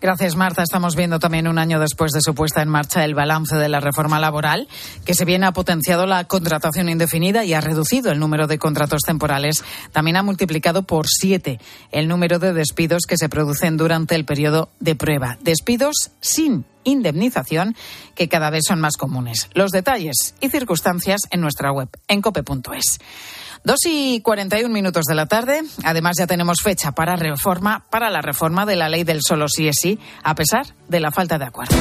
Gracias, 0.03 0.35
Marta. 0.35 0.65
Estamos 0.65 0.97
viendo 0.97 1.21
también 1.21 1.47
un 1.47 1.61
año 1.61 1.79
después 1.79 2.11
de 2.11 2.21
su 2.23 2.35
puesta 2.35 2.61
en 2.61 2.69
marcha 2.69 3.05
el 3.05 3.15
balance 3.15 3.55
de 3.55 3.69
la 3.69 3.79
reforma 3.79 4.19
laboral, 4.19 4.67
que 5.05 5.15
se 5.15 5.25
bien 5.25 5.45
ha 5.45 5.53
potenciado 5.53 6.07
la 6.07 6.25
contratación 6.25 6.89
indefinida 6.89 7.45
y 7.45 7.55
ha 7.55 7.61
reducido 7.61 8.11
el 8.11 8.19
número 8.19 8.49
de 8.49 8.59
contratos 8.59 9.03
temporales. 9.07 9.63
También 9.93 10.17
ha 10.17 10.25
multiplicado 10.25 10.83
por 10.83 11.07
siete 11.07 11.61
el 11.93 12.09
número 12.09 12.41
de 12.41 12.53
despidos 12.53 13.03
que 13.07 13.17
se 13.17 13.29
producen 13.29 13.77
durante 13.77 14.17
el 14.17 14.25
periodo 14.25 14.71
de 14.81 14.97
prueba. 14.97 15.39
Despidos 15.41 16.11
sin 16.21 16.65
indemnización 16.83 17.77
que 18.17 18.29
cada 18.29 18.51
vez 18.51 18.65
son 18.67 18.81
más 18.81 18.97
comunes. 18.97 19.51
Los 19.55 19.71
detalles 19.71 20.35
y 20.41 20.49
circunstancias 20.49 21.21
en 21.31 21.41
nuestra 21.41 21.71
web 21.71 21.89
en 22.09 22.23
cope.es. 22.23 22.99
Dos 23.65 23.79
y 23.87 24.21
41 24.21 24.69
minutos 24.73 25.05
de 25.05 25.15
la 25.15 25.27
tarde. 25.27 25.63
Además, 25.85 26.17
ya 26.19 26.27
tenemos 26.27 26.59
fecha 26.63 26.93
para, 26.93 27.15
reforma, 27.15 27.85
para 27.91 28.11
la 28.11 28.21
reforma 28.21 28.67
de 28.67 28.75
la 28.75 28.89
ley 28.89 29.05
del 29.05 29.21
solo 29.23 29.47
sí 29.49 29.69
es 29.69 29.77
sí, 29.81 29.99
a 30.25 30.35
pesar 30.35 30.67
de 30.89 30.99
la 30.99 31.13
falta 31.13 31.39
de 31.39 31.45
acuerdo. 31.45 31.77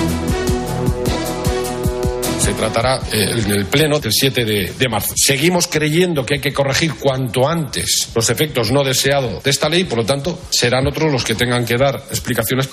Se 2.39 2.53
tratará 2.53 2.99
eh, 3.11 3.33
en 3.45 3.51
el 3.51 3.65
pleno 3.65 3.99
del 3.99 4.11
7 4.11 4.45
de, 4.45 4.73
de, 4.77 4.89
marzo. 4.89 5.13
Seguimos 5.15 5.67
creyendo 5.67 6.25
que 6.25 6.35
hay 6.35 6.39
que 6.41 6.53
corregir 6.53 6.95
cuanto 6.95 7.47
antes 7.47 8.11
los 8.15 8.29
efectos 8.29 8.71
no 8.71 8.83
deseados 8.83 9.43
de 9.43 9.49
esta 9.49 9.69
ley, 9.69 9.83
por 9.83 9.99
lo 9.99 10.05
tanto, 10.05 10.39
serán 10.49 10.87
otros 10.87 11.11
los 11.11 11.23
que 11.23 11.35
tengan 11.35 11.65
que 11.65 11.77
dar 11.77 11.95
explicaciones 12.09 12.69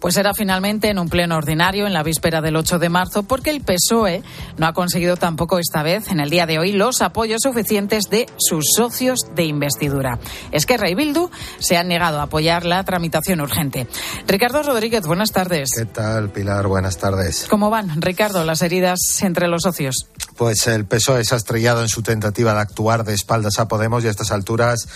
pues 0.00 0.14
será 0.14 0.34
finalmente 0.34 0.88
en 0.88 0.98
un 0.98 1.08
pleno 1.08 1.36
ordinario 1.36 1.86
en 1.86 1.92
la 1.92 2.02
víspera 2.02 2.40
del 2.40 2.56
8 2.56 2.78
de 2.78 2.88
marzo, 2.88 3.22
porque 3.22 3.50
el 3.50 3.62
PSOE 3.62 4.22
no 4.56 4.66
ha 4.66 4.72
conseguido 4.72 5.16
tampoco 5.16 5.58
esta 5.58 5.82
vez, 5.82 6.08
en 6.08 6.20
el 6.20 6.30
día 6.30 6.46
de 6.46 6.58
hoy, 6.58 6.72
los 6.72 7.02
apoyos 7.02 7.42
suficientes 7.42 8.04
de 8.10 8.26
sus 8.36 8.64
socios 8.76 9.20
de 9.34 9.44
investidura. 9.44 10.18
Es 10.52 10.66
que 10.66 10.76
Rey 10.76 10.94
Bildu 10.94 11.30
se 11.58 11.76
han 11.76 11.88
negado 11.88 12.20
a 12.20 12.24
apoyar 12.24 12.64
la 12.64 12.82
tramitación 12.84 13.40
urgente. 13.40 13.86
Ricardo 14.26 14.62
Rodríguez, 14.62 15.06
buenas 15.06 15.32
tardes. 15.32 15.70
¿Qué 15.76 15.86
tal, 15.86 16.30
Pilar? 16.30 16.66
Buenas 16.66 16.98
tardes. 16.98 17.46
¿Cómo 17.48 17.70
van, 17.70 18.00
Ricardo, 18.00 18.44
las 18.44 18.62
heridas 18.62 18.98
entre 19.22 19.48
los 19.48 19.62
socios? 19.62 20.08
Pues 20.38 20.68
el 20.68 20.86
PSOE 20.86 21.24
se 21.24 21.34
ha 21.34 21.36
estrellado 21.36 21.82
en 21.82 21.88
su 21.88 22.02
tentativa 22.02 22.54
de 22.54 22.60
actuar 22.60 23.02
de 23.02 23.12
espaldas 23.12 23.58
a 23.58 23.66
Podemos 23.66 24.04
y 24.04 24.06
a 24.06 24.10
estas 24.10 24.30
alturas 24.30 24.86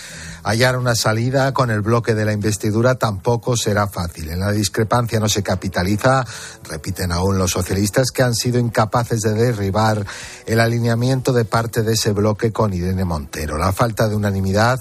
hallar 0.41 0.77
una 0.77 0.95
salida 0.95 1.53
con 1.53 1.69
el 1.69 1.81
bloque 1.81 2.15
de 2.15 2.23
la 2.23 2.31
investidura 2.31 2.95
tampoco 2.95 3.57
será 3.57 3.87
fácil. 3.87 4.29
En 4.29 4.39
la 4.39 4.53
discrepancia 4.53 5.19
no 5.19 5.27
se 5.27 5.43
capitaliza, 5.43 6.25
repiten 6.63 7.11
aún 7.11 7.37
los 7.37 7.51
socialistas 7.51 8.11
que 8.11 8.23
han 8.23 8.33
sido 8.35 8.57
incapaces 8.57 9.19
de 9.19 9.33
derribar 9.33 10.05
el 10.45 10.61
alineamiento 10.61 11.33
de 11.33 11.43
parte 11.43 11.83
de 11.83 11.91
ese 11.91 12.11
bloque 12.11 12.53
con 12.53 12.73
Irene 12.73 13.03
Montero. 13.03 13.57
La 13.57 13.73
falta 13.73 14.07
de 14.07 14.15
unanimidad 14.15 14.79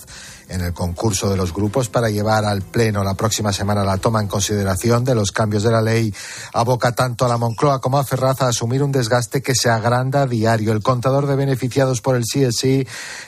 en 0.52 0.60
el 0.60 0.74
concurso 0.74 1.30
de 1.30 1.36
los 1.36 1.52
grupos 1.54 1.88
para 1.88 2.10
llevar 2.10 2.44
al 2.44 2.60
Pleno 2.60 3.02
la 3.02 3.14
próxima 3.14 3.52
semana 3.52 3.84
la 3.84 3.96
toma 3.96 4.20
en 4.20 4.28
consideración 4.28 5.02
de 5.02 5.14
los 5.14 5.32
cambios 5.32 5.62
de 5.62 5.70
la 5.70 5.80
ley 5.80 6.14
aboca 6.52 6.92
tanto 6.92 7.24
a 7.24 7.28
la 7.28 7.38
Moncloa 7.38 7.80
como 7.80 7.98
a 7.98 8.04
Ferraz 8.04 8.42
a 8.42 8.48
asumir 8.48 8.82
un 8.82 8.92
desgaste 8.92 9.40
que 9.40 9.54
se 9.54 9.70
agranda 9.70 10.22
a 10.22 10.26
diario. 10.26 10.72
El 10.72 10.82
contador 10.82 11.26
de 11.26 11.36
beneficiados 11.36 12.02
por 12.02 12.16
el 12.16 12.24
CSI 12.24 12.86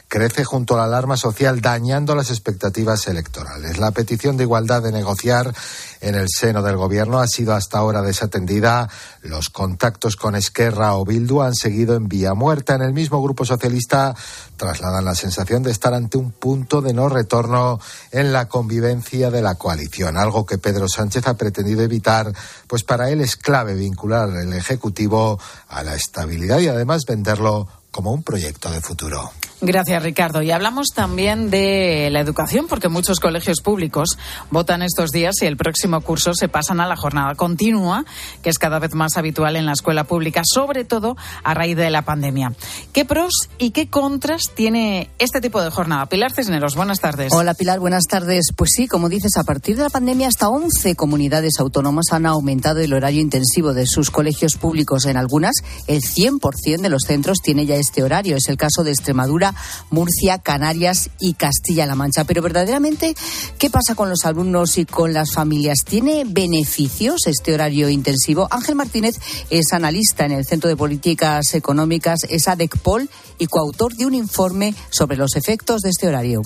crece 0.09 0.45
junto 0.45 0.75
a 0.75 0.79
la 0.79 0.85
alarma 0.85 1.17
social, 1.17 1.61
dañando 1.61 2.15
las 2.15 2.31
expectativas 2.31 3.07
electorales. 3.09 3.79
La 3.79 3.91
petición 3.91 4.37
de 4.37 4.45
igualdad 4.45 4.83
de 4.83 4.93
negociar 4.93 5.55
en 6.01 6.15
el 6.15 6.29
seno 6.29 6.63
del 6.63 6.77
gobierno 6.77 7.21
ha 7.21 7.27
sido 7.27 7.55
hasta 7.55 7.79
ahora 7.79 8.03
desatendida. 8.03 8.89
Los 9.25 9.49
contactos 9.49 10.17
con 10.17 10.35
Esquerra 10.35 10.97
o 10.97 11.05
Bildu 11.07 11.41
han 11.41 11.55
seguido 11.55 11.97
en 11.97 12.09
vía 12.09 12.35
muerta. 12.35 12.75
En 12.75 12.83
el 12.83 12.93
mismo 12.93 13.23
grupo 13.23 13.47
socialista 13.47 14.15
trasladan 14.59 15.07
la 15.07 15.15
sensación 15.15 15.63
de 15.63 15.71
estar 15.71 15.95
ante 15.95 16.19
un 16.19 16.31
punto 16.31 16.83
de 16.83 16.93
no 16.93 17.09
retorno 17.09 17.81
en 18.13 18.35
la 18.35 18.49
convivencia 18.49 19.31
de 19.31 19.41
la 19.41 19.55
coalición, 19.55 20.19
algo 20.19 20.45
que 20.45 20.59
Pedro 20.59 20.89
Sánchez 20.89 21.27
ha 21.27 21.39
pretendido 21.39 21.81
evitar, 21.81 22.31
pues 22.67 22.85
para 22.85 23.09
él 23.09 23.23
es 23.23 23.37
clave 23.37 23.73
vincular 23.73 24.29
el 24.29 24.53
Ejecutivo 24.53 25.41
a 25.69 25.83
la 25.83 25.95
estabilidad 25.95 26.59
y 26.59 26.69
además 26.69 27.05
venderlo 27.09 27.67
como 27.91 28.13
un 28.13 28.23
proyecto 28.23 28.71
de 28.71 28.83
futuro. 28.83 29.33
Gracias, 29.67 30.03
Ricardo. 30.03 30.43
Y 30.43 30.51
hablamos 30.51 30.89
también 30.95 31.49
de 31.49 32.11
la 32.13 32.21
educación, 32.21 32.67
porque 32.69 32.91
muchos 32.91 33.19
colegios 33.19 33.63
públicos 33.63 34.19
votan 34.51 34.83
estos 34.83 35.11
días 35.11 35.37
y 35.41 35.47
el 35.47 35.57
próximo 35.57 36.03
curso 36.03 36.35
se 36.35 36.49
pasan 36.49 36.81
a 36.81 36.87
la 36.87 36.97
jornada 36.97 37.35
continua, 37.35 38.05
que 38.43 38.51
es 38.51 38.59
cada 38.59 38.79
vez 38.79 38.95
más 38.95 39.17
habitual 39.17 39.57
en 39.57 39.65
la 39.65 39.73
escuela 39.73 40.05
pública, 40.05 40.43
sobre 40.45 40.85
todo 40.85 41.17
a 41.43 41.55
raíz 41.55 41.79
de 41.79 41.89
la 41.89 42.03
pandemia. 42.03 42.53
¿Qué 42.93 43.07
pros 43.07 43.49
y 43.57 43.71
qué 43.71 43.89
contras 43.89 44.51
tiene 44.55 45.09
este 45.19 45.41
tipo 45.41 45.63
de 45.63 45.71
jornada? 45.71 46.07
Pilar 46.07 46.33
Cisneros, 46.33 46.75
buenas 46.75 47.01
tardes. 47.01 47.33
Hola, 47.33 47.55
Pilar, 47.55 47.81
buenas 47.81 48.05
tardes. 48.05 48.49
Pues 48.55 48.71
sí, 48.77 48.87
como 48.87 49.09
dices, 49.09 49.35
a 49.39 49.45
partir 49.45 49.79
de 49.79 49.85
la 49.85 49.91
pandemia 49.91 50.29
hasta 50.29 50.51
11 50.51 50.95
comunidades 50.95 51.55
autónomas 51.59 52.07
han 52.13 52.27
aumentado 52.27 52.81
el 52.81 52.93
horario 52.93 53.23
intensivo 53.23 53.73
de 53.73 53.87
sus 53.87 54.11
colegios 54.11 54.57
públicos. 54.57 55.07
En 55.07 55.17
algunas, 55.17 55.55
el 55.87 56.03
100% 56.03 56.83
de 56.83 56.91
los 56.91 57.05
centros 57.07 57.39
tiene 57.43 57.65
ya 57.65 57.77
este 57.77 58.03
horario. 58.03 58.37
Es 58.37 58.49
el 58.49 58.59
caso 58.59 58.85
de 58.85 58.91
Extremadura 58.91 59.54
Murcia, 59.91 60.39
Canarias 60.39 61.11
y 61.21 61.35
Castilla-La 61.35 61.95
Mancha. 61.95 62.25
Pero 62.25 62.43
verdaderamente, 62.43 63.15
¿qué 63.59 63.71
pasa 63.71 63.95
con 63.95 64.09
los 64.09 64.25
alumnos 64.25 64.79
y 64.79 64.85
con 64.85 65.13
las 65.13 65.33
familias? 65.33 65.79
¿Tiene 65.85 66.25
beneficios 66.27 67.27
este 67.27 67.55
horario 67.55 67.89
intensivo? 67.89 68.49
Ángel 68.51 68.75
Martínez 68.75 69.17
es 69.51 69.73
analista 69.73 70.25
en 70.25 70.33
el 70.33 70.45
Centro 70.45 70.69
de 70.69 70.77
Políticas 70.77 71.55
Económicas, 71.55 72.21
es 72.29 72.49
ADECPOL 72.49 73.09
y 73.39 73.47
coautor 73.47 73.95
de 73.95 74.07
un 74.07 74.15
informe 74.15 74.75
sobre 74.91 75.17
los 75.17 75.37
efectos 75.37 75.83
de 75.83 75.91
este 75.91 76.09
horario. 76.09 76.43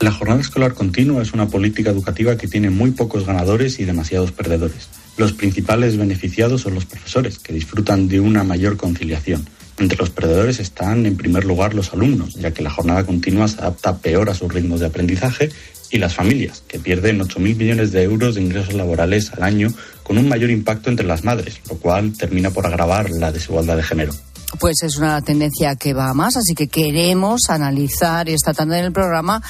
La 0.00 0.10
jornada 0.10 0.40
escolar 0.40 0.74
continua 0.74 1.22
es 1.22 1.32
una 1.32 1.48
política 1.48 1.90
educativa 1.90 2.36
que 2.36 2.48
tiene 2.48 2.70
muy 2.70 2.90
pocos 2.90 3.24
ganadores 3.24 3.78
y 3.78 3.84
demasiados 3.84 4.32
perdedores. 4.32 4.88
Los 5.16 5.32
principales 5.32 5.96
beneficiados 5.96 6.62
son 6.62 6.74
los 6.74 6.86
profesores, 6.86 7.38
que 7.38 7.52
disfrutan 7.52 8.08
de 8.08 8.18
una 8.18 8.42
mayor 8.42 8.76
conciliación. 8.76 9.46
Entre 9.82 9.98
los 9.98 10.10
perdedores 10.10 10.60
están, 10.60 11.06
en 11.06 11.16
primer 11.16 11.44
lugar, 11.44 11.74
los 11.74 11.92
alumnos, 11.92 12.34
ya 12.34 12.52
que 12.52 12.62
la 12.62 12.70
jornada 12.70 13.04
continua 13.04 13.48
se 13.48 13.58
adapta 13.58 13.98
peor 13.98 14.30
a 14.30 14.34
sus 14.34 14.54
ritmos 14.54 14.78
de 14.78 14.86
aprendizaje, 14.86 15.50
y 15.90 15.98
las 15.98 16.14
familias, 16.14 16.62
que 16.68 16.78
pierden 16.78 17.18
8.000 17.18 17.56
millones 17.56 17.90
de 17.90 18.04
euros 18.04 18.36
de 18.36 18.42
ingresos 18.42 18.74
laborales 18.74 19.32
al 19.32 19.42
año, 19.42 19.74
con 20.04 20.18
un 20.18 20.28
mayor 20.28 20.50
impacto 20.50 20.88
entre 20.88 21.04
las 21.04 21.24
madres, 21.24 21.60
lo 21.68 21.78
cual 21.78 22.16
termina 22.16 22.50
por 22.50 22.64
agravar 22.64 23.10
la 23.10 23.32
desigualdad 23.32 23.76
de 23.76 23.82
género. 23.82 24.12
Pues 24.60 24.76
es 24.84 24.96
una 24.98 25.20
tendencia 25.20 25.74
que 25.74 25.94
va 25.94 26.10
a 26.10 26.14
más, 26.14 26.36
así 26.36 26.54
que 26.54 26.68
queremos 26.68 27.40
analizar 27.48 28.28
esta 28.28 28.54
tarde 28.54 28.78
en 28.78 28.84
el 28.84 28.92
programa 28.92 29.42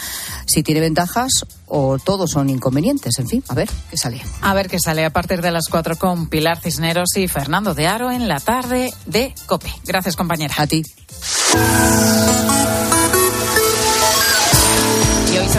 si 0.47 0.63
tiene 0.63 0.81
ventajas 0.81 1.45
o 1.75 1.99
todos 1.99 2.31
son 2.31 2.51
inconvenientes. 2.51 3.19
En 3.19 3.27
fin, 3.27 3.43
a 3.49 3.55
ver 3.55 3.69
qué 3.91 3.97
sale. 3.97 4.21
A 4.43 4.53
ver 4.53 4.69
qué 4.69 4.79
sale 4.79 5.07
a 5.07 5.11
partir 5.11 5.41
de 5.41 5.51
las 5.51 5.69
cuatro 5.71 5.97
con 5.97 6.29
Pilar 6.29 6.61
Cisneros 6.61 7.17
y 7.17 7.29
Fernando 7.29 7.73
de 7.73 7.87
Aro 7.87 8.11
en 8.11 8.29
la 8.29 8.41
tarde 8.41 8.93
de 9.07 9.35
COPE. 9.47 9.73
Gracias, 9.87 10.15
compañera. 10.15 10.55
A 10.59 10.67
ti. 10.67 10.83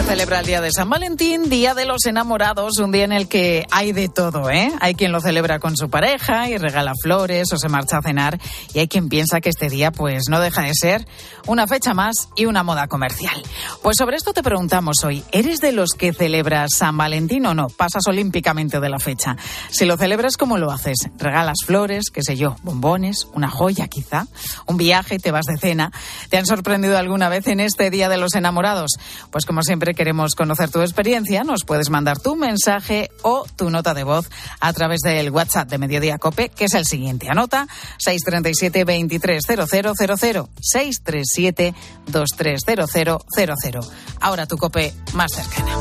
Celebra 0.06 0.40
el 0.40 0.46
Día 0.46 0.60
de 0.60 0.70
San 0.70 0.90
Valentín, 0.90 1.48
Día 1.48 1.74
de 1.74 1.86
los 1.86 2.04
Enamorados, 2.04 2.78
un 2.78 2.92
día 2.92 3.04
en 3.04 3.12
el 3.12 3.26
que 3.26 3.66
hay 3.70 3.92
de 3.92 4.08
todo, 4.08 4.50
¿eh? 4.50 4.70
Hay 4.80 4.94
quien 4.94 5.12
lo 5.12 5.20
celebra 5.20 5.58
con 5.58 5.76
su 5.76 5.88
pareja 5.88 6.48
y 6.50 6.58
regala 6.58 6.92
flores 7.02 7.50
o 7.52 7.56
se 7.56 7.68
marcha 7.68 7.98
a 7.98 8.02
cenar 8.02 8.38
y 8.74 8.80
hay 8.80 8.86
quien 8.86 9.08
piensa 9.08 9.40
que 9.40 9.48
este 9.48 9.70
día 9.70 9.90
pues 9.90 10.24
no 10.28 10.40
deja 10.40 10.62
de 10.62 10.72
ser 10.74 11.06
una 11.46 11.66
fecha 11.66 11.94
más 11.94 12.28
y 12.36 12.44
una 12.44 12.62
moda 12.62 12.86
comercial. 12.86 13.42
Pues 13.82 13.96
sobre 13.98 14.16
esto 14.16 14.34
te 14.34 14.42
preguntamos 14.42 15.02
hoy, 15.04 15.24
¿eres 15.32 15.60
de 15.60 15.72
los 15.72 15.92
que 15.92 16.12
celebras 16.12 16.70
San 16.76 16.96
Valentín 16.96 17.46
o 17.46 17.54
no? 17.54 17.68
Pasas 17.68 18.06
olímpicamente 18.06 18.80
de 18.80 18.88
la 18.90 18.98
fecha. 18.98 19.36
Si 19.70 19.86
lo 19.86 19.96
celebras, 19.96 20.36
¿cómo 20.36 20.58
lo 20.58 20.70
haces? 20.70 20.98
¿Regalas 21.16 21.58
flores, 21.64 22.10
qué 22.12 22.22
sé 22.22 22.36
yo, 22.36 22.56
bombones, 22.62 23.26
una 23.32 23.48
joya 23.48 23.88
quizá, 23.88 24.26
un 24.66 24.76
viaje, 24.76 25.18
te 25.18 25.30
vas 25.30 25.46
de 25.46 25.56
cena? 25.56 25.92
¿Te 26.28 26.36
han 26.36 26.46
sorprendido 26.46 26.98
alguna 26.98 27.30
vez 27.30 27.46
en 27.46 27.60
este 27.60 27.90
Día 27.90 28.10
de 28.10 28.18
los 28.18 28.34
Enamorados? 28.34 28.92
Pues 29.30 29.46
como 29.46 29.62
siempre 29.62 29.93
queremos 29.94 30.34
conocer 30.34 30.70
tu 30.70 30.80
experiencia, 30.80 31.44
nos 31.44 31.64
puedes 31.64 31.90
mandar 31.90 32.18
tu 32.18 32.36
mensaje 32.36 33.10
o 33.22 33.44
tu 33.56 33.70
nota 33.70 33.94
de 33.94 34.04
voz 34.04 34.30
a 34.60 34.72
través 34.72 35.00
del 35.00 35.30
WhatsApp 35.30 35.68
de 35.68 35.78
Mediodía 35.78 36.18
Cope, 36.18 36.48
que 36.48 36.64
es 36.64 36.74
el 36.74 36.84
siguiente. 36.84 37.28
Anota 37.28 37.66
637 37.98 38.84
230000 38.84 40.46
637 40.60 41.74
230000. 42.06 43.80
Ahora 44.20 44.46
tu 44.46 44.56
Cope 44.56 44.92
más 45.12 45.32
cercana. 45.32 45.78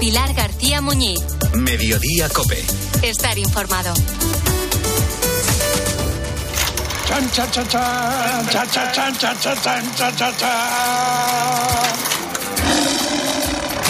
Pilar 0.00 0.34
García 0.34 0.80
Muñiz. 0.80 1.31
Mediodía 1.72 2.28
Cope. 2.28 2.62
Estar 3.02 3.38
informado. 3.38 3.94
Chan, 7.08 7.30
chan, 7.30 7.50
chan, 7.50 7.66
chan, 7.66 8.46
chan, 8.50 8.70
chan, 8.70 8.92
chan, 8.92 9.18
chan, 9.18 9.38
chan, 9.40 9.56
chan, 9.62 9.96
chan, 9.96 10.16
chan, 10.16 10.36
chan. 10.36 11.92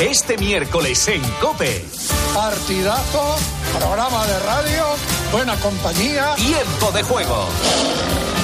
Este 0.01 0.39
miércoles 0.39 1.09
en 1.09 1.23
Cope. 1.41 1.85
Partidazo, 2.33 3.37
programa 3.77 4.29
de 4.29 4.39
radio, 4.39 4.85
buena 5.33 5.57
compañía. 5.57 6.37
Tiempo 6.37 6.93
de 6.93 7.03
juego. 7.03 7.49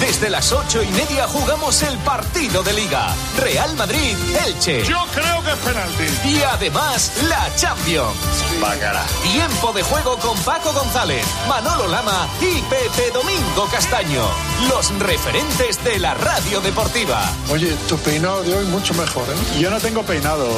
Desde 0.00 0.30
las 0.30 0.52
ocho 0.52 0.80
y 0.80 0.86
media 0.92 1.26
jugamos 1.26 1.82
el 1.82 1.98
partido 1.98 2.62
de 2.62 2.72
Liga. 2.72 3.12
Real 3.36 3.74
Madrid, 3.74 4.16
Elche. 4.46 4.84
Yo 4.84 5.04
creo 5.12 5.42
que 5.42 5.50
es 5.50 5.58
penalti. 5.58 6.28
Y 6.28 6.40
además, 6.42 7.12
la 7.28 7.52
Champions. 7.56 8.16
Bacala. 8.60 9.04
Tiempo 9.24 9.72
de 9.72 9.82
juego 9.82 10.16
con 10.18 10.38
Paco 10.38 10.72
González, 10.72 11.26
Manolo 11.48 11.88
Lama 11.88 12.28
y 12.40 12.60
Pepe 12.62 13.10
Domingo 13.12 13.66
Castaño. 13.72 14.22
Los 14.68 14.96
referentes 15.00 15.82
de 15.82 15.98
la 15.98 16.14
radio 16.14 16.60
deportiva. 16.60 17.20
Oye, 17.50 17.74
tu 17.88 17.96
peinado 17.98 18.42
de 18.44 18.54
hoy 18.54 18.66
mucho 18.66 18.94
mejor, 18.94 19.24
¿eh? 19.24 19.60
Yo 19.60 19.68
no 19.68 19.80
tengo 19.80 20.04
peinado. 20.04 20.48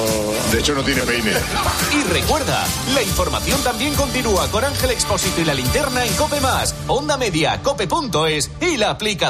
De 0.52 0.60
hecho, 0.60 0.74
no 0.74 0.82
tiene 0.82 1.00
peine. 1.02 1.32
Y 1.92 2.12
recuerda, 2.12 2.62
la 2.94 3.02
información 3.02 3.62
también 3.62 3.94
continúa 3.94 4.48
con 4.48 4.64
Ángel 4.64 4.90
Expósito 4.90 5.40
y 5.40 5.44
la 5.46 5.54
linterna 5.54 6.04
en 6.04 6.12
Cope 6.14 6.40
Más, 6.40 6.74
Onda 6.88 7.16
Media, 7.16 7.62
Cope.es 7.62 8.50
y 8.60 8.76
la 8.76 8.90
aplicación 8.90 9.29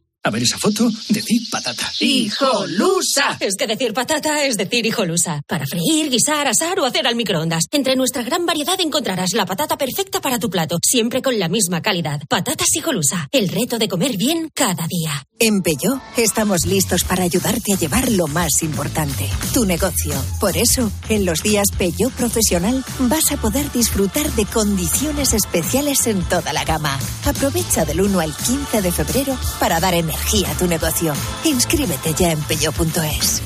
A 0.23 0.29
ver 0.29 0.43
esa 0.43 0.59
foto, 0.59 0.87
decir 1.09 1.41
patata. 1.49 1.91
¡Hijolusa! 1.99 3.37
Es 3.39 3.55
que 3.55 3.65
decir 3.65 3.91
patata 3.91 4.45
es 4.45 4.55
decir 4.55 4.85
hijolusa. 4.85 5.41
Para 5.47 5.65
freír, 5.65 6.11
guisar, 6.11 6.47
asar 6.47 6.79
o 6.79 6.85
hacer 6.85 7.07
al 7.07 7.15
microondas. 7.15 7.63
Entre 7.71 7.95
nuestra 7.95 8.21
gran 8.21 8.45
variedad 8.45 8.79
encontrarás 8.79 9.33
la 9.33 9.47
patata 9.47 9.79
perfecta 9.79 10.21
para 10.21 10.37
tu 10.37 10.51
plato, 10.51 10.77
siempre 10.83 11.23
con 11.23 11.39
la 11.39 11.49
misma 11.49 11.81
calidad. 11.81 12.21
Patatas 12.29 12.67
hijolusa. 12.75 13.27
El 13.31 13.49
reto 13.49 13.79
de 13.79 13.87
comer 13.87 14.15
bien 14.15 14.51
cada 14.53 14.85
día. 14.87 15.25
En 15.39 15.63
Peugeot 15.63 15.99
estamos 16.17 16.67
listos 16.67 17.03
para 17.03 17.23
ayudarte 17.23 17.73
a 17.73 17.77
llevar 17.77 18.11
lo 18.11 18.27
más 18.27 18.61
importante, 18.61 19.27
tu 19.55 19.65
negocio. 19.65 20.13
Por 20.39 20.55
eso, 20.55 20.91
en 21.09 21.25
los 21.25 21.41
días 21.41 21.69
Peugeot 21.75 22.13
Profesional 22.13 22.85
vas 22.99 23.31
a 23.31 23.37
poder 23.37 23.71
disfrutar 23.71 24.31
de 24.33 24.45
condiciones 24.45 25.33
especiales 25.33 26.05
en 26.05 26.21
toda 26.29 26.53
la 26.53 26.63
gama. 26.63 26.99
Aprovecha 27.25 27.85
del 27.85 28.01
1 28.01 28.19
al 28.19 28.35
15 28.35 28.83
de 28.83 28.91
febrero 28.91 29.35
para 29.59 29.79
dar 29.79 29.95
energía 30.11 30.51
a 30.51 30.57
tu 30.57 30.67
negocio. 30.67 31.13
Inscríbete 31.43 32.13
ya 32.13 32.31
en 32.31 32.41
peugeot.es. 32.41 33.41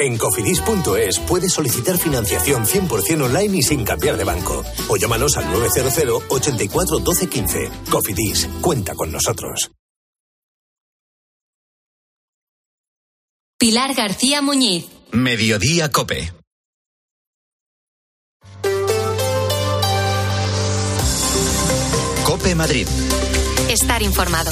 En 0.00 0.16
cofidis.es 0.16 1.18
puedes 1.20 1.52
solicitar 1.52 1.98
financiación 1.98 2.64
100% 2.64 3.24
online 3.24 3.58
y 3.58 3.62
sin 3.62 3.84
cambiar 3.84 4.16
de 4.16 4.24
banco. 4.24 4.64
O 4.88 4.96
llámanos 4.96 5.36
al 5.36 5.50
900 5.50 6.22
84 6.28 6.98
12 6.98 7.28
15. 7.28 7.70
Cofidis, 7.90 8.48
cuenta 8.60 8.94
con 8.94 9.10
nosotros. 9.10 9.70
Pilar 13.58 13.94
García 13.94 14.40
Muñiz. 14.40 14.86
Mediodía 15.10 15.90
Cope. 15.90 16.32
Cope 22.24 22.54
Madrid. 22.54 22.86
Estar 23.68 24.02
informado. 24.02 24.50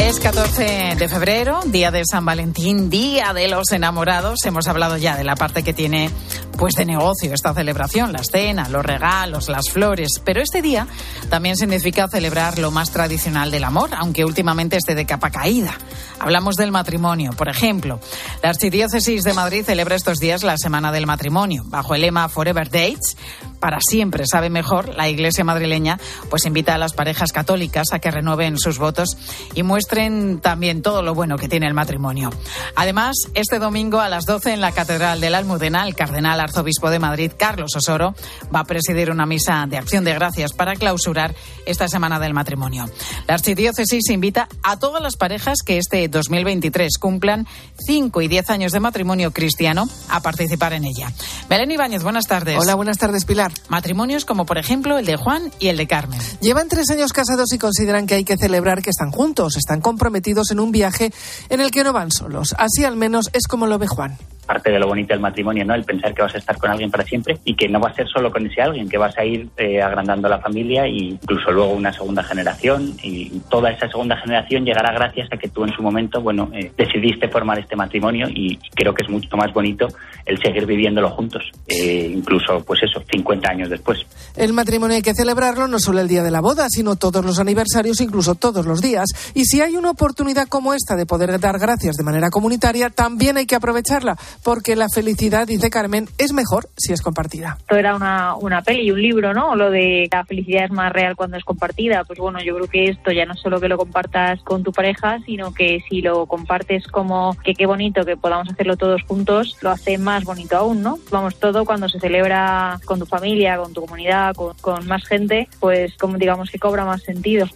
Es 0.00 0.18
14 0.18 0.96
de 0.98 1.08
febrero, 1.08 1.60
día 1.66 1.92
de 1.92 2.02
San 2.04 2.24
Valentín, 2.24 2.90
día 2.90 3.32
de 3.32 3.46
los 3.46 3.70
enamorados. 3.70 4.44
Hemos 4.44 4.66
hablado 4.66 4.96
ya 4.96 5.16
de 5.16 5.22
la 5.22 5.36
parte 5.36 5.62
que 5.62 5.72
tiene 5.72 6.10
pues 6.58 6.74
de 6.74 6.84
negocio 6.84 7.32
esta 7.32 7.54
celebración, 7.54 8.12
las 8.12 8.26
cenas, 8.26 8.70
los 8.70 8.84
regalos, 8.84 9.48
las 9.48 9.70
flores, 9.70 10.20
pero 10.24 10.42
este 10.42 10.60
día 10.60 10.86
también 11.28 11.56
significa 11.56 12.08
celebrar 12.08 12.58
lo 12.58 12.70
más 12.70 12.90
tradicional 12.90 13.50
del 13.50 13.64
amor, 13.64 13.90
aunque 13.96 14.24
últimamente 14.24 14.76
esté 14.76 14.94
de 14.94 15.06
capa 15.06 15.30
caída. 15.30 15.78
Hablamos 16.18 16.56
del 16.56 16.72
matrimonio, 16.72 17.30
por 17.32 17.48
ejemplo. 17.48 18.00
La 18.42 18.50
Archidiócesis 18.50 19.22
de 19.22 19.32
Madrid 19.32 19.64
celebra 19.64 19.94
estos 19.94 20.18
días 20.18 20.42
la 20.42 20.58
Semana 20.58 20.92
del 20.92 21.06
Matrimonio, 21.06 21.62
bajo 21.66 21.94
el 21.94 22.02
lema 22.02 22.28
Forever 22.28 22.68
Dates, 22.68 23.16
para 23.60 23.78
siempre 23.80 24.24
sabe 24.26 24.50
mejor, 24.50 24.96
la 24.96 25.08
Iglesia 25.08 25.44
madrileña 25.44 25.98
pues 26.28 26.46
invita 26.46 26.74
a 26.74 26.78
las 26.78 26.94
parejas 26.94 27.32
católicas 27.32 27.88
a 27.92 27.98
que 27.98 28.10
renueven 28.10 28.58
sus 28.58 28.78
votos 28.78 29.16
y 29.54 29.62
muestren 29.62 30.40
también 30.40 30.82
todo 30.82 31.02
lo 31.02 31.14
bueno 31.14 31.36
que 31.36 31.48
tiene 31.48 31.66
el 31.66 31.74
matrimonio. 31.74 32.30
Además, 32.74 33.16
este 33.34 33.58
domingo 33.58 34.00
a 34.00 34.08
las 34.08 34.24
12 34.24 34.52
en 34.52 34.60
la 34.60 34.72
Catedral 34.72 35.20
de 35.20 35.30
la 35.30 35.38
Almudena, 35.38 35.86
el 35.86 35.94
cardenal 35.94 36.40
arzobispo 36.40 36.90
de 36.90 36.98
Madrid, 36.98 37.32
Carlos 37.36 37.76
Osoro, 37.76 38.14
va 38.54 38.60
a 38.60 38.64
presidir 38.64 39.10
una 39.10 39.26
misa 39.26 39.66
de 39.68 39.78
acción 39.78 40.04
de 40.04 40.14
gracias 40.14 40.52
para 40.52 40.74
clausurar 40.74 41.34
esta 41.66 41.88
Semana 41.88 42.18
del 42.18 42.34
Matrimonio. 42.34 42.88
La 43.26 43.34
Archidiócesis 43.34 44.08
invita 44.10 44.48
a 44.62 44.78
todas 44.78 45.02
las 45.02 45.16
parejas 45.16 45.58
que 45.64 45.78
este 45.78 46.08
2023 46.08 46.98
cumplan 46.98 47.46
5 47.86 48.22
y 48.22 48.28
10 48.28 48.50
años 48.50 48.72
de 48.72 48.80
matrimonio 48.80 49.32
cristiano 49.32 49.88
a 50.08 50.20
participar 50.20 50.72
en 50.72 50.84
ella. 50.84 51.12
Belén 51.48 51.70
Ibáñez, 51.70 52.02
buenas 52.02 52.26
tardes. 52.26 52.58
Hola, 52.58 52.74
buenas 52.74 52.98
tardes, 52.98 53.24
Pilar. 53.24 53.49
Matrimonios 53.68 54.24
como 54.24 54.46
por 54.46 54.58
ejemplo 54.58 54.98
el 54.98 55.06
de 55.06 55.16
Juan 55.16 55.50
y 55.58 55.68
el 55.68 55.76
de 55.76 55.86
Carmen. 55.86 56.20
Llevan 56.40 56.68
tres 56.68 56.90
años 56.90 57.12
casados 57.12 57.52
y 57.52 57.58
consideran 57.58 58.06
que 58.06 58.14
hay 58.14 58.24
que 58.24 58.36
celebrar 58.36 58.82
que 58.82 58.90
están 58.90 59.10
juntos, 59.10 59.56
están 59.56 59.80
comprometidos 59.80 60.50
en 60.50 60.60
un 60.60 60.72
viaje 60.72 61.12
en 61.48 61.60
el 61.60 61.70
que 61.70 61.84
no 61.84 61.92
van 61.92 62.10
solos. 62.10 62.54
Así 62.58 62.84
al 62.84 62.96
menos 62.96 63.30
es 63.32 63.46
como 63.46 63.66
lo 63.66 63.78
ve 63.78 63.86
Juan 63.86 64.18
parte 64.50 64.72
de 64.72 64.80
lo 64.80 64.88
bonito 64.88 65.14
del 65.14 65.20
matrimonio, 65.20 65.64
¿no? 65.64 65.76
El 65.76 65.84
pensar 65.84 66.12
que 66.12 66.22
vas 66.22 66.34
a 66.34 66.38
estar 66.38 66.58
con 66.58 66.72
alguien 66.72 66.90
para 66.90 67.04
siempre 67.04 67.38
y 67.44 67.54
que 67.54 67.68
no 67.68 67.78
va 67.78 67.90
a 67.90 67.94
ser 67.94 68.08
solo 68.08 68.32
con 68.32 68.44
ese 68.44 68.60
alguien, 68.60 68.88
que 68.88 68.98
vas 68.98 69.16
a 69.16 69.24
ir 69.24 69.48
eh, 69.56 69.80
agrandando 69.80 70.28
la 70.28 70.40
familia 70.40 70.86
e 70.86 70.90
incluso 70.90 71.52
luego 71.52 71.70
una 71.70 71.92
segunda 71.92 72.24
generación 72.24 72.96
y 73.00 73.30
toda 73.48 73.70
esa 73.70 73.86
segunda 73.86 74.16
generación 74.16 74.64
llegará 74.64 74.92
gracias 74.92 75.28
a 75.32 75.36
que 75.36 75.46
tú 75.50 75.62
en 75.62 75.72
su 75.72 75.82
momento, 75.82 76.20
bueno, 76.20 76.50
eh, 76.52 76.72
decidiste 76.76 77.28
formar 77.28 77.60
este 77.60 77.76
matrimonio 77.76 78.26
y 78.28 78.58
creo 78.74 78.92
que 78.92 79.04
es 79.04 79.08
mucho 79.08 79.36
más 79.36 79.52
bonito 79.52 79.86
el 80.26 80.36
seguir 80.42 80.66
viviéndolo 80.66 81.10
juntos, 81.10 81.44
eh, 81.68 82.10
incluso, 82.12 82.64
pues 82.64 82.80
eso, 82.82 83.04
50 83.08 83.48
años 83.48 83.70
después. 83.70 84.04
El 84.34 84.52
matrimonio 84.52 84.96
hay 84.96 85.02
que 85.02 85.14
celebrarlo 85.14 85.68
no 85.68 85.78
solo 85.78 86.00
el 86.00 86.08
día 86.08 86.24
de 86.24 86.32
la 86.32 86.40
boda, 86.40 86.66
sino 86.70 86.96
todos 86.96 87.24
los 87.24 87.38
aniversarios, 87.38 88.00
incluso 88.00 88.34
todos 88.34 88.66
los 88.66 88.80
días. 88.80 89.06
Y 89.32 89.44
si 89.44 89.60
hay 89.60 89.76
una 89.76 89.90
oportunidad 89.90 90.48
como 90.48 90.74
esta 90.74 90.96
de 90.96 91.06
poder 91.06 91.38
dar 91.38 91.60
gracias 91.60 91.94
de 91.94 92.02
manera 92.02 92.30
comunitaria, 92.30 92.90
también 92.90 93.36
hay 93.36 93.46
que 93.46 93.54
aprovecharla 93.54 94.16
porque 94.42 94.76
la 94.76 94.88
felicidad, 94.88 95.46
dice 95.46 95.70
Carmen, 95.70 96.08
es 96.18 96.32
mejor 96.32 96.68
si 96.76 96.92
es 96.92 97.02
compartida. 97.02 97.56
Esto 97.60 97.76
era 97.76 97.94
una, 97.94 98.34
una 98.36 98.62
peli 98.62 98.86
y 98.86 98.90
un 98.90 99.02
libro, 99.02 99.34
¿no? 99.34 99.54
Lo 99.54 99.70
de 99.70 100.08
la 100.10 100.24
felicidad 100.24 100.64
es 100.64 100.70
más 100.70 100.92
real 100.92 101.16
cuando 101.16 101.36
es 101.36 101.44
compartida. 101.44 102.04
Pues 102.04 102.18
bueno, 102.18 102.38
yo 102.42 102.54
creo 102.56 102.68
que 102.68 102.84
esto 102.86 103.12
ya 103.12 103.26
no 103.26 103.34
solo 103.34 103.60
que 103.60 103.68
lo 103.68 103.76
compartas 103.76 104.40
con 104.42 104.62
tu 104.62 104.72
pareja, 104.72 105.18
sino 105.26 105.52
que 105.52 105.82
si 105.88 106.00
lo 106.00 106.26
compartes 106.26 106.86
como 106.88 107.36
que 107.44 107.54
qué 107.54 107.66
bonito 107.66 108.04
que 108.04 108.16
podamos 108.16 108.48
hacerlo 108.48 108.76
todos 108.76 109.02
juntos, 109.02 109.56
lo 109.60 109.70
hace 109.70 109.98
más 109.98 110.24
bonito 110.24 110.56
aún, 110.56 110.82
¿no? 110.82 110.98
Vamos, 111.10 111.38
todo 111.38 111.64
cuando 111.64 111.88
se 111.88 112.00
celebra 112.00 112.78
con 112.84 112.98
tu 112.98 113.06
familia, 113.06 113.56
con 113.58 113.72
tu 113.72 113.82
comunidad, 113.82 114.34
con, 114.34 114.56
con 114.60 114.86
más 114.86 115.04
gente, 115.06 115.48
pues 115.58 115.96
como 115.98 116.16
digamos 116.18 116.50
que 116.50 116.58
cobra 116.58 116.84
más 116.84 117.02
sentido. 117.02 117.46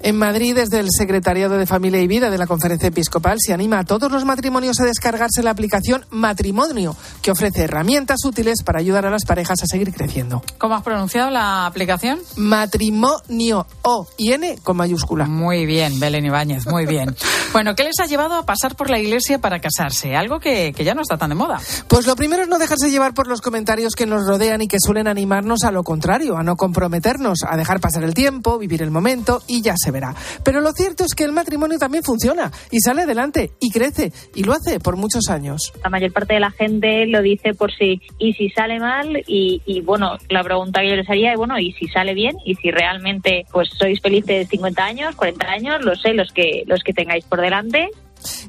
En 0.00 0.16
Madrid, 0.16 0.54
desde 0.54 0.80
el 0.80 0.88
Secretariado 0.90 1.56
de 1.56 1.66
Familia 1.66 2.00
y 2.00 2.08
Vida 2.08 2.30
de 2.30 2.38
la 2.38 2.46
Conferencia 2.46 2.88
Episcopal, 2.88 3.38
se 3.40 3.52
anima 3.52 3.78
a 3.78 3.84
todos 3.84 4.10
los 4.10 4.24
matrimonios 4.24 4.80
a 4.80 4.84
descargarse 4.84 5.42
la 5.42 5.50
aplicación 5.50 6.04
Matrimonio, 6.32 6.96
que 7.20 7.30
ofrece 7.30 7.64
herramientas 7.64 8.24
útiles 8.24 8.62
para 8.64 8.78
ayudar 8.78 9.04
a 9.04 9.10
las 9.10 9.26
parejas 9.26 9.62
a 9.62 9.66
seguir 9.66 9.92
creciendo. 9.92 10.42
¿Cómo 10.56 10.74
has 10.74 10.82
pronunciado 10.82 11.28
la 11.28 11.66
aplicación? 11.66 12.20
Matrimonio, 12.36 13.66
O 13.82 14.08
y 14.16 14.32
N 14.32 14.56
con 14.62 14.78
mayúscula. 14.78 15.26
Muy 15.26 15.66
bien, 15.66 16.00
Belén 16.00 16.24
Ibáñez, 16.24 16.66
muy 16.66 16.86
bien. 16.86 17.14
bueno, 17.52 17.74
¿qué 17.74 17.84
les 17.84 18.00
ha 18.00 18.06
llevado 18.06 18.36
a 18.36 18.46
pasar 18.46 18.76
por 18.76 18.88
la 18.88 18.98
iglesia 18.98 19.40
para 19.40 19.60
casarse? 19.60 20.16
Algo 20.16 20.40
que, 20.40 20.72
que 20.74 20.84
ya 20.84 20.94
no 20.94 21.02
está 21.02 21.18
tan 21.18 21.28
de 21.28 21.34
moda. 21.34 21.60
Pues 21.86 22.06
lo 22.06 22.16
primero 22.16 22.44
es 22.44 22.48
no 22.48 22.58
dejarse 22.58 22.90
llevar 22.90 23.12
por 23.12 23.26
los 23.26 23.42
comentarios 23.42 23.94
que 23.94 24.06
nos 24.06 24.26
rodean 24.26 24.62
y 24.62 24.68
que 24.68 24.78
suelen 24.80 25.08
animarnos 25.08 25.64
a 25.64 25.70
lo 25.70 25.82
contrario, 25.82 26.38
a 26.38 26.42
no 26.42 26.56
comprometernos, 26.56 27.40
a 27.46 27.58
dejar 27.58 27.78
pasar 27.78 28.04
el 28.04 28.14
tiempo, 28.14 28.56
vivir 28.56 28.80
el 28.80 28.90
momento 28.90 29.42
y 29.46 29.60
ya 29.60 29.74
se 29.76 29.90
verá. 29.90 30.14
Pero 30.42 30.62
lo 30.62 30.72
cierto 30.72 31.04
es 31.04 31.14
que 31.14 31.24
el 31.24 31.32
matrimonio 31.32 31.78
también 31.78 32.02
funciona 32.02 32.50
y 32.70 32.80
sale 32.80 33.02
adelante 33.02 33.52
y 33.60 33.70
crece 33.70 34.14
y 34.34 34.44
lo 34.44 34.54
hace 34.54 34.80
por 34.80 34.96
muchos 34.96 35.28
años. 35.28 35.74
La 35.82 35.90
mayor 35.90 36.11
parte 36.12 36.34
de 36.34 36.40
la 36.40 36.50
gente 36.50 37.06
lo 37.06 37.22
dice 37.22 37.54
por 37.54 37.72
sí 37.72 38.00
y 38.18 38.32
si 38.34 38.50
sale 38.50 38.78
mal 38.78 39.22
y, 39.26 39.62
y 39.66 39.80
bueno, 39.80 40.18
la 40.28 40.44
pregunta 40.44 40.80
que 40.80 40.90
yo 40.90 40.96
les 40.96 41.08
haría 41.08 41.32
es 41.32 41.38
bueno, 41.38 41.58
y 41.58 41.72
si 41.72 41.88
sale 41.88 42.14
bien 42.14 42.36
y 42.44 42.54
si 42.56 42.70
realmente 42.70 43.44
pues 43.52 43.68
sois 43.78 44.00
felices 44.00 44.48
50 44.48 44.84
años, 44.84 45.16
40 45.16 45.46
años, 45.46 45.84
lo 45.84 45.94
sé, 45.96 46.14
los 46.14 46.32
que 46.32 46.62
los 46.66 46.82
que 46.82 46.92
tengáis 46.92 47.24
por 47.24 47.40
delante, 47.40 47.88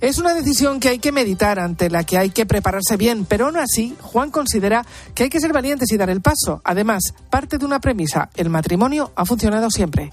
es 0.02 0.20
una 0.20 0.34
decisión 0.34 0.80
que 0.80 0.90
hay 0.90 1.00
que 1.00 1.12
meditar, 1.12 1.60
ante 1.60 1.90
la 1.90 2.04
que 2.04 2.18
hay 2.18 2.30
que 2.30 2.46
prepararse 2.46 2.98
bien, 2.98 3.26
pero 3.26 3.46
aún 3.48 3.58
así, 3.58 3.96
Juan 4.02 4.30
considera 4.30 4.86
que 5.16 5.24
hay 5.24 5.30
que 5.30 5.40
ser 5.40 5.52
valientes 5.52 5.92
y 5.92 5.98
dar 5.98 6.10
el 6.10 6.22
paso. 6.22 6.62
Además, 6.64 7.14
parte 7.32 7.58
de 7.58 7.66
una 7.66 7.80
premisa, 7.80 8.30
el 8.36 8.50
matrimonio 8.50 9.12
ha 9.16 9.26
funcionado 9.26 9.72
siempre 9.72 10.12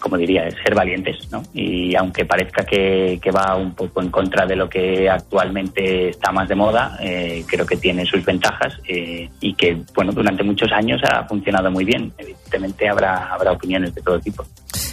como 0.00 0.16
diría, 0.16 0.48
ser 0.62 0.74
valientes, 0.74 1.30
¿no? 1.30 1.42
Y 1.52 1.94
aunque 1.94 2.24
parezca 2.24 2.64
que, 2.64 3.18
que, 3.22 3.30
va 3.30 3.56
un 3.56 3.74
poco 3.74 4.02
en 4.02 4.10
contra 4.10 4.46
de 4.46 4.56
lo 4.56 4.68
que 4.68 5.08
actualmente 5.08 6.10
está 6.10 6.32
más 6.32 6.48
de 6.48 6.54
moda, 6.54 6.98
eh, 7.00 7.44
creo 7.46 7.66
que 7.66 7.76
tiene 7.76 8.04
sus 8.06 8.24
ventajas 8.24 8.74
eh, 8.88 9.28
y 9.40 9.54
que, 9.54 9.82
bueno, 9.94 10.12
durante 10.12 10.42
muchos 10.42 10.70
años 10.72 11.00
ha 11.04 11.24
funcionado 11.24 11.70
muy 11.70 11.84
bien. 11.84 12.12
Evidentemente 12.18 12.88
habrá, 12.88 13.32
habrá 13.32 13.52
opiniones 13.52 13.94
de 13.94 14.02
todo 14.02 14.20
tipo. 14.20 14.44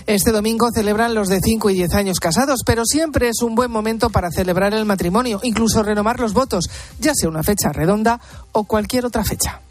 Este 0.08 0.32
domingo 0.32 0.68
celebran 0.74 1.14
los 1.14 1.30
de 1.30 1.40
5 1.40 1.70
y 1.70 1.76
10 1.76 1.94
años 1.94 2.20
casados, 2.20 2.62
pero 2.66 2.86
siempre 2.86 3.30
es 3.30 3.42
un 3.42 3.56
buen 3.56 3.72
momento 3.72 4.10
para 4.10 4.30
celebrar 4.32 4.74
el 4.74 4.86
matrimonio, 4.86 5.40
incluso 5.44 5.84
renovar 5.84 6.20
los 6.20 6.34
votos, 6.34 6.66
ya 7.00 7.14
sea 7.14 7.30
una 7.30 7.44
fecha 7.44 7.72
redonda 7.72 8.20
o 8.52 8.64
cualquier 8.66 9.06
otra 9.06 9.24
fecha. 9.24 9.62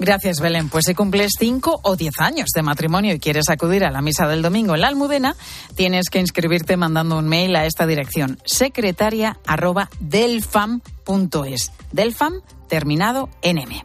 Gracias, 0.00 0.40
Belén. 0.40 0.70
Pues 0.70 0.86
si 0.86 0.94
cumples 0.94 1.32
5 1.38 1.80
o 1.82 1.94
10 1.94 2.20
años 2.20 2.48
de 2.54 2.62
matrimonio 2.62 3.14
y 3.14 3.20
quieres 3.20 3.50
acudir 3.50 3.84
a 3.84 3.90
la 3.90 4.00
misa 4.00 4.26
del 4.26 4.40
domingo 4.40 4.74
en 4.74 4.80
la 4.80 4.88
Almudena, 4.88 5.36
tienes 5.74 6.08
que 6.08 6.18
inscribirte 6.18 6.78
mandando 6.78 7.18
un 7.18 7.28
mail 7.28 7.54
a 7.54 7.66
esta 7.66 7.86
dirección, 7.86 8.38
secretaria 8.46 9.36
arroba 9.46 9.90
delfam.es. 10.00 11.72
Delfam 11.92 12.40
terminado 12.66 13.28
en 13.42 13.58
M. 13.58 13.84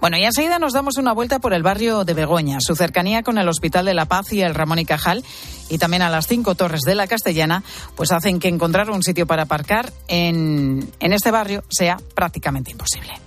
Bueno, 0.00 0.16
y 0.16 0.24
enseguida 0.24 0.60
nos 0.60 0.72
damos 0.72 0.98
una 0.98 1.12
vuelta 1.12 1.40
por 1.40 1.52
el 1.52 1.64
barrio 1.64 2.04
de 2.04 2.14
Begoña, 2.14 2.58
su 2.60 2.76
cercanía 2.76 3.24
con 3.24 3.36
el 3.36 3.48
Hospital 3.48 3.86
de 3.86 3.94
la 3.94 4.04
Paz 4.04 4.32
y 4.32 4.42
el 4.42 4.54
Ramón 4.54 4.78
y 4.78 4.84
Cajal, 4.84 5.24
y 5.68 5.78
también 5.78 6.02
a 6.02 6.10
las 6.10 6.28
cinco 6.28 6.54
torres 6.54 6.82
de 6.82 6.94
la 6.94 7.08
Castellana, 7.08 7.64
pues 7.96 8.12
hacen 8.12 8.38
que 8.38 8.46
encontrar 8.46 8.88
un 8.90 9.02
sitio 9.02 9.26
para 9.26 9.44
aparcar 9.44 9.92
en, 10.06 10.88
en 11.00 11.12
este 11.12 11.32
barrio 11.32 11.64
sea 11.70 11.96
prácticamente 12.14 12.70
imposible. 12.70 13.25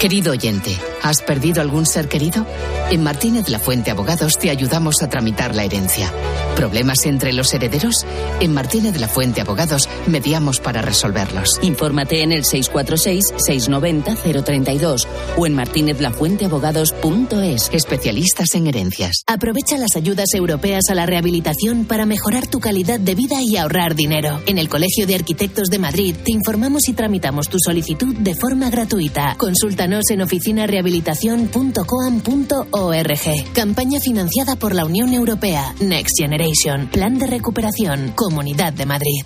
Querido 0.00 0.30
oyente, 0.30 0.80
¿has 1.02 1.22
perdido 1.22 1.62
algún 1.62 1.86
ser 1.86 2.08
querido? 2.08 2.44
En 2.90 3.02
Martínez 3.02 3.48
La 3.48 3.58
Fuente 3.58 3.90
Abogados 3.90 4.38
te 4.38 4.50
ayudamos 4.50 5.02
a 5.02 5.08
tramitar 5.08 5.54
la 5.54 5.64
herencia. 5.64 6.12
¿Problemas 6.56 7.06
entre 7.06 7.32
los 7.32 7.54
herederos? 7.54 8.04
En 8.40 8.52
Martínez 8.52 9.00
La 9.00 9.08
Fuente 9.08 9.40
Abogados 9.40 9.88
mediamos 10.06 10.60
para 10.60 10.82
resolverlos. 10.82 11.58
Infórmate 11.62 12.22
en 12.22 12.32
el 12.32 12.44
646-690-032 12.44 15.06
o 15.38 15.46
en 15.46 15.54
martinezlafuenteabogados.es. 15.54 17.70
Especialistas 17.72 18.54
en 18.54 18.66
herencias. 18.66 19.22
Aprovecha 19.26 19.78
las 19.78 19.96
ayudas 19.96 20.34
europeas 20.34 20.90
a 20.90 20.94
la 20.94 21.06
rehabilitación 21.06 21.86
para 21.86 22.04
mejorar 22.04 22.46
tu 22.46 22.60
calidad 22.60 23.00
de 23.00 23.14
vida 23.14 23.40
y 23.40 23.56
ahorrar 23.56 23.94
dinero. 23.94 24.42
En 24.46 24.58
el 24.58 24.68
Colegio 24.68 25.06
de 25.06 25.14
Arquitectos 25.14 25.70
de 25.70 25.78
Madrid 25.78 26.14
te 26.22 26.32
informamos 26.32 26.88
y 26.88 26.92
tramitamos 26.92 27.48
tu 27.48 27.58
solicitud 27.58 28.14
de 28.16 28.34
forma 28.34 28.68
gratuita. 28.68 29.36
Consulta 29.38 29.84
en 29.84 30.20
Oficina 30.20 30.66
Rehabilitación 30.66 30.89
rehabilitación.coam.org. 30.90 33.52
Campaña 33.52 34.00
financiada 34.00 34.56
por 34.56 34.74
la 34.74 34.84
Unión 34.84 35.14
Europea. 35.14 35.72
Next 35.80 36.18
Generation. 36.18 36.88
Plan 36.88 37.18
de 37.18 37.26
recuperación. 37.26 38.12
Comunidad 38.14 38.72
de 38.72 38.86
Madrid. 38.86 39.22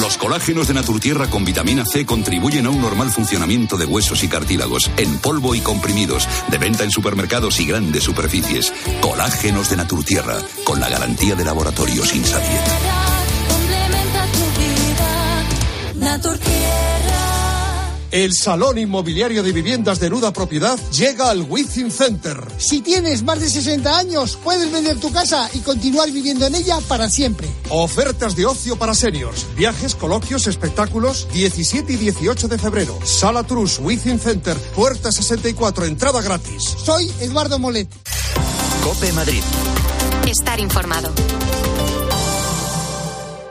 Los 0.00 0.16
colágenos 0.18 0.68
de 0.68 0.74
Naturtierra 0.74 1.28
con 1.28 1.44
vitamina 1.44 1.84
C 1.86 2.04
contribuyen 2.04 2.66
a 2.66 2.70
un 2.70 2.82
normal 2.82 3.10
funcionamiento 3.10 3.78
de 3.78 3.86
huesos 3.86 4.24
y 4.24 4.28
cartílagos, 4.28 4.90
en 4.98 5.18
polvo 5.18 5.54
y 5.54 5.60
comprimidos, 5.60 6.28
de 6.50 6.58
venta 6.58 6.84
en 6.84 6.90
supermercados 6.90 7.58
y 7.60 7.66
grandes 7.66 8.04
superficies. 8.04 8.74
Colágenos 9.00 9.70
de 9.70 9.76
Naturtierra, 9.76 10.36
con 10.64 10.80
la 10.80 10.90
garantía 10.90 11.34
de 11.34 11.44
laboratorios 11.44 12.14
Insadiet. 12.14 12.85
El 18.16 18.32
Salón 18.32 18.78
Inmobiliario 18.78 19.42
de 19.42 19.52
Viviendas 19.52 20.00
de 20.00 20.08
Nuda 20.08 20.32
Propiedad 20.32 20.78
llega 20.90 21.28
al 21.28 21.42
Within 21.42 21.90
Center. 21.90 22.42
Si 22.56 22.80
tienes 22.80 23.22
más 23.22 23.38
de 23.40 23.50
60 23.50 23.94
años, 23.94 24.38
puedes 24.42 24.72
vender 24.72 24.98
tu 24.98 25.12
casa 25.12 25.50
y 25.52 25.58
continuar 25.58 26.10
viviendo 26.10 26.46
en 26.46 26.54
ella 26.54 26.78
para 26.88 27.10
siempre. 27.10 27.46
Ofertas 27.68 28.34
de 28.34 28.46
ocio 28.46 28.76
para 28.76 28.94
seniors, 28.94 29.44
viajes, 29.54 29.94
coloquios, 29.94 30.46
espectáculos, 30.46 31.28
17 31.34 31.92
y 31.92 31.96
18 31.96 32.48
de 32.48 32.56
febrero. 32.56 32.98
Sala 33.04 33.42
Trus, 33.42 33.78
Within 33.80 34.18
Center, 34.18 34.56
puerta 34.74 35.12
64, 35.12 35.84
entrada 35.84 36.22
gratis. 36.22 36.62
Soy 36.62 37.12
Eduardo 37.20 37.58
Molet. 37.58 37.90
Cope 38.82 39.12
Madrid. 39.12 39.42
Estar 40.26 40.58
informado. 40.58 41.12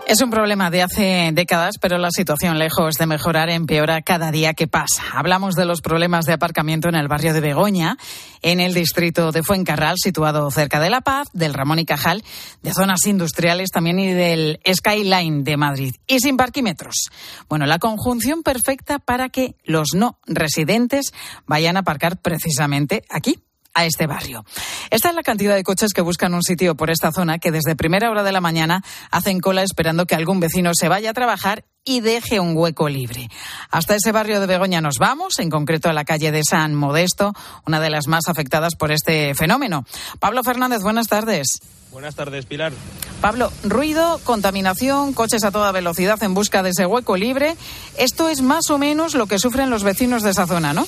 Es 0.07 0.21
un 0.21 0.29
problema 0.29 0.69
de 0.69 0.83
hace 0.83 1.31
décadas, 1.33 1.79
pero 1.81 1.97
la 1.97 2.11
situación, 2.11 2.59
lejos 2.59 2.93
de 2.93 3.07
mejorar, 3.07 3.49
empeora 3.49 4.03
cada 4.03 4.31
día 4.31 4.53
que 4.53 4.67
pasa. 4.67 5.01
Hablamos 5.13 5.55
de 5.55 5.65
los 5.65 5.81
problemas 5.81 6.25
de 6.25 6.33
aparcamiento 6.33 6.87
en 6.87 6.93
el 6.93 7.07
barrio 7.07 7.33
de 7.33 7.41
Begoña, 7.41 7.97
en 8.43 8.59
el 8.59 8.75
distrito 8.75 9.31
de 9.31 9.41
Fuencarral, 9.41 9.95
situado 9.97 10.51
cerca 10.51 10.79
de 10.79 10.91
La 10.91 11.01
Paz, 11.01 11.29
del 11.33 11.55
Ramón 11.55 11.79
y 11.79 11.85
Cajal, 11.85 12.23
de 12.61 12.71
zonas 12.71 13.07
industriales 13.07 13.71
también 13.71 13.97
y 13.97 14.13
del 14.13 14.59
Skyline 14.71 15.43
de 15.43 15.57
Madrid. 15.57 15.95
Y 16.05 16.19
sin 16.19 16.37
parquímetros. 16.37 17.09
Bueno, 17.49 17.65
la 17.65 17.79
conjunción 17.79 18.43
perfecta 18.43 18.99
para 18.99 19.29
que 19.29 19.55
los 19.63 19.95
no 19.95 20.19
residentes 20.27 21.13
vayan 21.47 21.77
a 21.77 21.79
aparcar 21.79 22.21
precisamente 22.21 23.01
aquí 23.09 23.39
a 23.75 23.85
este 23.85 24.07
barrio. 24.07 24.43
Esta 24.89 25.09
es 25.09 25.15
la 25.15 25.21
cantidad 25.21 25.53
de 25.53 25.63
coches 25.63 25.93
que 25.93 26.01
buscan 26.01 26.33
un 26.33 26.41
sitio 26.41 26.73
por 26.75 26.89
esta 26.89 27.11
zona 27.11 27.37
que 27.37 27.51
desde 27.51 27.75
primera 27.75 28.09
hora 28.09 28.23
de 28.23 28.31
la 28.31 28.41
mañana 28.41 28.83
hacen 29.11 29.39
cola 29.39 29.61
esperando 29.61 30.07
que 30.07 30.15
algún 30.15 30.39
vecino 30.39 30.71
se 30.73 30.89
vaya 30.89 31.11
a 31.11 31.13
trabajar 31.13 31.65
y 31.83 31.99
deje 31.99 32.39
un 32.39 32.57
hueco 32.57 32.89
libre. 32.89 33.29
Hasta 33.69 33.95
ese 33.95 34.11
barrio 34.11 34.39
de 34.39 34.47
Begoña 34.47 34.81
nos 34.81 34.97
vamos, 34.97 35.37
en 35.37 35.51
concreto 35.51 35.87
a 35.87 35.93
la 35.93 36.03
calle 36.03 36.31
de 36.31 36.41
San 36.43 36.73
Modesto, 36.73 37.33
una 37.67 37.79
de 37.79 37.91
las 37.91 38.07
más 38.07 38.27
afectadas 38.27 38.75
por 38.75 38.91
este 38.91 39.35
fenómeno. 39.35 39.85
Pablo 40.19 40.43
Fernández, 40.43 40.81
buenas 40.81 41.07
tardes. 41.07 41.59
Buenas 41.91 42.15
tardes, 42.15 42.45
Pilar. 42.45 42.73
Pablo, 43.21 43.51
ruido, 43.63 44.19
contaminación, 44.23 45.13
coches 45.13 45.43
a 45.43 45.51
toda 45.51 45.71
velocidad 45.71 46.21
en 46.23 46.33
busca 46.33 46.63
de 46.63 46.71
ese 46.71 46.85
hueco 46.85 47.15
libre. 47.15 47.55
Esto 47.97 48.29
es 48.29 48.41
más 48.41 48.69
o 48.69 48.77
menos 48.77 49.13
lo 49.13 49.27
que 49.27 49.39
sufren 49.39 49.69
los 49.69 49.83
vecinos 49.83 50.23
de 50.23 50.31
esa 50.31 50.47
zona, 50.47 50.73
¿no? 50.73 50.87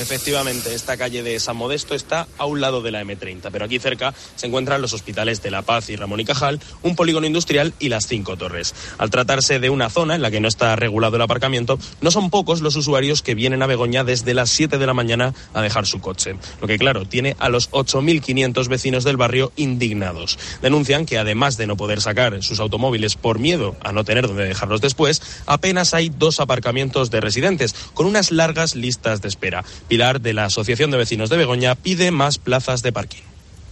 Efectivamente, 0.00 0.74
esta 0.74 0.96
calle 0.96 1.22
de 1.22 1.38
San 1.38 1.58
Modesto 1.58 1.94
está 1.94 2.26
a 2.38 2.46
un 2.46 2.62
lado 2.62 2.80
de 2.80 2.90
la 2.90 3.04
M30, 3.04 3.50
pero 3.52 3.66
aquí 3.66 3.78
cerca 3.78 4.14
se 4.34 4.46
encuentran 4.46 4.80
los 4.80 4.94
hospitales 4.94 5.42
de 5.42 5.50
La 5.50 5.60
Paz 5.60 5.90
y 5.90 5.96
Ramón 5.96 6.20
y 6.20 6.24
Cajal, 6.24 6.58
un 6.82 6.96
polígono 6.96 7.26
industrial 7.26 7.74
y 7.78 7.90
las 7.90 8.06
cinco 8.06 8.38
torres. 8.38 8.74
Al 8.96 9.10
tratarse 9.10 9.60
de 9.60 9.68
una 9.68 9.90
zona 9.90 10.14
en 10.14 10.22
la 10.22 10.30
que 10.30 10.40
no 10.40 10.48
está 10.48 10.74
regulado 10.74 11.16
el 11.16 11.22
aparcamiento, 11.22 11.78
no 12.00 12.10
son 12.10 12.30
pocos 12.30 12.62
los 12.62 12.76
usuarios 12.76 13.20
que 13.20 13.34
vienen 13.34 13.62
a 13.62 13.66
Begoña 13.66 14.02
desde 14.02 14.32
las 14.32 14.48
7 14.48 14.78
de 14.78 14.86
la 14.86 14.94
mañana 14.94 15.34
a 15.52 15.60
dejar 15.60 15.86
su 15.86 16.00
coche. 16.00 16.34
Lo 16.62 16.66
que, 16.66 16.78
claro, 16.78 17.04
tiene 17.04 17.36
a 17.38 17.50
los 17.50 17.70
8.500 17.70 18.68
vecinos 18.68 19.04
del 19.04 19.18
barrio 19.18 19.52
indignados. 19.56 20.38
Denuncian 20.62 21.04
que 21.04 21.18
además 21.18 21.58
de 21.58 21.66
no 21.66 21.76
poder 21.76 22.00
sacar 22.00 22.42
sus 22.42 22.58
automóviles 22.58 23.16
por 23.16 23.38
miedo 23.38 23.76
a 23.82 23.92
no 23.92 24.02
tener 24.04 24.26
donde 24.26 24.46
dejarlos 24.46 24.80
después, 24.80 25.20
apenas 25.44 25.92
hay 25.92 26.08
dos 26.08 26.40
aparcamientos 26.40 27.10
de 27.10 27.20
residentes, 27.20 27.74
con 27.92 28.06
unas 28.06 28.30
largas 28.30 28.74
listas 28.74 29.20
de 29.20 29.28
espera. 29.28 29.62
Pilar 29.90 30.20
de 30.20 30.32
la 30.32 30.44
Asociación 30.44 30.92
de 30.92 30.98
Vecinos 30.98 31.30
de 31.30 31.36
Begoña 31.36 31.74
pide 31.74 32.12
más 32.12 32.38
plazas 32.38 32.80
de 32.80 32.92
parking. 32.92 33.22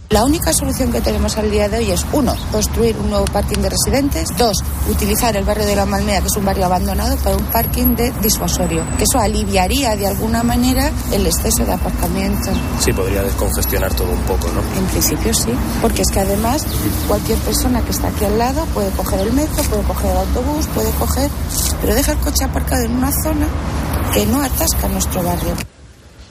La 0.09 0.25
única 0.25 0.51
solución 0.51 0.91
que 0.91 0.99
tenemos 0.99 1.37
al 1.37 1.49
día 1.49 1.69
de 1.69 1.77
hoy 1.77 1.91
es, 1.91 2.05
uno, 2.11 2.35
construir 2.51 2.97
un 2.97 3.09
nuevo 3.09 3.23
parking 3.23 3.59
de 3.59 3.69
residentes, 3.69 4.27
dos, 4.37 4.57
utilizar 4.89 5.37
el 5.37 5.45
barrio 5.45 5.65
de 5.65 5.77
la 5.77 5.85
Malmea, 5.85 6.19
que 6.19 6.27
es 6.27 6.35
un 6.35 6.43
barrio 6.43 6.65
abandonado, 6.65 7.15
para 7.23 7.37
un 7.37 7.45
parking 7.45 7.95
de 7.95 8.11
disuasorio, 8.21 8.83
que 8.97 9.05
eso 9.05 9.17
aliviaría 9.17 9.95
de 9.95 10.07
alguna 10.07 10.43
manera 10.43 10.91
el 11.13 11.25
exceso 11.25 11.63
de 11.63 11.71
aparcamientos. 11.71 12.53
Sí, 12.81 12.91
podría 12.91 13.23
descongestionar 13.23 13.93
todo 13.93 14.11
un 14.11 14.21
poco, 14.23 14.49
¿no? 14.49 14.59
En 14.77 14.87
principio 14.87 15.33
sí, 15.33 15.51
porque 15.81 16.01
es 16.01 16.11
que 16.11 16.19
además 16.19 16.65
cualquier 17.07 17.37
persona 17.37 17.81
que 17.81 17.91
está 17.91 18.09
aquí 18.09 18.25
al 18.25 18.37
lado 18.37 18.65
puede 18.73 18.89
coger 18.91 19.21
el 19.21 19.31
metro, 19.31 19.63
puede 19.63 19.83
coger 19.83 20.11
el 20.11 20.17
autobús, 20.17 20.67
puede 20.75 20.91
coger, 20.99 21.29
pero 21.79 21.95
deja 21.95 22.11
el 22.11 22.17
coche 22.17 22.43
aparcado 22.43 22.83
en 22.83 22.91
una 22.91 23.11
zona 23.23 23.47
que 24.13 24.25
no 24.25 24.41
atasca 24.41 24.89
nuestro 24.89 25.23
barrio. 25.23 25.55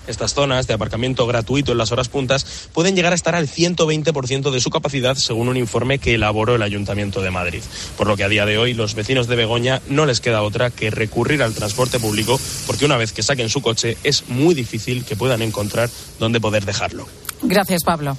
Estas 0.08 0.34
zonas 0.34 0.66
de 0.66 0.74
aparcamiento 0.74 1.26
gratuito 1.26 1.72
en 1.72 1.78
las 1.78 1.92
horas 1.92 2.08
puntas 2.08 2.68
pueden 2.72 2.96
llegar 2.96 3.12
a 3.12 3.14
estar 3.14 3.34
al 3.34 3.46
120% 3.48 4.50
de 4.50 4.60
su 4.60 4.70
capacidad, 4.70 5.14
según 5.14 5.48
un 5.48 5.56
informe 5.56 5.98
que 5.98 6.14
elaboró 6.14 6.54
el 6.54 6.62
Ayuntamiento 6.62 7.20
de 7.20 7.30
Madrid. 7.30 7.62
Por 7.96 8.06
lo 8.06 8.16
que 8.16 8.24
a 8.24 8.28
día 8.28 8.46
de 8.46 8.58
hoy 8.58 8.74
los 8.74 8.94
vecinos 8.94 9.28
de 9.28 9.36
Begoña 9.36 9.80
no 9.88 10.06
les 10.06 10.20
queda 10.20 10.42
otra 10.42 10.70
que 10.70 10.90
recurrir 10.90 11.42
al 11.42 11.54
transporte 11.54 12.00
público, 12.00 12.40
porque 12.66 12.84
una 12.84 12.96
vez 12.96 13.12
que 13.12 13.22
saquen 13.22 13.50
su 13.50 13.60
coche 13.60 13.96
es 14.02 14.28
muy 14.28 14.54
difícil 14.54 15.04
que 15.04 15.16
puedan 15.16 15.42
encontrar 15.42 15.90
dónde 16.18 16.40
poder 16.40 16.64
dejarlo. 16.64 17.06
Gracias, 17.42 17.84
Pablo. 17.84 18.16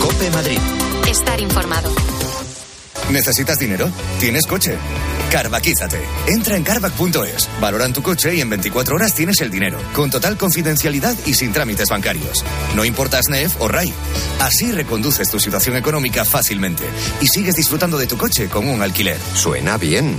Cope 0.00 0.30
Madrid. 0.30 0.58
Estar 1.08 1.40
informado. 1.40 1.90
¿Necesitas 3.10 3.58
dinero? 3.58 3.90
¿Tienes 4.18 4.46
coche? 4.46 4.76
Carvaquízate. 5.30 6.00
Entra 6.28 6.56
en 6.56 6.62
carvac.es, 6.62 7.48
valoran 7.60 7.92
tu 7.92 8.02
coche 8.02 8.34
y 8.34 8.40
en 8.40 8.50
24 8.50 8.94
horas 8.94 9.14
tienes 9.14 9.40
el 9.40 9.50
dinero, 9.50 9.78
con 9.92 10.10
total 10.10 10.36
confidencialidad 10.36 11.16
y 11.26 11.34
sin 11.34 11.52
trámites 11.52 11.88
bancarios. 11.88 12.44
No 12.74 12.84
importa 12.84 13.20
SNEF 13.22 13.60
o 13.60 13.68
RAI. 13.68 13.92
Así 14.40 14.72
reconduces 14.72 15.30
tu 15.30 15.38
situación 15.38 15.76
económica 15.76 16.24
fácilmente 16.24 16.84
y 17.20 17.26
sigues 17.26 17.54
disfrutando 17.56 17.98
de 17.98 18.06
tu 18.06 18.16
coche 18.16 18.48
con 18.48 18.68
un 18.68 18.82
alquiler. 18.82 19.18
Suena 19.34 19.76
bien. 19.76 20.18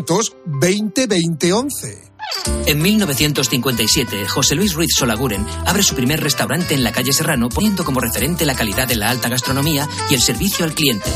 20 0.45 1.53
11. 1.53 2.11
En 2.65 2.81
1957, 2.81 4.27
José 4.27 4.55
Luis 4.55 4.73
Ruiz 4.73 4.91
Solaguren 4.95 5.45
abre 5.65 5.83
su 5.83 5.95
primer 5.95 6.21
restaurante 6.21 6.73
en 6.73 6.83
la 6.83 6.91
calle 6.91 7.13
Serrano, 7.13 7.49
poniendo 7.49 7.83
como 7.83 7.99
referente 7.99 8.45
la 8.45 8.55
calidad 8.55 8.87
de 8.87 8.95
la 8.95 9.09
alta 9.09 9.29
gastronomía 9.29 9.87
y 10.09 10.13
el 10.13 10.21
servicio 10.21 10.65
al 10.65 10.73
cliente. 10.73 11.09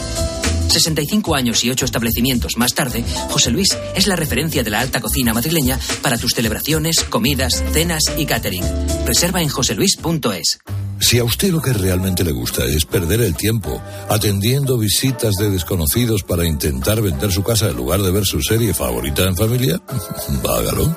65 0.75 1.35
años 1.35 1.63
y 1.63 1.69
8 1.69 1.85
establecimientos 1.85 2.57
más 2.57 2.73
tarde, 2.73 3.03
José 3.29 3.49
Luis 3.49 3.69
es 3.95 4.07
la 4.07 4.17
referencia 4.17 4.61
de 4.61 4.69
la 4.69 4.81
alta 4.81 4.99
cocina 4.99 5.33
madrileña 5.33 5.79
para 6.01 6.17
tus 6.17 6.33
celebraciones, 6.33 6.99
comidas, 7.09 7.63
cenas 7.71 8.03
y 8.17 8.25
catering. 8.25 8.63
Reserva 9.05 9.41
en 9.41 9.47
joseluis.es. 9.47 10.59
Si 10.99 11.17
a 11.17 11.23
usted 11.23 11.51
lo 11.51 11.61
que 11.61 11.71
realmente 11.71 12.25
le 12.25 12.31
gusta 12.31 12.65
es 12.65 12.85
perder 12.85 13.21
el 13.21 13.35
tiempo 13.35 13.81
atendiendo 14.09 14.77
visitas 14.77 15.35
de 15.35 15.49
desconocidos 15.49 16.23
para 16.23 16.45
intentar 16.45 17.01
vender 17.01 17.31
su 17.31 17.43
casa 17.43 17.69
en 17.69 17.77
lugar 17.77 18.01
de 18.01 18.11
ver 18.11 18.25
su 18.25 18.41
serie 18.41 18.73
favorita 18.73 19.23
en 19.23 19.37
familia, 19.37 19.81
hágalo. 20.43 20.95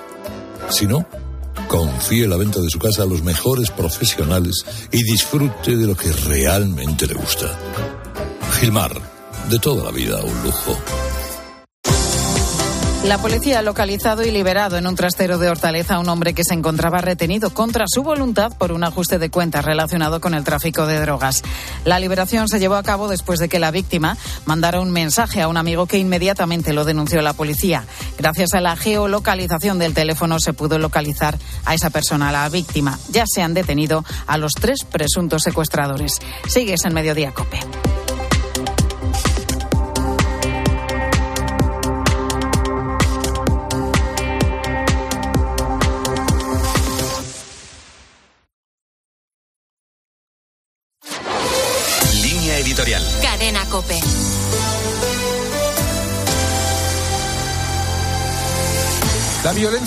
Si 0.70 0.86
no, 0.86 1.06
confíe 1.68 2.26
la 2.26 2.36
venta 2.36 2.60
de 2.60 2.70
su 2.70 2.80
casa 2.80 3.04
a 3.04 3.06
los 3.06 3.22
mejores 3.22 3.70
profesionales 3.70 4.64
y 4.90 5.04
disfrute 5.04 5.76
de 5.76 5.86
lo 5.86 5.96
que 5.96 6.10
realmente 6.12 7.06
le 7.06 7.14
gusta. 7.14 7.56
Gilmar, 8.58 9.17
de 9.48 9.58
toda 9.58 9.84
la 9.84 9.90
vida 9.90 10.22
un 10.22 10.42
lujo. 10.42 10.76
La 13.04 13.16
policía 13.16 13.60
ha 13.60 13.62
localizado 13.62 14.22
y 14.22 14.30
liberado 14.30 14.76
en 14.76 14.86
un 14.86 14.94
trastero 14.94 15.38
de 15.38 15.48
Hortaleza 15.48 15.94
a 15.94 15.98
un 15.98 16.08
hombre 16.10 16.34
que 16.34 16.44
se 16.44 16.52
encontraba 16.52 17.00
retenido 17.00 17.54
contra 17.54 17.86
su 17.88 18.02
voluntad 18.02 18.52
por 18.58 18.72
un 18.72 18.84
ajuste 18.84 19.18
de 19.18 19.30
cuentas 19.30 19.64
relacionado 19.64 20.20
con 20.20 20.34
el 20.34 20.44
tráfico 20.44 20.84
de 20.84 21.00
drogas. 21.00 21.42
La 21.86 22.00
liberación 22.00 22.48
se 22.48 22.58
llevó 22.58 22.74
a 22.74 22.82
cabo 22.82 23.08
después 23.08 23.38
de 23.38 23.48
que 23.48 23.60
la 23.60 23.70
víctima 23.70 24.18
mandara 24.44 24.80
un 24.80 24.90
mensaje 24.90 25.40
a 25.40 25.48
un 25.48 25.56
amigo 25.56 25.86
que 25.86 25.96
inmediatamente 25.96 26.74
lo 26.74 26.84
denunció 26.84 27.22
la 27.22 27.32
policía. 27.32 27.86
Gracias 28.18 28.52
a 28.52 28.60
la 28.60 28.76
geolocalización 28.76 29.78
del 29.78 29.94
teléfono 29.94 30.38
se 30.40 30.52
pudo 30.52 30.78
localizar 30.78 31.38
a 31.64 31.74
esa 31.74 31.88
persona, 31.88 32.28
a 32.28 32.32
la 32.32 32.48
víctima. 32.50 32.98
Ya 33.10 33.24
se 33.26 33.40
han 33.40 33.54
detenido 33.54 34.04
a 34.26 34.36
los 34.36 34.52
tres 34.52 34.80
presuntos 34.84 35.42
secuestradores. 35.44 36.18
Sigues 36.46 36.84
en 36.84 36.92
Mediodía 36.92 37.32
Cope. 37.32 37.60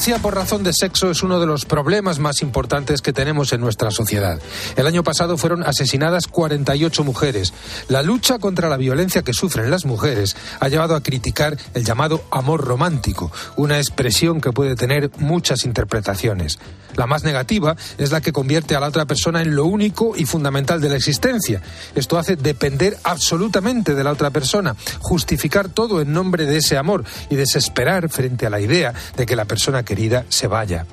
Violencia 0.02 0.24
por 0.24 0.34
razón 0.34 0.64
de 0.64 0.74
sexo 0.74 1.12
es 1.12 1.22
uno 1.22 1.40
de 1.40 1.46
los 1.46 1.66
problemas 1.66 2.18
más 2.18 2.42
importantes 2.42 3.04
que 3.04 3.14
tenemos 3.14 3.54
en 3.54 3.62
nuestra 3.62 3.92
sociedad. 3.92 4.40
El 4.76 4.88
año 4.88 5.04
pasado 5.04 5.38
fueron 5.38 5.64
asesinadas 5.64 6.26
48 6.26 7.04
mujeres. 7.04 7.54
La 7.88 8.02
lucha 8.02 8.40
contra 8.40 8.68
la 8.68 8.78
violencia 8.78 9.22
que 9.22 9.34
sufren 9.34 9.70
las 9.70 9.86
mujeres 9.86 10.36
ha 10.60 10.70
llevado 10.70 10.96
a 10.96 11.04
criticar 11.04 11.56
el 11.76 11.86
llamado 11.86 12.24
amor 12.32 12.66
romántico, 12.66 13.32
una 13.58 13.78
expresión 13.78 14.42
que 14.42 14.52
puede 14.52 14.76
tener 14.76 15.12
muchas 15.20 15.66
interpretaciones. 15.66 16.58
La 16.96 17.08
más 17.08 17.24
negativa 17.24 17.76
es 17.98 18.12
la 18.12 18.22
que 18.22 18.34
convierte 18.34 18.76
a 18.76 18.80
la 18.80 18.88
otra 18.88 19.06
persona 19.06 19.42
en 19.42 19.56
lo 19.56 19.66
único 19.66 20.14
y 20.16 20.26
fundamental 20.26 20.82
de 20.82 20.90
la 20.90 20.96
existencia. 20.96 21.62
Esto 21.96 22.18
hace 22.18 22.36
depender 22.36 22.98
absolutamente 23.04 23.96
de 23.96 24.04
la 24.04 24.12
otra 24.12 24.30
persona, 24.30 24.76
justificar 25.00 25.70
todo 25.70 26.02
en 26.02 26.14
nombre 26.14 26.46
de 26.46 26.58
ese 26.58 26.78
amor 26.78 27.04
y 27.30 27.36
desesperar 27.36 28.10
frente 28.10 28.46
a 28.46 28.50
la 28.50 28.60
idea 28.60 28.94
de 29.16 29.26
que 29.26 29.36
la 29.36 29.46
persona 29.46 29.84
querida 29.84 30.26
se 30.30 30.48
vaya. 30.48 30.86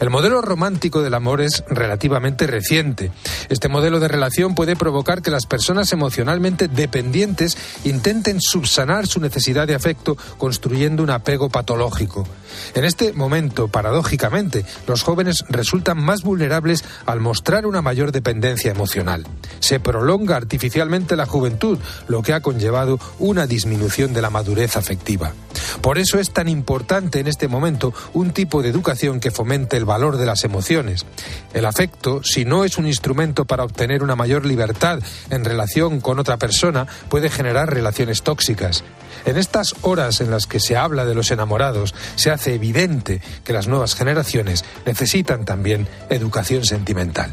El 0.00 0.10
modelo 0.10 0.42
romántico 0.42 1.02
del 1.02 1.14
amor 1.14 1.40
es 1.40 1.64
relativamente 1.68 2.46
reciente. 2.46 3.12
Este 3.48 3.68
modelo 3.68 4.00
de 4.00 4.08
relación 4.08 4.54
puede 4.54 4.76
provocar 4.76 5.22
que 5.22 5.30
las 5.30 5.46
personas 5.46 5.92
emocionalmente 5.92 6.68
dependientes 6.68 7.56
intenten 7.84 8.40
subsanar 8.40 9.06
su 9.06 9.20
necesidad 9.20 9.66
de 9.66 9.74
afecto 9.74 10.16
construyendo 10.38 11.02
un 11.02 11.10
apego 11.10 11.50
patológico. 11.50 12.26
En 12.74 12.84
este 12.84 13.12
momento, 13.12 13.68
paradójicamente, 13.68 14.64
los 14.86 15.02
jóvenes 15.02 15.44
resultan 15.48 16.02
más 16.02 16.22
vulnerables 16.22 16.84
al 17.06 17.20
mostrar 17.20 17.66
una 17.66 17.82
mayor 17.82 18.12
dependencia 18.12 18.70
emocional. 18.70 19.26
Se 19.60 19.80
prolonga 19.80 20.36
artificialmente 20.36 21.16
la 21.16 21.26
juventud, 21.26 21.78
lo 22.08 22.22
que 22.22 22.32
ha 22.32 22.40
conllevado 22.40 22.98
una 23.18 23.46
disminución 23.46 24.12
de 24.12 24.22
la 24.22 24.30
madurez 24.30 24.76
afectiva. 24.76 25.32
Por 25.80 25.98
eso 25.98 26.18
es 26.18 26.32
tan 26.32 26.48
importante 26.48 27.20
en 27.20 27.28
este 27.28 27.48
momento 27.48 27.94
un 28.12 28.32
tipo 28.32 28.62
de 28.62 28.68
educación 28.68 29.20
que 29.20 29.30
fomente 29.30 29.61
el 29.70 29.84
valor 29.84 30.16
de 30.16 30.26
las 30.26 30.44
emociones. 30.44 31.06
El 31.52 31.66
afecto, 31.66 32.22
si 32.24 32.44
no 32.44 32.64
es 32.64 32.78
un 32.78 32.86
instrumento 32.86 33.44
para 33.44 33.64
obtener 33.64 34.02
una 34.02 34.16
mayor 34.16 34.46
libertad 34.46 35.00
en 35.30 35.44
relación 35.44 36.00
con 36.00 36.18
otra 36.18 36.36
persona, 36.36 36.86
puede 37.08 37.30
generar 37.30 37.72
relaciones 37.72 38.22
tóxicas. 38.22 38.84
En 39.24 39.36
estas 39.36 39.74
horas 39.82 40.20
en 40.20 40.30
las 40.30 40.46
que 40.46 40.60
se 40.60 40.76
habla 40.76 41.04
de 41.04 41.14
los 41.14 41.30
enamorados, 41.30 41.94
se 42.16 42.30
hace 42.30 42.54
evidente 42.54 43.20
que 43.44 43.52
las 43.52 43.68
nuevas 43.68 43.94
generaciones 43.94 44.64
necesitan 44.84 45.44
también 45.44 45.88
educación 46.10 46.64
sentimental. 46.64 47.30